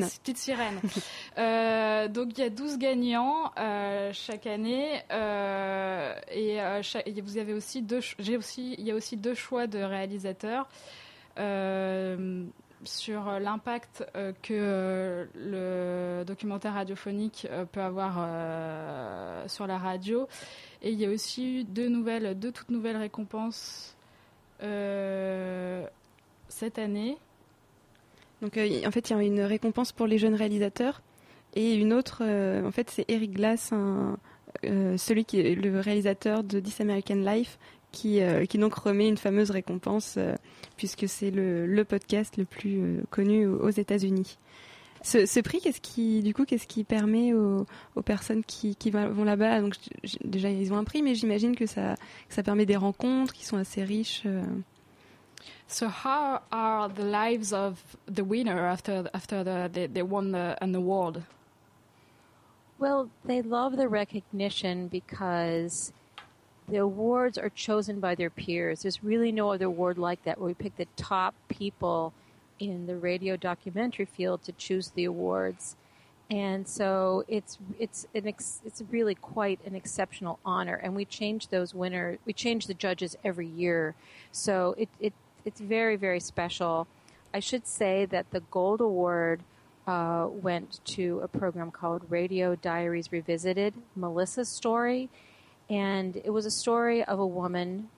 La 0.02 0.06
petite 0.06 0.38
sirène. 0.38 0.80
Euh, 1.38 2.08
donc 2.08 2.36
il 2.36 2.40
y 2.40 2.44
a 2.44 2.50
12 2.50 2.78
gagnants 2.78 3.52
euh, 3.58 4.10
chaque 4.12 4.48
année 4.48 5.00
euh, 5.12 6.12
et 6.32 6.58
vous 7.20 7.38
avez 7.38 7.52
aussi 7.52 7.80
deux 7.80 8.00
j'ai 8.18 8.36
aussi 8.36 8.74
il 8.76 8.84
y 8.84 8.90
a 8.90 8.94
aussi 8.96 9.16
deux 9.16 9.34
choix 9.34 9.68
de 9.68 9.78
réalisateurs 9.78 10.68
sur 12.84 13.38
l'impact 13.38 14.04
que 14.42 15.28
le 15.36 16.24
documentaire 16.24 16.74
radiophonique 16.74 17.46
peut 17.70 17.82
avoir 17.82 18.14
sur 19.48 19.68
la 19.68 19.78
radio. 19.78 20.26
Et 20.82 20.90
il 20.90 20.98
y 20.98 21.06
a 21.06 21.10
aussi 21.10 21.60
eu 21.60 21.64
deux 21.64 21.88
nouvelles 21.88 22.36
deux 22.36 22.50
toutes 22.50 22.70
nouvelles 22.70 22.96
récompenses 22.96 23.94
cette 26.48 26.78
année 26.78 27.16
Donc 28.42 28.56
euh, 28.56 28.82
en 28.86 28.90
fait, 28.90 29.10
il 29.10 29.16
y 29.16 29.18
a 29.18 29.22
une 29.22 29.40
récompense 29.40 29.92
pour 29.92 30.06
les 30.06 30.18
jeunes 30.18 30.34
réalisateurs 30.34 31.02
et 31.54 31.74
une 31.74 31.92
autre, 31.92 32.22
euh, 32.22 32.66
en 32.66 32.70
fait, 32.70 32.90
c'est 32.90 33.04
Eric 33.08 33.32
Glass, 33.32 33.72
euh, 34.64 34.96
celui 34.96 35.24
qui 35.24 35.40
est 35.40 35.54
le 35.54 35.80
réalisateur 35.80 36.44
de 36.44 36.60
This 36.60 36.80
American 36.80 37.16
Life, 37.16 37.58
qui, 37.90 38.20
qui 38.50 38.58
donc 38.58 38.74
remet 38.74 39.08
une 39.08 39.16
fameuse 39.16 39.50
récompense 39.50 40.18
puisque 40.76 41.08
c'est 41.08 41.30
le, 41.30 41.66
le 41.66 41.84
podcast 41.84 42.36
le 42.36 42.44
plus 42.44 43.00
connu 43.08 43.46
aux, 43.46 43.70
États-Unis. 43.70 44.36
Ce, 45.02 45.40
prix, 45.40 45.60
qu'est-ce 45.62 45.80
qui, 45.80 46.20
du 46.20 46.34
coup, 46.34 46.44
qu'est-ce 46.44 46.66
qui 46.66 46.84
permet 46.84 47.32
aux, 47.32 47.64
aux 47.96 48.02
personnes 48.02 48.44
qui, 48.44 48.76
qui 48.76 48.90
vont 48.90 49.24
là-bas? 49.24 49.62
Donc 49.62 49.74
déjà, 50.22 50.50
ils 50.50 50.70
ont 50.70 50.76
un 50.76 50.84
prix, 50.84 51.02
mais 51.02 51.14
j'imagine 51.14 51.56
que 51.56 51.64
ça, 51.64 51.94
que 52.28 52.34
ça 52.34 52.42
permet 52.42 52.66
des 52.66 52.76
rencontres 52.76 53.32
qui 53.32 53.46
sont 53.46 53.56
assez 53.56 53.82
riches. 53.82 54.24
So 55.70 55.88
how 55.88 56.40
are 56.50 56.88
the 56.88 57.04
lives 57.04 57.52
of 57.52 57.96
the 58.06 58.24
winner 58.24 58.66
after 58.66 59.08
after 59.12 59.44
the, 59.44 59.70
they, 59.70 59.86
they 59.86 60.02
won 60.02 60.32
the, 60.32 60.56
an 60.62 60.74
award? 60.74 61.24
Well, 62.78 63.10
they 63.24 63.42
love 63.42 63.76
the 63.76 63.86
recognition 63.86 64.88
because 64.88 65.92
the 66.68 66.78
awards 66.78 67.36
are 67.36 67.50
chosen 67.50 68.00
by 68.00 68.14
their 68.14 68.30
peers. 68.30 68.82
There's 68.82 69.04
really 69.04 69.30
no 69.30 69.52
other 69.52 69.66
award 69.66 69.98
like 69.98 70.24
that 70.24 70.38
where 70.38 70.48
we 70.48 70.54
pick 70.54 70.76
the 70.76 70.86
top 70.96 71.34
people 71.48 72.14
in 72.58 72.86
the 72.86 72.96
radio 72.96 73.36
documentary 73.36 74.06
field 74.06 74.42
to 74.44 74.52
choose 74.52 74.88
the 74.90 75.04
awards. 75.04 75.76
And 76.30 76.66
so 76.66 77.24
it's 77.28 77.58
it's 77.78 78.06
an 78.14 78.26
ex, 78.26 78.62
it's 78.64 78.82
really 78.90 79.14
quite 79.14 79.60
an 79.66 79.74
exceptional 79.74 80.38
honor, 80.44 80.76
and 80.76 80.94
we 80.94 81.04
change 81.04 81.48
those 81.48 81.74
winners. 81.74 82.18
We 82.24 82.32
change 82.32 82.66
the 82.66 82.74
judges 82.74 83.16
every 83.22 83.46
year, 83.46 83.94
so 84.30 84.74
it, 84.76 84.88
it 85.00 85.14
it's 85.48 85.60
very 85.60 85.96
very 85.96 86.20
special. 86.20 86.86
I 87.32 87.40
should 87.40 87.66
say 87.66 88.04
that 88.06 88.30
the 88.30 88.40
gold 88.40 88.80
award 88.82 89.42
uh, 89.86 90.26
went 90.30 90.80
to 90.96 91.20
a 91.22 91.28
program 91.28 91.70
called 91.70 92.02
Radio 92.10 92.54
Diaries 92.54 93.10
Revisited, 93.10 93.72
Melissa's 93.96 94.50
story, 94.50 95.08
and 95.70 96.16
it 96.16 96.30
was 96.30 96.44
a 96.44 96.50
story 96.50 97.02
of 97.02 97.18
a 97.18 97.26
woman. 97.26 97.88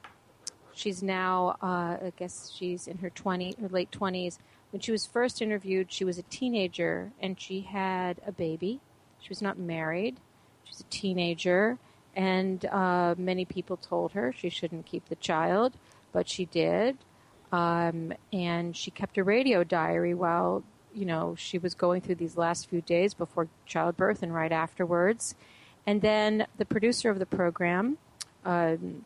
She's 0.72 1.02
now, 1.02 1.56
uh, 1.60 2.06
I 2.06 2.12
guess, 2.16 2.52
she's 2.56 2.86
in 2.86 2.98
her 2.98 3.10
20, 3.10 3.56
her 3.60 3.68
late 3.68 3.90
twenties. 3.90 4.38
When 4.70 4.80
she 4.80 4.92
was 4.92 5.04
first 5.04 5.42
interviewed, 5.42 5.90
she 5.90 6.04
was 6.04 6.18
a 6.18 6.22
teenager 6.22 7.10
and 7.20 7.40
she 7.40 7.62
had 7.62 8.20
a 8.24 8.30
baby. 8.30 8.80
She 9.20 9.28
was 9.28 9.42
not 9.42 9.58
married. 9.58 10.18
She 10.64 10.70
was 10.70 10.80
a 10.80 10.90
teenager, 10.90 11.78
and 12.14 12.64
uh, 12.66 13.16
many 13.18 13.44
people 13.44 13.76
told 13.76 14.12
her 14.12 14.32
she 14.32 14.48
shouldn't 14.48 14.86
keep 14.86 15.08
the 15.08 15.16
child, 15.16 15.72
but 16.12 16.28
she 16.28 16.44
did. 16.44 16.98
Um, 17.52 18.12
and 18.32 18.76
she 18.76 18.90
kept 18.90 19.18
a 19.18 19.24
radio 19.24 19.64
diary 19.64 20.14
while 20.14 20.62
you 20.94 21.04
know 21.04 21.34
she 21.36 21.58
was 21.58 21.74
going 21.74 22.00
through 22.00 22.16
these 22.16 22.36
last 22.36 22.68
few 22.68 22.80
days 22.80 23.14
before 23.14 23.48
childbirth 23.66 24.22
and 24.22 24.34
right 24.34 24.52
afterwards. 24.52 25.34
And 25.86 26.02
then 26.02 26.46
the 26.58 26.64
producer 26.64 27.10
of 27.10 27.18
the 27.18 27.26
program, 27.26 27.98
um, 28.44 29.04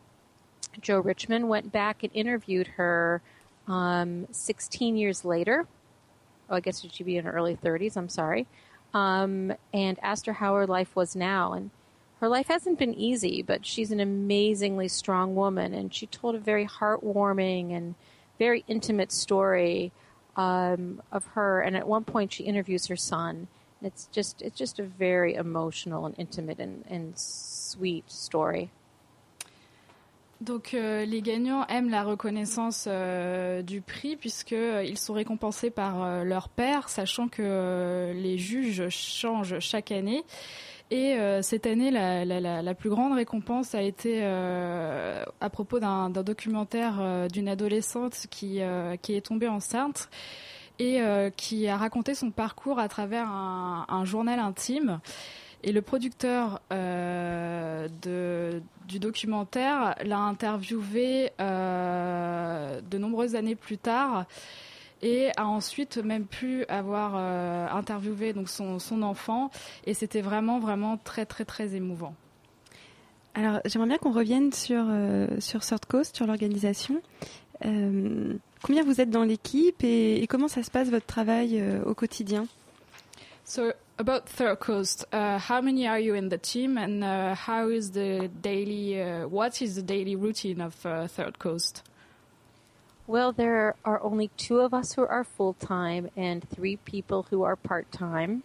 Joe 0.81 0.99
Richmond, 0.99 1.49
went 1.49 1.71
back 1.71 2.03
and 2.03 2.11
interviewed 2.13 2.67
her 2.67 3.21
um, 3.67 4.27
16 4.31 4.97
years 4.97 5.25
later. 5.25 5.67
Oh, 6.49 6.55
I 6.55 6.59
guess 6.59 6.81
she'd 6.81 7.05
be 7.05 7.17
in 7.17 7.25
her 7.25 7.31
early 7.31 7.55
30s. 7.55 7.97
I'm 7.97 8.09
sorry. 8.09 8.45
Um, 8.93 9.53
and 9.73 9.97
asked 10.01 10.25
her 10.27 10.33
how 10.33 10.53
her 10.55 10.67
life 10.67 10.95
was 10.95 11.15
now. 11.15 11.53
And 11.53 11.71
her 12.19 12.29
life 12.29 12.47
hasn't 12.47 12.79
been 12.79 12.93
easy, 12.93 13.41
but 13.41 13.65
she's 13.65 13.91
an 13.91 13.99
amazingly 13.99 14.87
strong 14.87 15.35
woman. 15.35 15.73
And 15.73 15.93
she 15.93 16.05
told 16.05 16.35
a 16.35 16.39
very 16.39 16.67
heartwarming 16.67 17.75
and 17.75 17.95
very 18.37 18.63
intimate 18.67 19.11
story 19.11 19.91
um, 20.35 21.01
of 21.11 21.25
her. 21.35 21.61
And 21.61 21.75
at 21.75 21.87
one 21.87 22.03
point, 22.03 22.33
she 22.33 22.43
interviews 22.43 22.87
her 22.87 22.95
son. 22.95 23.47
It's 23.81 24.07
just 24.11 24.41
it's 24.41 24.57
just 24.57 24.79
a 24.79 24.83
very 24.83 25.35
emotional 25.35 26.05
and 26.05 26.15
intimate 26.17 26.59
and, 26.59 26.83
and 26.89 27.17
sweet 27.17 28.09
story. 28.09 28.71
Donc 30.41 30.73
euh, 30.73 31.05
les 31.05 31.21
gagnants 31.21 31.65
aiment 31.67 31.89
la 31.89 32.03
reconnaissance 32.03 32.85
euh, 32.87 33.61
du 33.61 33.81
prix 33.81 34.15
puisqu'ils 34.17 34.97
sont 34.97 35.13
récompensés 35.13 35.69
par 35.69 36.03
euh, 36.03 36.23
leur 36.23 36.49
père, 36.49 36.89
sachant 36.89 37.27
que 37.29 37.41
euh, 37.41 38.13
les 38.13 38.37
juges 38.37 38.89
changent 38.89 39.59
chaque 39.59 39.91
année. 39.91 40.23
Et 40.91 41.15
euh, 41.15 41.41
cette 41.41 41.65
année, 41.65 41.89
la, 41.89 42.73
plus 42.75 42.89
grande 42.89 43.13
récompense 43.13 43.73
a 43.73 43.81
été 43.81 44.19
euh, 44.21 45.23
à 45.41 45.49
propos 45.49 45.79
d'un 45.79 46.09
documentaire 46.09 46.97
euh, 46.99 47.27
d'une 47.27 47.47
adolescente 47.47 48.27
qui, 48.29 48.59
est 48.59 49.25
tombée 49.25 49.47
enceinte 49.47 50.09
et 50.77 50.99
qui 51.37 51.67
a 51.67 51.77
raconté 51.77 52.13
son 52.13 52.31
parcours 52.31 52.79
à 52.79 52.89
travers 52.89 53.29
un, 53.29 54.05
journal 54.05 54.39
intime. 54.39 54.99
Et 55.63 55.71
le 55.71 55.81
producteur 55.81 56.61
du 58.87 58.99
documentaire 58.99 59.95
l'a 60.03 60.19
interviewé 60.19 61.31
de 61.39 62.97
nombreuses 62.97 63.35
années 63.35 63.55
plus 63.55 63.77
tard 63.77 64.25
et 65.01 65.29
a 65.37 65.45
ensuite 65.45 65.97
même 65.97 66.25
pu 66.25 66.65
avoir 66.65 67.13
euh, 67.15 67.67
interviewé 67.69 68.33
donc 68.33 68.49
son, 68.49 68.79
son 68.79 69.01
enfant 69.01 69.51
et 69.85 69.93
c'était 69.93 70.21
vraiment 70.21 70.59
vraiment 70.59 70.97
très 70.97 71.25
très 71.25 71.45
très 71.45 71.75
émouvant. 71.75 72.15
Alors, 73.35 73.59
j'aimerais 73.65 73.89
bien 73.89 73.97
qu'on 73.97 74.13
revienne 74.13 74.53
sur, 74.53 74.85
euh, 74.87 75.27
sur 75.39 75.59
Third 75.59 75.85
Coast, 75.85 76.15
sur 76.15 76.25
l'organisation. 76.25 77.01
Euh, 77.65 78.33
combien 78.63 78.83
vous 78.83 79.01
êtes 79.01 79.09
dans 79.09 79.23
l'équipe 79.23 79.83
et, 79.83 80.23
et 80.23 80.27
comment 80.27 80.47
ça 80.47 80.63
se 80.63 80.71
passe 80.71 80.89
votre 80.89 81.05
travail 81.05 81.59
euh, 81.59 81.83
au 81.83 81.93
quotidien? 81.93 82.47
So 83.43 83.73
about 83.99 84.25
Third 84.25 84.59
Coast, 84.59 85.05
uh, 85.13 85.37
how 85.37 85.61
many 85.61 85.85
are 85.85 85.99
you 85.99 86.15
in 86.15 86.29
the 86.29 86.41
team, 86.41 86.77
and 86.77 87.03
uh, 87.03 87.35
how 87.35 87.69
is 87.69 87.91
the 87.91 88.29
daily? 88.41 88.99
Uh, 88.99 89.27
what 89.27 89.61
is 89.61 89.75
the 89.75 89.83
daily 89.83 90.15
routine 90.15 90.61
of 90.61 90.73
uh, 90.85 91.07
Third 91.07 91.37
Coast? 91.37 91.83
Well, 93.07 93.31
there 93.31 93.75
are 93.85 94.01
only 94.01 94.29
two 94.29 94.61
of 94.61 94.73
us 94.73 94.93
who 94.93 95.05
are 95.05 95.23
full 95.23 95.53
time 95.53 96.09
and 96.17 96.47
three 96.49 96.77
people 96.77 97.27
who 97.29 97.43
are 97.43 97.55
part 97.55 97.91
time. 97.91 98.41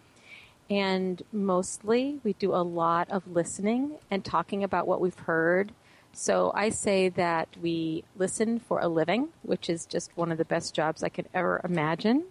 And 0.69 1.21
mostly 1.33 2.19
we 2.23 2.33
do 2.33 2.53
a 2.53 2.61
lot 2.61 3.09
of 3.09 3.27
listening 3.27 3.97
and 4.11 4.23
talking 4.23 4.63
about 4.63 4.85
what 4.85 5.01
we've 5.01 5.17
heard. 5.17 5.71
So 6.13 6.51
I 6.53 6.69
say 6.69 7.09
that 7.09 7.47
we 7.59 8.03
listen 8.15 8.59
for 8.59 8.79
a 8.79 8.87
living, 8.87 9.29
which 9.41 9.67
is 9.67 9.87
just 9.87 10.15
one 10.15 10.31
of 10.31 10.37
the 10.37 10.45
best 10.45 10.75
jobs 10.75 11.01
I 11.01 11.09
could 11.09 11.27
ever 11.33 11.59
imagine. 11.63 12.25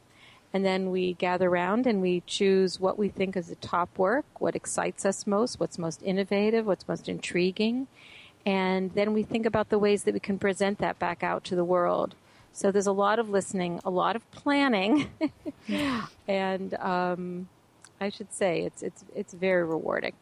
And 0.53 0.65
then 0.65 0.91
we 0.91 1.15
gather 1.15 1.49
around 1.49 1.85
and 1.85 2.01
we 2.01 2.23
choose 2.27 2.79
what 2.79 2.97
we 2.97 3.09
think 3.09 3.37
is 3.37 3.49
the 3.49 3.57
top 3.57 3.99
work, 3.99 4.41
what 4.41 4.55
excites 4.55 5.05
us 5.05 5.27
most, 5.27 5.59
what's 5.59 5.79
most 5.79 6.01
innovative, 6.05 6.65
what's 6.65 6.87
most 6.87 7.09
intriguing. 7.09 7.89
And 8.47 8.93
then 8.95 9.13
we 9.13 9.23
think 9.23 9.47
about 9.47 9.69
the 9.69 9.79
ways 9.79 10.05
that 10.05 10.15
we 10.15 10.21
can 10.21 10.39
present 10.39 10.79
that 10.79 10.99
back 10.99 11.23
out 11.23 11.45
to 11.45 11.57
the 11.57 11.65
world. 11.65 12.15
So 12.53 12.73
there's 12.73 12.87
a 12.87 12.93
lot 12.93 13.19
of 13.19 13.31
listening, 13.31 13.81
a 13.85 13.91
lot 13.91 14.17
of 14.17 14.29
planning, 14.33 15.09
and 16.29 16.75
um, 16.75 17.49
I 18.01 18.09
should 18.09 18.33
say 18.33 18.63
it's 18.63 18.83
it's 18.83 19.05
it's 19.15 19.35
very 19.35 19.65
rewarding. 19.65 20.15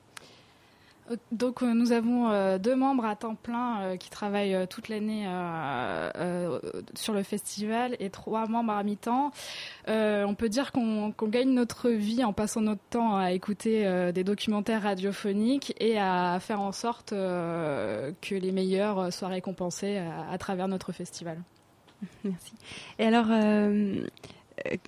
Donc 1.33 1.63
euh, 1.63 1.73
nous 1.75 1.93
avons 1.93 2.31
euh, 2.31 2.59
deux 2.59 2.75
membres 2.75 3.05
à 3.05 3.17
temps 3.17 3.35
plein 3.35 3.81
euh, 3.81 3.97
qui 3.97 4.11
travaillent 4.11 4.67
toute 4.69 4.89
l'année 4.89 5.27
sur 6.95 7.13
le 7.13 7.23
festival 7.23 7.97
et 8.01 8.11
trois 8.11 8.47
membres 8.47 8.73
à 8.73 8.83
mi-temps. 8.83 9.31
on 9.87 10.35
peut 10.35 10.49
dire 10.49 10.73
qu'on 10.73 11.15
gagne 11.23 11.51
notre 11.51 11.91
vie 11.91 12.25
en 12.25 12.33
passant 12.33 12.61
notre 12.61 12.83
temps 12.91 13.17
à 13.17 13.33
écouter 13.33 14.13
des 14.13 14.25
documentaires 14.25 14.83
radiophoniques 14.83 15.75
et 15.81 15.99
à 15.99 16.39
faire 16.41 16.61
en 16.61 16.73
sorte 16.73 17.11
que 17.11 18.35
les 18.35 18.53
meilleurs 18.53 19.13
soient 19.13 19.29
récompensés 19.29 19.99
à, 20.31 20.37
travers 20.39 20.69
notre 20.69 20.93
festival. 20.93 21.39
Merci. 22.25 22.55
Et 22.99 23.07
alors, 23.07 23.27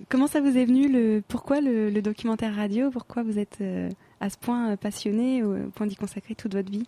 comment 0.09 0.27
ça 0.27 0.41
vous 0.41 0.57
est 0.57 0.65
venu 0.65 0.91
le 0.91 1.21
pourquoi 1.27 1.61
le 1.61 2.01
documentaire 2.01 2.55
radio? 2.55 2.89
Pourquoi 2.91 3.23
vous 3.23 3.39
êtes 3.39 3.61
à 4.21 4.29
ce 4.29 4.37
point 4.37 4.77
passionné, 4.77 5.43
au 5.43 5.69
point 5.75 5.87
d'y 5.87 5.97
consacrer 5.97 6.35
toute 6.35 6.53
votre 6.53 6.71
vie 6.71 6.87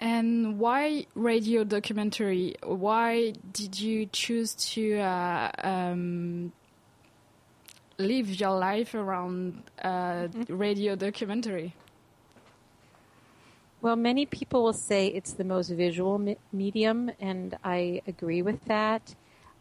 And 0.00 0.58
why 0.60 1.06
radio 1.16 1.64
documentary? 1.64 2.54
Why 2.62 3.32
did 3.52 3.80
you 3.80 4.06
choose 4.06 4.54
to 4.74 4.98
uh, 4.98 5.50
um, 5.64 6.52
live 7.98 8.32
your 8.40 8.56
life 8.56 8.94
around 8.94 9.64
uh, 9.82 10.28
radio 10.48 10.94
documentary? 10.94 11.74
Well, 13.82 13.96
many 13.96 14.24
people 14.24 14.62
will 14.62 14.72
say 14.72 15.08
it's 15.08 15.32
the 15.32 15.44
most 15.44 15.70
visual 15.70 16.18
me- 16.18 16.36
medium, 16.52 17.10
and 17.20 17.56
I 17.64 18.02
agree 18.06 18.42
with 18.42 18.64
that. 18.66 19.16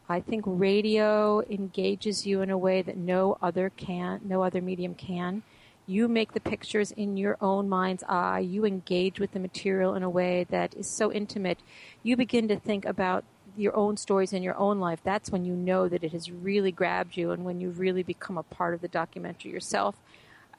I 0.08 0.22
think 0.22 0.44
radio 0.46 1.42
engages 1.50 2.28
you 2.28 2.42
in 2.42 2.52
a 2.52 2.58
way 2.58 2.84
that 2.84 2.96
no 2.96 3.38
other 3.42 3.72
can, 3.72 4.22
no 4.24 4.44
other 4.44 4.62
medium 4.62 4.94
can. 4.94 5.42
You 5.90 6.10
make 6.10 6.34
the 6.34 6.42
pictures 6.42 6.92
in 6.92 7.16
your 7.16 7.38
own 7.40 7.70
mind's 7.70 8.04
eye. 8.10 8.40
You 8.40 8.66
engage 8.66 9.22
with 9.22 9.32
the 9.32 9.40
material 9.40 9.96
in 9.96 10.04
a 10.04 10.10
way 10.10 10.46
that 10.50 10.76
is 10.76 10.90
so 10.90 11.14
intimate. 11.14 11.60
You 12.04 12.18
begin 12.18 12.50
to 12.50 12.60
think 12.60 12.84
about 12.84 13.24
your 13.56 13.74
own 13.74 13.96
stories 13.96 14.34
in 14.34 14.44
your 14.44 14.58
own 14.58 14.82
life. 14.82 15.00
That's 15.02 15.32
when 15.32 15.46
you 15.46 15.54
know 15.54 15.88
that 15.88 16.04
it 16.04 16.12
has 16.12 16.30
really 16.30 16.74
grabbed 16.74 17.16
you 17.16 17.32
and 17.32 17.46
when 17.46 17.62
you 17.62 17.70
really 17.70 18.04
become 18.04 18.38
a 18.38 18.44
part 18.44 18.74
of 18.74 18.82
the 18.82 18.90
documentary 18.90 19.52
yourself. 19.52 19.96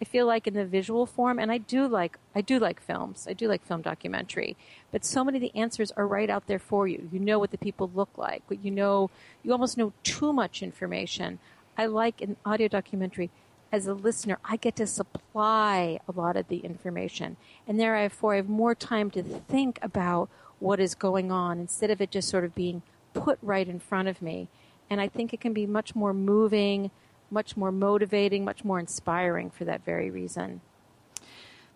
I 0.00 0.04
feel 0.04 0.26
like 0.26 0.46
in 0.46 0.54
the 0.54 0.64
visual 0.64 1.06
form, 1.06 1.38
and 1.38 1.50
I 1.50 1.58
do 1.58 1.86
like 1.88 2.18
I 2.34 2.40
do 2.40 2.58
like 2.58 2.80
films. 2.80 3.26
I 3.28 3.32
do 3.32 3.48
like 3.48 3.66
film 3.66 3.82
documentary, 3.82 4.56
but 4.92 5.04
so 5.04 5.24
many 5.24 5.38
of 5.38 5.42
the 5.42 5.54
answers 5.58 5.90
are 5.92 6.06
right 6.06 6.30
out 6.30 6.46
there 6.46 6.60
for 6.60 6.86
you. 6.86 7.08
You 7.12 7.18
know 7.18 7.38
what 7.38 7.50
the 7.50 7.58
people 7.58 7.90
look 7.94 8.16
like. 8.16 8.44
You 8.48 8.70
know 8.70 9.10
you 9.42 9.52
almost 9.52 9.76
know 9.76 9.92
too 10.04 10.32
much 10.32 10.62
information. 10.62 11.38
I 11.76 11.86
like 11.86 12.20
an 12.20 12.36
audio 12.46 12.68
documentary 12.68 13.30
as 13.70 13.86
a 13.86 13.94
listener, 13.94 14.38
I 14.44 14.56
get 14.56 14.76
to 14.76 14.86
supply 14.86 16.00
a 16.08 16.12
lot 16.12 16.36
of 16.36 16.48
the 16.48 16.58
information. 16.58 17.36
And 17.66 17.78
therefore, 17.78 18.34
I 18.34 18.36
have 18.36 18.48
more 18.48 18.74
time 18.74 19.10
to 19.12 19.22
think 19.22 19.78
about 19.82 20.28
what 20.58 20.80
is 20.80 20.94
going 20.94 21.30
on 21.30 21.60
instead 21.60 21.90
of 21.90 22.00
it 22.00 22.10
just 22.10 22.28
sort 22.28 22.44
of 22.44 22.54
being 22.54 22.82
put 23.14 23.38
right 23.42 23.68
in 23.68 23.78
front 23.78 24.08
of 24.08 24.22
me. 24.22 24.48
And 24.90 25.00
I 25.00 25.08
think 25.08 25.32
it 25.32 25.40
can 25.40 25.52
be 25.52 25.66
much 25.66 25.94
more 25.94 26.14
moving, 26.14 26.90
much 27.30 27.56
more 27.56 27.70
motivating, 27.70 28.44
much 28.44 28.64
more 28.64 28.78
inspiring 28.78 29.50
for 29.50 29.64
that 29.64 29.84
very 29.84 30.10
reason. 30.10 30.60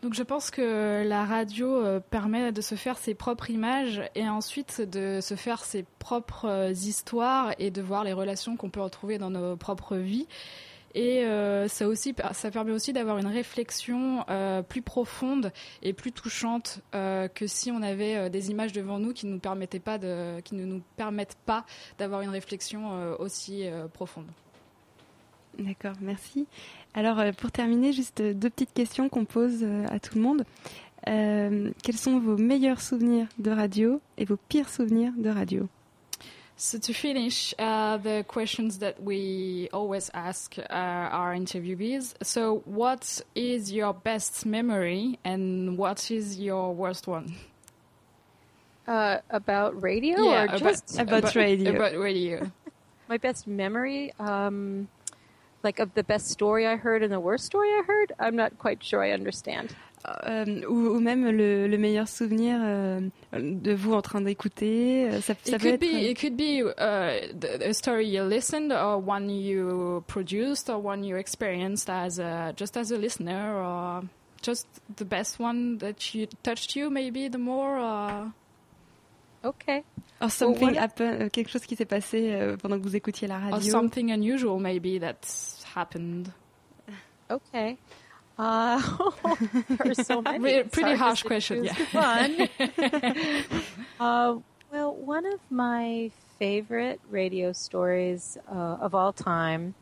Donc 0.02 0.14
je 0.14 0.24
pense 0.24 0.50
que 0.50 1.04
la 1.06 1.24
radio 1.24 1.76
euh, 1.76 2.00
permet 2.00 2.50
de 2.50 2.60
se 2.60 2.74
faire 2.74 2.98
ses 2.98 3.14
propres 3.14 3.50
images 3.50 4.02
et 4.16 4.28
ensuite 4.28 4.80
de 4.80 5.20
se 5.20 5.36
faire 5.36 5.62
ses 5.62 5.84
propres 6.00 6.48
euh, 6.48 6.70
histoires 6.72 7.54
et 7.60 7.70
de 7.70 7.80
voir 7.80 8.02
les 8.02 8.12
relations 8.12 8.56
qu'on 8.56 8.68
peut 8.68 8.80
retrouver 8.80 9.18
dans 9.18 9.30
nos 9.30 9.54
propres 9.54 9.96
vies. 9.96 10.26
Et 10.94 11.24
euh, 11.24 11.68
ça, 11.68 11.88
aussi, 11.88 12.14
ça 12.32 12.50
permet 12.50 12.72
aussi 12.72 12.92
d'avoir 12.92 13.18
une 13.18 13.26
réflexion 13.26 14.24
euh, 14.28 14.62
plus 14.62 14.82
profonde 14.82 15.52
et 15.82 15.92
plus 15.92 16.12
touchante 16.12 16.80
euh, 16.94 17.28
que 17.28 17.46
si 17.46 17.70
on 17.70 17.82
avait 17.82 18.28
des 18.28 18.50
images 18.50 18.72
devant 18.72 18.98
nous 18.98 19.12
qui, 19.12 19.26
nous 19.26 19.38
permettaient 19.38 19.80
pas 19.80 19.98
de, 19.98 20.40
qui 20.40 20.54
ne 20.54 20.64
nous 20.64 20.82
permettent 20.96 21.38
pas 21.46 21.64
d'avoir 21.98 22.20
une 22.20 22.28
réflexion 22.28 23.16
aussi 23.18 23.64
profonde. 23.94 24.26
D'accord, 25.58 25.94
merci. 26.00 26.46
Alors 26.94 27.22
pour 27.36 27.50
terminer, 27.50 27.92
juste 27.92 28.22
deux 28.22 28.50
petites 28.50 28.72
questions 28.72 29.08
qu'on 29.08 29.24
pose 29.24 29.64
à 29.88 29.98
tout 29.98 30.16
le 30.16 30.22
monde. 30.22 30.44
quels 31.04 31.96
sont 31.96 32.18
vos 32.18 32.36
meilleurs 32.36 32.80
souvenirs 32.80 33.28
de 33.38 33.50
radio 33.50 34.00
et 34.18 34.24
vos 34.24 34.36
pires 34.36 34.68
souvenirs 34.68 35.12
de 35.16 35.30
radio? 35.30 35.68
So 36.62 36.78
to 36.78 36.92
finish, 36.94 37.52
uh, 37.58 37.96
the 37.96 38.24
questions 38.28 38.78
that 38.78 39.02
we 39.02 39.68
always 39.72 40.12
ask 40.14 40.56
uh, 40.56 40.62
our 40.70 41.34
interviewees. 41.34 42.14
So, 42.22 42.62
what 42.66 43.20
is 43.34 43.72
your 43.72 43.92
best 43.92 44.46
memory, 44.46 45.18
and 45.24 45.76
what 45.76 46.08
is 46.08 46.38
your 46.38 46.72
worst 46.72 47.08
one? 47.08 47.34
Uh, 48.86 49.18
about 49.28 49.82
radio, 49.82 50.22
yeah, 50.22 50.42
or 50.42 50.44
about, 50.44 50.58
just 50.60 51.00
about, 51.00 51.18
about 51.18 51.34
radio? 51.34 51.74
About 51.74 51.98
radio. 51.98 52.52
My 53.08 53.18
best 53.18 53.48
memory, 53.48 54.12
um, 54.20 54.86
like 55.64 55.80
of 55.80 55.92
the 55.94 56.04
best 56.04 56.28
story 56.28 56.64
I 56.68 56.76
heard 56.76 57.02
and 57.02 57.12
the 57.12 57.18
worst 57.18 57.44
story 57.44 57.70
I 57.70 57.82
heard. 57.84 58.12
I'm 58.20 58.36
not 58.36 58.56
quite 58.58 58.84
sure 58.84 59.02
I 59.02 59.10
understand. 59.10 59.74
Euh, 60.26 60.62
ou, 60.68 60.96
ou, 60.96 61.00
même 61.00 61.30
le, 61.30 61.68
le 61.68 61.78
meilleur 61.78 62.08
souvenir 62.08 62.58
euh, 62.60 63.00
de 63.32 63.72
vous 63.72 63.94
en 63.94 64.02
train 64.02 64.20
d'écouter. 64.20 65.08
Euh, 65.08 65.20
ça, 65.20 65.34
ça 65.44 65.56
it, 65.56 65.62
could 65.62 65.78
be, 65.78 65.84
it 65.84 66.20
could 66.20 66.36
be 66.36 66.60
uh, 66.60 67.64
a 67.64 67.72
story 67.72 68.08
you 68.08 68.24
listened, 68.24 68.72
or 68.72 68.98
one 68.98 69.30
you 69.30 70.02
produced, 70.08 70.68
or 70.68 70.84
one 70.84 71.04
you 71.04 71.16
experienced 71.16 71.88
as 71.88 72.18
a, 72.18 72.52
just 72.56 72.76
as 72.76 72.90
a 72.90 72.98
listener, 72.98 73.54
or 73.54 74.02
just 74.42 74.66
the 74.96 75.04
best 75.04 75.38
one 75.38 75.78
that 75.78 76.14
you 76.14 76.26
touched 76.42 76.74
you, 76.74 76.90
maybe 76.90 77.28
the 77.28 77.38
more. 77.38 77.78
Or... 77.78 78.32
Okay. 79.44 79.84
Or 80.20 80.30
something 80.30 80.74
well, 80.74 80.78
happened, 80.78 81.30
quelque 81.30 81.48
chose 81.48 81.64
qui 81.64 81.76
s'est 81.76 81.84
passé 81.84 82.56
pendant 82.60 82.78
que 82.78 82.82
vous 82.82 82.96
écoutiez 82.96 83.28
la 83.28 83.38
radio. 83.38 83.56
Or 83.56 83.62
something 83.62 84.10
unusual, 84.10 84.58
maybe 84.58 84.98
that 84.98 85.26
happened. 85.76 86.32
Okay. 87.30 87.78
Uh, 88.38 89.00
there's 89.68 90.06
so 90.06 90.22
many. 90.22 90.62
Pretty 90.64 90.94
harsh 90.94 91.22
question. 91.22 91.64
Yeah. 91.64 91.74
One. 91.92 92.48
uh, 94.00 94.36
well, 94.72 94.94
one 94.94 95.26
of 95.26 95.40
my 95.50 96.10
favorite 96.38 97.00
radio 97.10 97.52
stories 97.52 98.38
uh, 98.50 98.78
of 98.80 98.94
all 98.94 99.12
time 99.12 99.74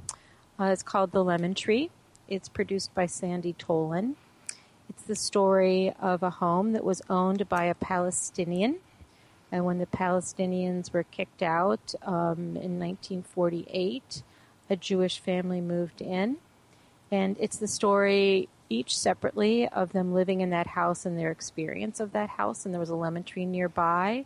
uh, 0.59 0.65
is 0.65 0.83
called 0.83 1.13
The 1.13 1.23
Lemon 1.23 1.55
Tree. 1.55 1.91
It's 2.29 2.49
produced 2.49 2.95
by 2.95 3.07
Sandy 3.07 3.55
Tolan. 3.55 4.15
It's 4.89 5.05
the 5.05 5.17
story 5.17 5.93
of 6.01 6.23
a 6.23 6.31
home 6.31 6.73
that 6.73 6.85
was 6.85 7.03
owned 7.09 7.49
by 7.49 7.65
a 7.65 7.75
Palestinian. 7.75 8.77
And 9.53 9.65
when 9.65 9.79
the 9.79 9.87
Palestinians 9.87 10.93
were 10.93 11.05
kicked 11.05 11.43
out 11.43 11.95
um, 12.03 12.57
in 12.57 12.79
1948, 12.79 14.23
a 14.69 14.77
Jewish 14.77 15.19
family 15.19 15.61
moved 15.61 16.01
in 16.01 16.37
and 17.11 17.37
it's 17.39 17.57
the 17.57 17.69
story 17.69 18.49
each 18.69 18.97
separately 18.97 19.69
of 19.69 19.93
them 19.93 20.15
living 20.15 20.41
in 20.41 20.51
that 20.51 20.69
house 20.69 21.05
and 21.05 21.19
their 21.19 21.31
experience 21.31 21.99
of 21.99 22.13
that 22.13 22.31
house. 22.31 22.65
And 22.65 22.73
there 22.73 22.81
was 22.81 22.91
a 22.91 22.95
lemon 22.95 23.25
tree 23.25 23.45
nearby. 23.45 24.25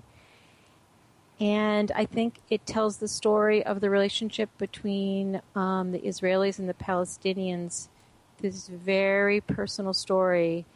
And 1.40 1.90
I 1.92 2.04
think 2.04 2.36
it 2.50 2.66
tells 2.66 2.98
the 2.98 3.08
story 3.08 3.64
of 3.64 3.80
the 3.80 3.90
relationship 3.90 4.50
between 4.58 5.40
um, 5.56 5.92
the 5.92 6.00
Israelis 6.00 6.58
and 6.58 6.68
the 6.68 6.74
Palestinians. 6.74 7.88
This 8.40 8.68
very 8.68 9.40
personal 9.40 9.94
story, 9.94 10.66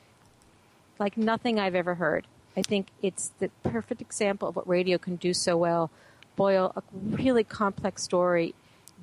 like 0.99 1.17
nothing 1.17 1.61
I've 1.61 1.75
ever 1.75 1.97
heard. 1.97 2.27
I 2.57 2.63
think 2.63 2.89
it's 3.03 3.33
the 3.39 3.51
perfect 3.63 4.01
example 4.01 4.49
of 4.49 4.57
what 4.57 4.67
radio 4.67 4.99
can 4.99 5.17
do 5.17 5.35
so 5.35 5.57
well 5.57 5.91
boil 6.39 6.73
a 6.77 6.83
really 6.93 7.43
complex 7.43 8.03
story 8.03 8.55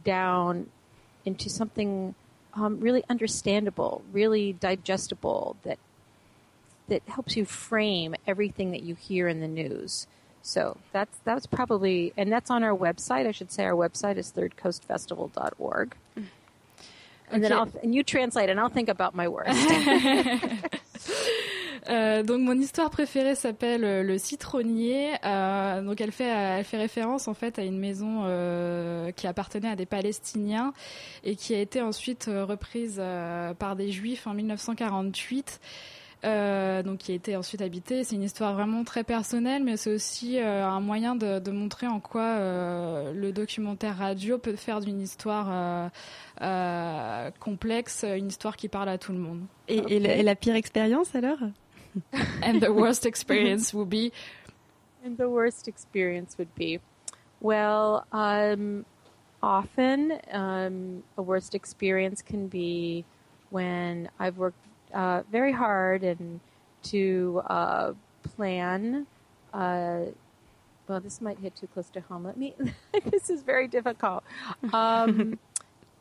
down 0.05 0.67
into 1.25 1.49
something 1.49 2.15
um, 2.55 2.79
really 2.79 3.03
understandable, 3.09 4.01
really 4.11 4.53
digestible, 4.53 5.57
that 5.63 5.77
that 6.87 7.01
helps 7.07 7.35
you 7.35 7.45
frame 7.45 8.15
everything 8.27 8.71
that 8.71 8.83
you 8.83 8.95
hear 8.95 9.27
in 9.27 9.41
the 9.41 9.47
news. 9.47 10.07
So 10.41 10.77
that's 10.91 11.17
that's 11.23 11.47
probably, 11.47 12.13
and 12.15 12.31
that's 12.31 12.51
on 12.51 12.63
our 12.63 12.75
website. 12.75 13.27
I 13.27 13.31
should 13.31 13.51
say 13.51 13.65
our 13.65 13.73
website 13.73 14.17
is 14.17 14.31
thirdcoastfestival.org. 14.31 15.95
And 17.31 17.43
then 17.43 17.51
I'll, 17.51 17.67
and 17.81 17.95
you 17.95 18.03
translate, 18.03 18.49
and 18.49 18.59
I'll 18.59 18.69
think 18.69 18.87
about 18.87 19.15
my 19.15 19.27
worst. 19.27 19.49
Euh, 21.89 22.23
donc 22.23 22.41
mon 22.41 22.59
histoire 22.59 22.89
préférée 22.89 23.35
s'appelle 23.35 23.83
euh, 23.83 24.03
le 24.03 24.17
citronnier. 24.17 25.11
Euh, 25.23 25.81
donc 25.81 26.01
elle 26.01 26.11
fait 26.11 26.27
elle 26.27 26.63
fait 26.63 26.77
référence 26.77 27.27
en 27.27 27.33
fait 27.33 27.59
à 27.59 27.63
une 27.63 27.77
maison 27.77 28.23
euh, 28.25 29.11
qui 29.11 29.27
appartenait 29.27 29.69
à 29.69 29.75
des 29.75 29.85
Palestiniens 29.85 30.73
et 31.23 31.35
qui 31.35 31.53
a 31.53 31.59
été 31.59 31.81
ensuite 31.81 32.27
euh, 32.27 32.45
reprise 32.45 32.97
euh, 32.99 33.53
par 33.53 33.75
des 33.75 33.91
Juifs 33.91 34.25
en 34.27 34.33
1948. 34.33 35.59
Euh, 36.25 36.81
donc 36.81 36.99
qui 36.99 37.11
a 37.11 37.15
été 37.15 37.35
ensuite 37.35 37.61
habitée. 37.61 38.03
C'est 38.03 38.15
une 38.15 38.23
histoire 38.23 38.53
vraiment 38.53 38.83
très 38.83 39.03
personnelle, 39.03 39.63
mais 39.63 39.77
c'est 39.77 39.93
aussi 39.93 40.39
euh, 40.39 40.65
un 40.65 40.79
moyen 40.79 41.15
de, 41.15 41.39
de, 41.39 41.51
montrer 41.51 41.85
en 41.87 41.99
quoi 41.99 42.23
euh, 42.23 43.13
le 43.13 43.31
documentaire 43.31 43.97
radio 43.97 44.39
peut 44.39 44.55
faire 44.55 44.79
d'une 44.79 45.01
histoire 45.01 45.91
complexe 47.39 48.05
une 48.07 48.27
histoire 48.27 48.57
qui 48.57 48.69
parle 48.69 48.89
à 48.89 48.97
tout 48.97 49.11
le 49.11 49.19
monde. 49.19 49.41
Et, 49.67 49.79
okay. 49.79 49.95
et, 49.95 49.99
la, 49.99 50.15
et 50.15 50.23
la 50.23 50.35
pire 50.35 50.55
expérience 50.55 51.13
alors? 51.15 51.37
and 52.41 52.61
the 52.61 52.73
worst 52.73 53.05
experience 53.05 53.73
would 53.73 53.89
be? 53.89 54.11
And 55.03 55.17
the 55.17 55.29
worst 55.29 55.67
experience 55.67 56.37
would 56.37 56.53
be, 56.55 56.79
well, 57.39 58.05
um, 58.11 58.85
often 59.43 60.19
um, 60.31 61.03
a 61.17 61.21
worst 61.21 61.53
experience 61.53 62.21
can 62.21 62.47
be 62.47 63.05
when 63.49 64.09
I've 64.19 64.37
worked 64.37 64.57
uh, 64.93 65.21
very 65.31 65.51
hard 65.51 66.03
and 66.03 66.39
to 66.83 67.41
uh, 67.47 67.93
plan. 68.23 69.05
Uh, 69.53 70.05
well, 70.87 70.99
this 70.99 71.21
might 71.21 71.39
hit 71.39 71.55
too 71.55 71.67
close 71.67 71.89
to 71.91 72.01
home. 72.01 72.23
Let 72.23 72.37
me. 72.37 72.55
this 73.11 73.29
is 73.29 73.43
very 73.43 73.67
difficult. 73.67 74.23
Um, 74.73 75.39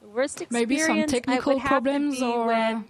worst 0.03 0.41
experience. 0.41 0.69
Maybe 0.69 0.79
some 0.81 1.07
technical 1.07 1.61
problems 1.61 2.23
or. 2.23 2.47
When, 2.47 2.85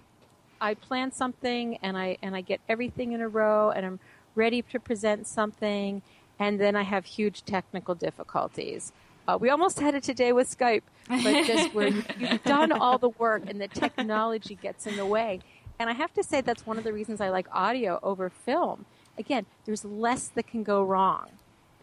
I 0.61 0.73
plan 0.73 1.11
something 1.11 1.77
and 1.81 1.97
I 1.97 2.17
and 2.21 2.35
I 2.35 2.41
get 2.41 2.61
everything 2.67 3.11
in 3.11 3.21
a 3.21 3.27
row 3.27 3.71
and 3.71 3.85
I'm 3.85 3.99
ready 4.35 4.61
to 4.61 4.79
present 4.79 5.27
something 5.27 6.01
and 6.39 6.59
then 6.59 6.75
I 6.75 6.83
have 6.83 7.05
huge 7.05 7.43
technical 7.45 7.95
difficulties. 7.95 8.91
Uh, 9.27 9.37
we 9.39 9.49
almost 9.49 9.79
had 9.79 9.95
it 9.95 10.03
today 10.03 10.31
with 10.31 10.47
Skype, 10.55 10.83
but 11.07 11.21
just 11.47 11.73
where 11.73 11.87
you've 11.87 12.43
done 12.43 12.71
all 12.71 12.97
the 12.97 13.09
work 13.09 13.43
and 13.47 13.59
the 13.59 13.67
technology 13.67 14.55
gets 14.55 14.85
in 14.85 14.95
the 14.97 15.05
way. 15.05 15.39
And 15.79 15.89
I 15.89 15.93
have 15.93 16.13
to 16.13 16.23
say 16.23 16.41
that's 16.41 16.65
one 16.65 16.77
of 16.77 16.83
the 16.83 16.93
reasons 16.93 17.21
I 17.21 17.29
like 17.29 17.47
audio 17.51 17.99
over 18.03 18.29
film. 18.29 18.85
Again, 19.17 19.45
there's 19.65 19.83
less 19.83 20.27
that 20.29 20.47
can 20.47 20.63
go 20.63 20.83
wrong, 20.83 21.27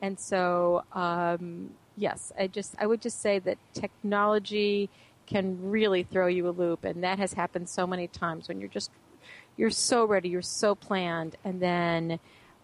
and 0.00 0.18
so 0.18 0.84
um, 0.92 1.70
yes, 1.96 2.32
I 2.38 2.46
just 2.46 2.74
I 2.78 2.86
would 2.86 3.00
just 3.00 3.20
say 3.20 3.38
that 3.40 3.58
technology 3.74 4.90
can 5.26 5.58
really 5.70 6.02
throw 6.02 6.26
you 6.26 6.48
a 6.48 6.50
loop 6.50 6.84
and 6.84 7.02
that 7.04 7.18
has 7.18 7.32
happened 7.32 7.68
so 7.68 7.86
many 7.86 8.08
times 8.08 8.48
when 8.48 8.60
you're 8.60 8.68
just 8.68 8.90
you're 9.56 9.70
so 9.70 10.04
ready 10.04 10.28
you're 10.28 10.42
so 10.42 10.74
planned 10.74 11.36
and 11.44 11.60
then 11.60 12.18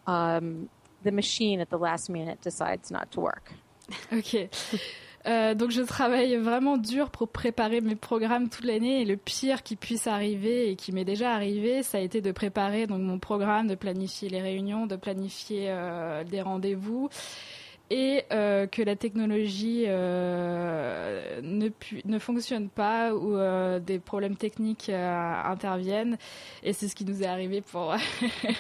um, 0.06 0.68
the 1.02 1.12
machine 1.12 1.61
at 1.61 1.70
the 1.70 1.78
last 1.78 2.09
minute 2.09 2.40
decides 2.40 2.90
not 2.90 3.11
to 3.12 3.20
work. 3.20 3.52
Ok. 4.12 4.48
Euh, 5.26 5.54
donc 5.54 5.70
je 5.70 5.82
travaille 5.82 6.36
vraiment 6.36 6.76
dur 6.76 7.11
pour 7.11 7.28
préparer 7.28 7.80
mes 7.80 7.96
programmes 7.96 8.48
toute 8.48 8.64
l'année 8.64 9.02
et 9.02 9.04
le 9.04 9.16
pire 9.16 9.62
qui 9.62 9.76
puisse 9.76 10.06
arriver 10.06 10.70
et 10.70 10.76
qui 10.76 10.92
m'est 10.92 11.04
déjà 11.04 11.34
arrivé, 11.34 11.82
ça 11.82 11.98
a 11.98 12.00
été 12.00 12.20
de 12.20 12.30
préparer 12.30 12.86
donc 12.86 13.00
mon 13.00 13.18
programme, 13.18 13.66
de 13.66 13.74
planifier 13.74 14.28
les 14.28 14.40
réunions, 14.40 14.86
de 14.86 14.96
planifier 14.96 15.66
euh, 15.68 16.22
des 16.24 16.40
rendez-vous 16.40 17.11
et 17.91 18.24
euh, 18.32 18.66
que 18.66 18.82
la 18.82 18.97
technologie 18.97 19.84
euh, 19.86 21.41
ne, 21.43 21.70
ne 22.05 22.18
fonctionne 22.18 22.68
pas 22.68 23.14
ou 23.14 23.36
euh, 23.36 23.78
des 23.78 23.99
problèmes 23.99 24.36
techniques 24.36 24.91
euh, 24.91 25.43
interviennent. 25.45 26.18
Et 26.62 26.72
c'est 26.74 26.89
ce 26.89 26.95
qui 26.95 27.05
nous 27.07 27.22
est 27.22 27.26
arrivé 27.26 27.62
pour 27.62 27.95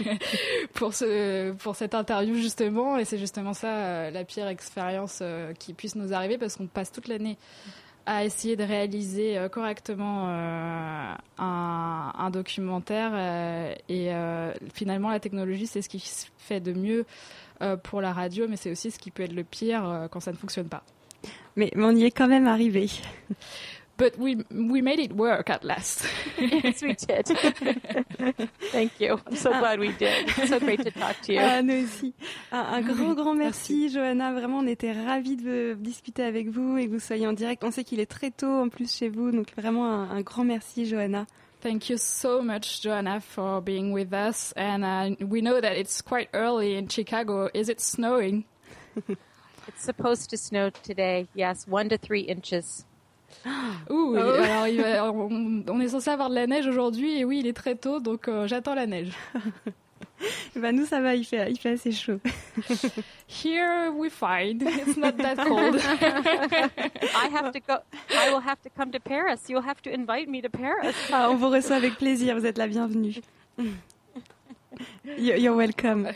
pour 0.74 0.94
ce 0.94 1.52
pour 1.52 1.76
cette 1.76 1.94
interview 1.94 2.34
justement. 2.36 2.96
Et 2.96 3.04
c'est 3.04 3.18
justement 3.18 3.52
ça 3.52 3.68
euh, 3.68 4.10
la 4.10 4.24
pire 4.24 4.48
expérience 4.48 5.18
euh, 5.20 5.52
qui 5.52 5.74
puisse 5.74 5.94
nous 5.94 6.14
arriver 6.14 6.38
parce 6.38 6.56
qu'on 6.56 6.66
passe 6.66 6.90
toute 6.90 7.08
l'année 7.08 7.36
à 8.06 8.24
essayer 8.24 8.56
de 8.56 8.64
réaliser 8.64 9.36
correctement 9.52 10.30
un, 10.30 11.18
un, 11.36 12.30
documentaire 12.30 13.12
et 13.90 14.10
finalement 14.72 15.10
la 15.10 15.20
technologie 15.20 15.66
c'est 15.66 15.82
ce 15.82 15.90
qui 15.90 15.98
se 16.00 16.24
fait 16.38 16.60
de 16.60 16.72
mieux 16.72 17.00
euh, 17.00 17.04
pour 17.76 18.00
la 18.00 18.12
radio, 18.12 18.46
mais 18.48 18.56
c'est 18.56 18.70
aussi 18.70 18.90
ce 18.90 18.98
qui 18.98 19.10
peut 19.10 19.22
être 19.24 19.32
le 19.34 19.44
pire 19.44 19.88
euh, 19.88 20.08
quand 20.08 20.20
ça 20.20 20.32
ne 20.32 20.36
fonctionne 20.36 20.68
pas. 20.68 20.82
Mais, 21.56 21.70
mais 21.74 21.84
on 21.84 21.90
y 21.92 22.04
est 22.04 22.10
quand 22.10 22.28
même 22.28 22.46
arrivé. 22.46 22.88
But 23.98 24.16
we 24.16 24.36
we 24.52 24.80
made 24.80 25.00
it 25.00 25.12
work 25.12 25.50
at 25.50 25.64
last. 25.64 26.06
yes, 26.38 26.82
we 26.82 26.94
did. 26.94 27.26
Thank 28.70 29.00
you. 29.00 29.18
I'm 29.26 29.34
so 29.34 29.50
glad 29.50 29.80
we 29.80 29.88
did. 29.98 30.28
It's 30.38 30.50
so 30.50 30.60
great 30.60 30.84
to 30.84 30.92
talk 30.92 31.20
to 31.22 31.32
you. 31.32 31.40
Ah, 31.42 31.62
nous 31.62 31.82
aussi. 31.82 32.14
Un, 32.52 32.60
un 32.60 32.80
grand, 32.80 33.14
grand 33.14 33.34
merci, 33.34 33.86
merci, 33.86 33.94
Johanna. 33.94 34.32
Vraiment, 34.32 34.58
on 34.58 34.68
était 34.68 34.92
ravis 34.92 35.34
de 35.34 35.74
discuter 35.80 36.22
avec 36.22 36.48
vous 36.48 36.76
et 36.78 36.86
que 36.86 36.92
vous 36.92 37.00
soyez 37.00 37.26
en 37.26 37.32
direct. 37.32 37.64
On 37.64 37.72
sait 37.72 37.82
qu'il 37.82 37.98
est 37.98 38.06
très 38.06 38.30
tôt 38.30 38.46
en 38.46 38.68
plus 38.68 38.88
chez 38.96 39.08
vous, 39.08 39.32
donc 39.32 39.48
vraiment 39.56 39.90
un, 39.92 40.10
un 40.10 40.20
grand 40.20 40.44
merci, 40.44 40.86
Johanna. 40.86 41.26
Thank 41.60 41.90
you 41.90 41.96
so 41.96 42.40
much, 42.40 42.82
Joanna, 42.82 43.20
for 43.20 43.60
being 43.60 43.92
with 43.92 44.12
us. 44.12 44.52
And 44.52 44.84
uh, 44.84 45.26
we 45.26 45.40
know 45.40 45.60
that 45.60 45.76
it's 45.76 46.00
quite 46.02 46.28
early 46.32 46.76
in 46.76 46.86
Chicago. 46.88 47.50
Is 47.52 47.68
it 47.68 47.80
snowing? 47.80 48.44
it's 49.08 49.82
supposed 49.82 50.30
to 50.30 50.36
snow 50.36 50.70
today. 50.70 51.26
Yes, 51.34 51.66
one 51.66 51.88
to 51.88 51.98
three 51.98 52.20
inches. 52.20 52.84
Ouh, 53.46 54.16
oh. 54.16 54.42
alors 54.42 54.68
il 54.68 54.80
va, 54.80 55.04
on, 55.12 55.64
on, 55.68 55.80
est 55.80 55.88
censé 55.88 56.08
avoir 56.10 56.30
de 56.30 56.34
la 56.34 56.46
neige 56.46 56.66
aujourd'hui 56.66 57.18
et 57.18 57.24
oui, 57.24 57.40
il 57.40 57.46
est 57.46 57.56
très 57.56 57.74
tôt, 57.74 58.00
donc 58.00 58.28
euh, 58.28 58.46
j'attends 58.46 58.74
la 58.74 58.86
neige. 58.86 59.12
bah 60.56 60.72
nous 60.72 60.86
ça 60.86 61.00
va, 61.00 61.14
il 61.14 61.24
fait, 61.24 61.50
il 61.50 61.58
fait 61.58 61.70
assez 61.70 61.92
chaud. 61.92 62.18
Here 63.28 63.90
we 63.94 64.10
find 64.10 64.62
it's 64.62 64.96
not 64.96 65.12
that 65.18 65.36
cold. 65.46 65.76
I 67.14 67.28
have 67.32 67.52
to 67.52 67.60
go. 67.60 67.76
I 68.10 68.30
will 68.30 68.40
have 68.40 68.60
to 68.62 68.70
come 68.76 68.90
to 68.92 69.00
Paris. 69.00 69.48
You'll 69.48 69.62
have 69.66 69.80
to 69.82 69.90
invite 69.90 70.28
me 70.28 70.40
to 70.42 70.48
Paris. 70.48 70.94
Ah, 71.12 71.28
on 71.30 71.36
vous 71.36 71.50
reçoit 71.50 71.76
avec 71.76 71.96
plaisir. 71.96 72.36
Vous 72.36 72.46
êtes 72.46 72.58
la 72.58 72.66
bienvenue. 72.66 73.14
You're 75.04 75.54
welcome. 75.56 76.08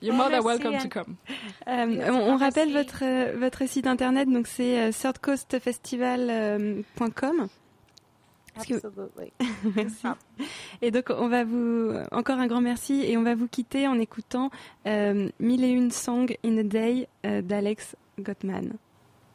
You're 0.00 0.14
more 0.14 0.30
than 0.30 0.42
welcome 0.42 0.78
to 0.78 0.88
come. 0.88 1.16
Euh, 1.68 2.10
on, 2.10 2.32
on 2.32 2.36
rappelle 2.38 2.72
votre 2.72 3.02
euh, 3.02 3.34
votre 3.36 3.66
site 3.68 3.86
internet 3.86 4.30
donc 4.30 4.46
c'est 4.46 4.80
euh, 4.80 4.92
thirdcoastfestival.com. 4.92 7.48
Absolutely. 8.60 9.32
merci. 9.76 10.06
Et 10.82 10.90
donc 10.90 11.10
on 11.10 11.28
va 11.28 11.44
vous 11.44 11.94
encore 12.12 12.38
un 12.38 12.46
grand 12.46 12.60
merci 12.60 13.02
et 13.02 13.16
on 13.16 13.22
va 13.22 13.34
vous 13.34 13.48
quitter 13.48 13.86
en 13.86 13.98
écoutant 13.98 14.50
euh, 14.86 15.28
Mille 15.38 15.64
et 15.64 15.70
une 15.70 15.90
songs 15.90 16.26
in 16.44 16.58
a 16.58 16.62
day 16.62 17.08
euh, 17.24 17.42
d'Alex 17.42 17.96
Gottman. 18.18 18.78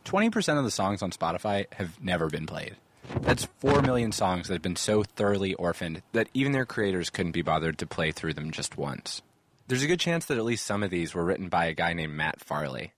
20% 0.05 0.59
of 0.59 0.63
the 0.63 0.71
songs 0.71 1.01
on 1.01 1.09
Spotify 1.09 1.65
have 1.73 1.99
never 2.01 2.30
been 2.30 2.45
played. 2.45 2.76
That's 3.21 3.47
4 3.59 3.82
million 3.82 4.11
songs 4.11 4.47
that 4.47 4.53
have 4.53 4.61
been 4.61 4.76
so 4.76 5.03
thoroughly 5.03 5.53
orphaned 5.55 6.01
that 6.13 6.28
even 6.34 6.51
their 6.51 6.65
creators 6.65 7.09
couldn't 7.09 7.32
be 7.34 7.41
bothered 7.41 7.78
to 7.80 7.88
play 7.88 8.11
through 8.11 8.34
them 8.34 8.51
just 8.51 8.78
once. 8.78 9.21
There's 9.67 9.84
a 9.84 9.88
good 9.88 9.99
chance 9.99 10.26
that 10.26 10.38
at 10.38 10.45
least 10.45 10.65
some 10.65 10.84
of 10.84 10.91
these 10.91 11.15
were 11.15 11.23
written 11.23 11.49
by 11.49 11.65
a 11.65 11.73
guy 11.73 11.93
named 11.93 12.13
Matt 12.13 12.39
Farley. 12.39 12.93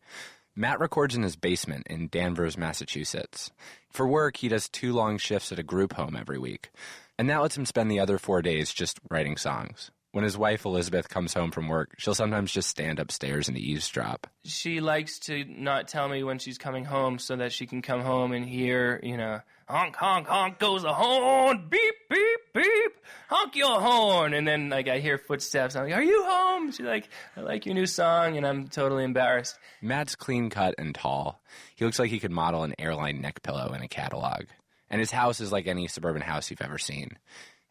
Matt 0.60 0.80
records 0.80 1.16
in 1.16 1.22
his 1.22 1.36
basement 1.36 1.86
in 1.86 2.08
Danvers, 2.08 2.58
Massachusetts. 2.58 3.52
For 3.92 4.08
work, 4.08 4.38
he 4.38 4.48
does 4.48 4.68
two 4.68 4.92
long 4.92 5.20
shifts 5.20 5.52
at 5.52 5.60
a 5.60 5.64
group 5.64 5.94
home 5.94 6.16
every 6.16 6.40
week, 6.40 6.72
and 7.16 7.30
that 7.30 7.44
lets 7.44 7.56
him 7.56 7.66
spend 7.68 7.92
the 7.92 8.00
other 8.00 8.18
four 8.18 8.42
days 8.42 8.74
just 8.74 9.00
writing 9.08 9.38
songs. 9.38 9.92
When 10.12 10.24
his 10.24 10.38
wife 10.38 10.66
Elizabeth 10.66 11.10
comes 11.10 11.34
home 11.34 11.52
from 11.52 11.68
work, 11.68 11.94
she'll 11.98 12.16
sometimes 12.16 12.52
just 12.52 12.70
stand 12.70 12.98
upstairs 12.98 13.50
and 13.50 13.58
eavesdrop. 13.58 14.26
She 14.46 14.80
likes 14.80 15.20
to 15.20 15.44
not 15.46 15.88
tell 15.90 16.08
me 16.08 16.24
when 16.24 16.40
she's 16.40 16.58
coming 16.58 16.86
home 16.86 17.20
so 17.20 17.36
that 17.36 17.52
she 17.52 17.68
can 17.68 17.82
come 17.82 18.02
home 18.02 18.32
and 18.32 18.48
hear, 18.48 19.00
you 19.04 19.18
know, 19.18 19.42
honk, 19.68 19.96
honk, 19.96 20.28
honk 20.28 20.60
goes 20.60 20.84
the 20.84 20.94
horn, 20.94 21.68
beep, 21.70 21.96
beep, 22.10 22.40
beep, 22.54 22.94
honk 23.30 23.56
your 23.56 23.82
horn. 23.82 24.34
And 24.34 24.48
then, 24.48 24.70
like, 24.70 24.88
I 24.88 25.00
hear 25.00 25.18
footsteps. 25.18 25.76
I'm 25.76 25.84
like, 25.84 25.94
are 25.94 26.02
you 26.02 26.24
home? 26.26 26.72
She's 26.72 26.86
like, 26.86 27.10
I 27.36 27.42
like 27.42 27.66
your 27.66 27.76
new 27.76 27.86
song. 27.86 28.38
And 28.38 28.48
I'm 28.48 28.70
totally 28.70 29.04
embarrassed. 29.04 29.60
Matt's 29.82 30.16
clean 30.16 30.50
cut 30.50 30.76
and 30.78 30.96
tall. 30.96 31.42
He 31.76 31.86
looks 31.86 32.00
like 32.00 32.10
he 32.10 32.20
could 32.20 32.32
model 32.32 32.64
an 32.64 32.76
airline 32.80 33.22
neck 33.22 33.44
pillow 33.44 33.74
in 33.74 33.82
a 33.82 33.88
catalog. 33.88 34.46
And 34.90 35.00
his 35.00 35.12
house 35.12 35.42
is 35.42 35.52
like 35.52 35.68
any 35.68 35.88
suburban 35.88 36.22
house 36.22 36.50
you've 36.50 36.62
ever 36.62 36.78
seen. 36.78 37.18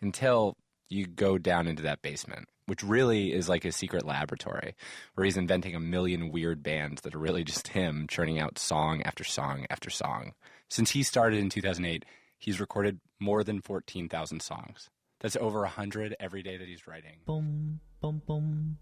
Until 0.03 0.57
you 0.89 1.07
go 1.07 1.39
down 1.39 1.67
into 1.67 1.83
that 1.83 2.03
basement, 2.03 2.49
which 2.67 2.83
really 2.83 3.33
is 3.33 3.49
like 3.49 3.63
his 3.63 3.77
secret 3.77 4.05
laboratory, 4.05 4.75
where 5.15 5.25
he's 5.25 5.37
inventing 5.37 5.75
a 5.75 5.81
million 5.81 6.31
weird 6.31 6.63
bands 6.63 7.03
that 7.03 7.15
are 7.15 7.19
really 7.19 7.45
just 7.45 7.69
him 7.69 8.07
churning 8.09 8.39
out 8.39 8.59
song 8.59 9.03
after 9.03 9.25
song 9.25 9.67
after 9.71 9.91
song. 9.91 10.33
Since 10.69 10.91
he 10.91 11.03
started 11.03 11.41
in 11.41 11.51
2008, 11.51 12.05
he's 12.39 12.61
recorded 12.61 13.01
more 13.21 13.43
than 13.45 13.61
14,000 13.61 14.41
songs. 14.41 14.91
That's 15.21 15.37
over 15.37 15.61
100 15.61 16.17
every 16.21 16.43
day 16.43 16.57
that 16.57 16.69
he's 16.69 16.87
writing. 16.87 17.19
Boom, 17.25 17.81
boom, 18.01 18.23
boom. 18.27 18.79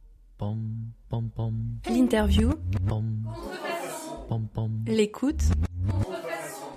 L'interview. 1.86 2.52
L'écoute. 4.86 5.42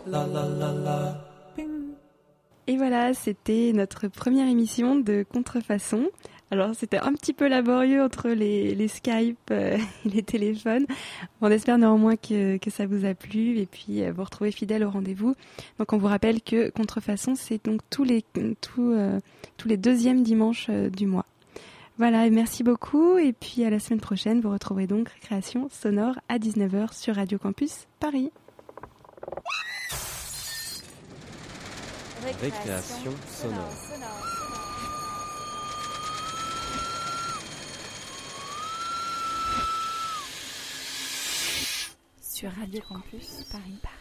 La 0.06 0.24
la 0.24 0.44
la 0.46 0.72
la. 0.72 1.37
Et 2.70 2.76
voilà, 2.76 3.14
c'était 3.14 3.72
notre 3.74 4.10
première 4.10 4.48
émission 4.48 4.98
de 4.98 5.26
Contrefaçon. 5.32 6.10
Alors 6.52 6.76
c'était 6.76 6.98
un 6.98 7.14
petit 7.14 7.32
peu 7.32 7.48
laborieux 7.48 8.04
entre 8.04 8.28
les, 8.30 8.76
les 8.76 8.88
Skype 8.90 9.38
euh, 9.52 9.78
et 10.06 10.10
les 10.10 10.22
téléphones. 10.22 10.86
On 11.42 11.50
espère 11.50 11.78
néanmoins 11.78 12.18
que, 12.18 12.58
que 12.58 12.70
ça 12.70 12.86
vous 12.86 13.06
a 13.06 13.14
plu 13.14 13.58
et 13.60 13.66
puis 13.66 14.04
euh, 14.04 14.12
vous 14.12 14.24
retrouvez 14.24 14.52
fidèle 14.52 14.84
au 14.84 14.90
rendez-vous. 14.90 15.34
Donc 15.80 15.94
on 15.94 15.98
vous 15.98 16.08
rappelle 16.08 16.42
que 16.42 16.70
Contrefaçon 16.70 17.36
c'est 17.36 17.64
donc 17.64 17.80
tous 17.90 18.04
les 18.04 18.26
tous, 18.62 18.92
euh, 18.92 19.20
tous 19.56 19.70
les 19.70 19.78
deuxièmes 19.78 20.24
dimanches 20.24 20.70
du 20.70 21.06
mois. 21.06 21.26
Voilà, 21.98 22.30
merci 22.30 22.64
beaucoup 22.64 23.18
et 23.18 23.34
puis 23.34 23.64
à 23.64 23.70
la 23.70 23.80
semaine 23.80 24.02
prochaine. 24.02 24.42
Vous 24.42 24.52
retrouverez 24.52 24.88
donc 24.88 25.10
Récréation 25.10 25.70
sonore 25.70 26.16
à 26.30 26.38
19h 26.38 26.94
sur 26.94 27.16
Radio 27.16 27.38
Campus 27.38 27.88
Paris. 28.00 28.32
Récréation 32.36 33.14
sonore. 33.32 33.72
Sur 42.22 42.52
Radio 42.52 42.82
Campus 42.90 43.46
Paris. 43.50 43.80
Paris. 43.82 43.97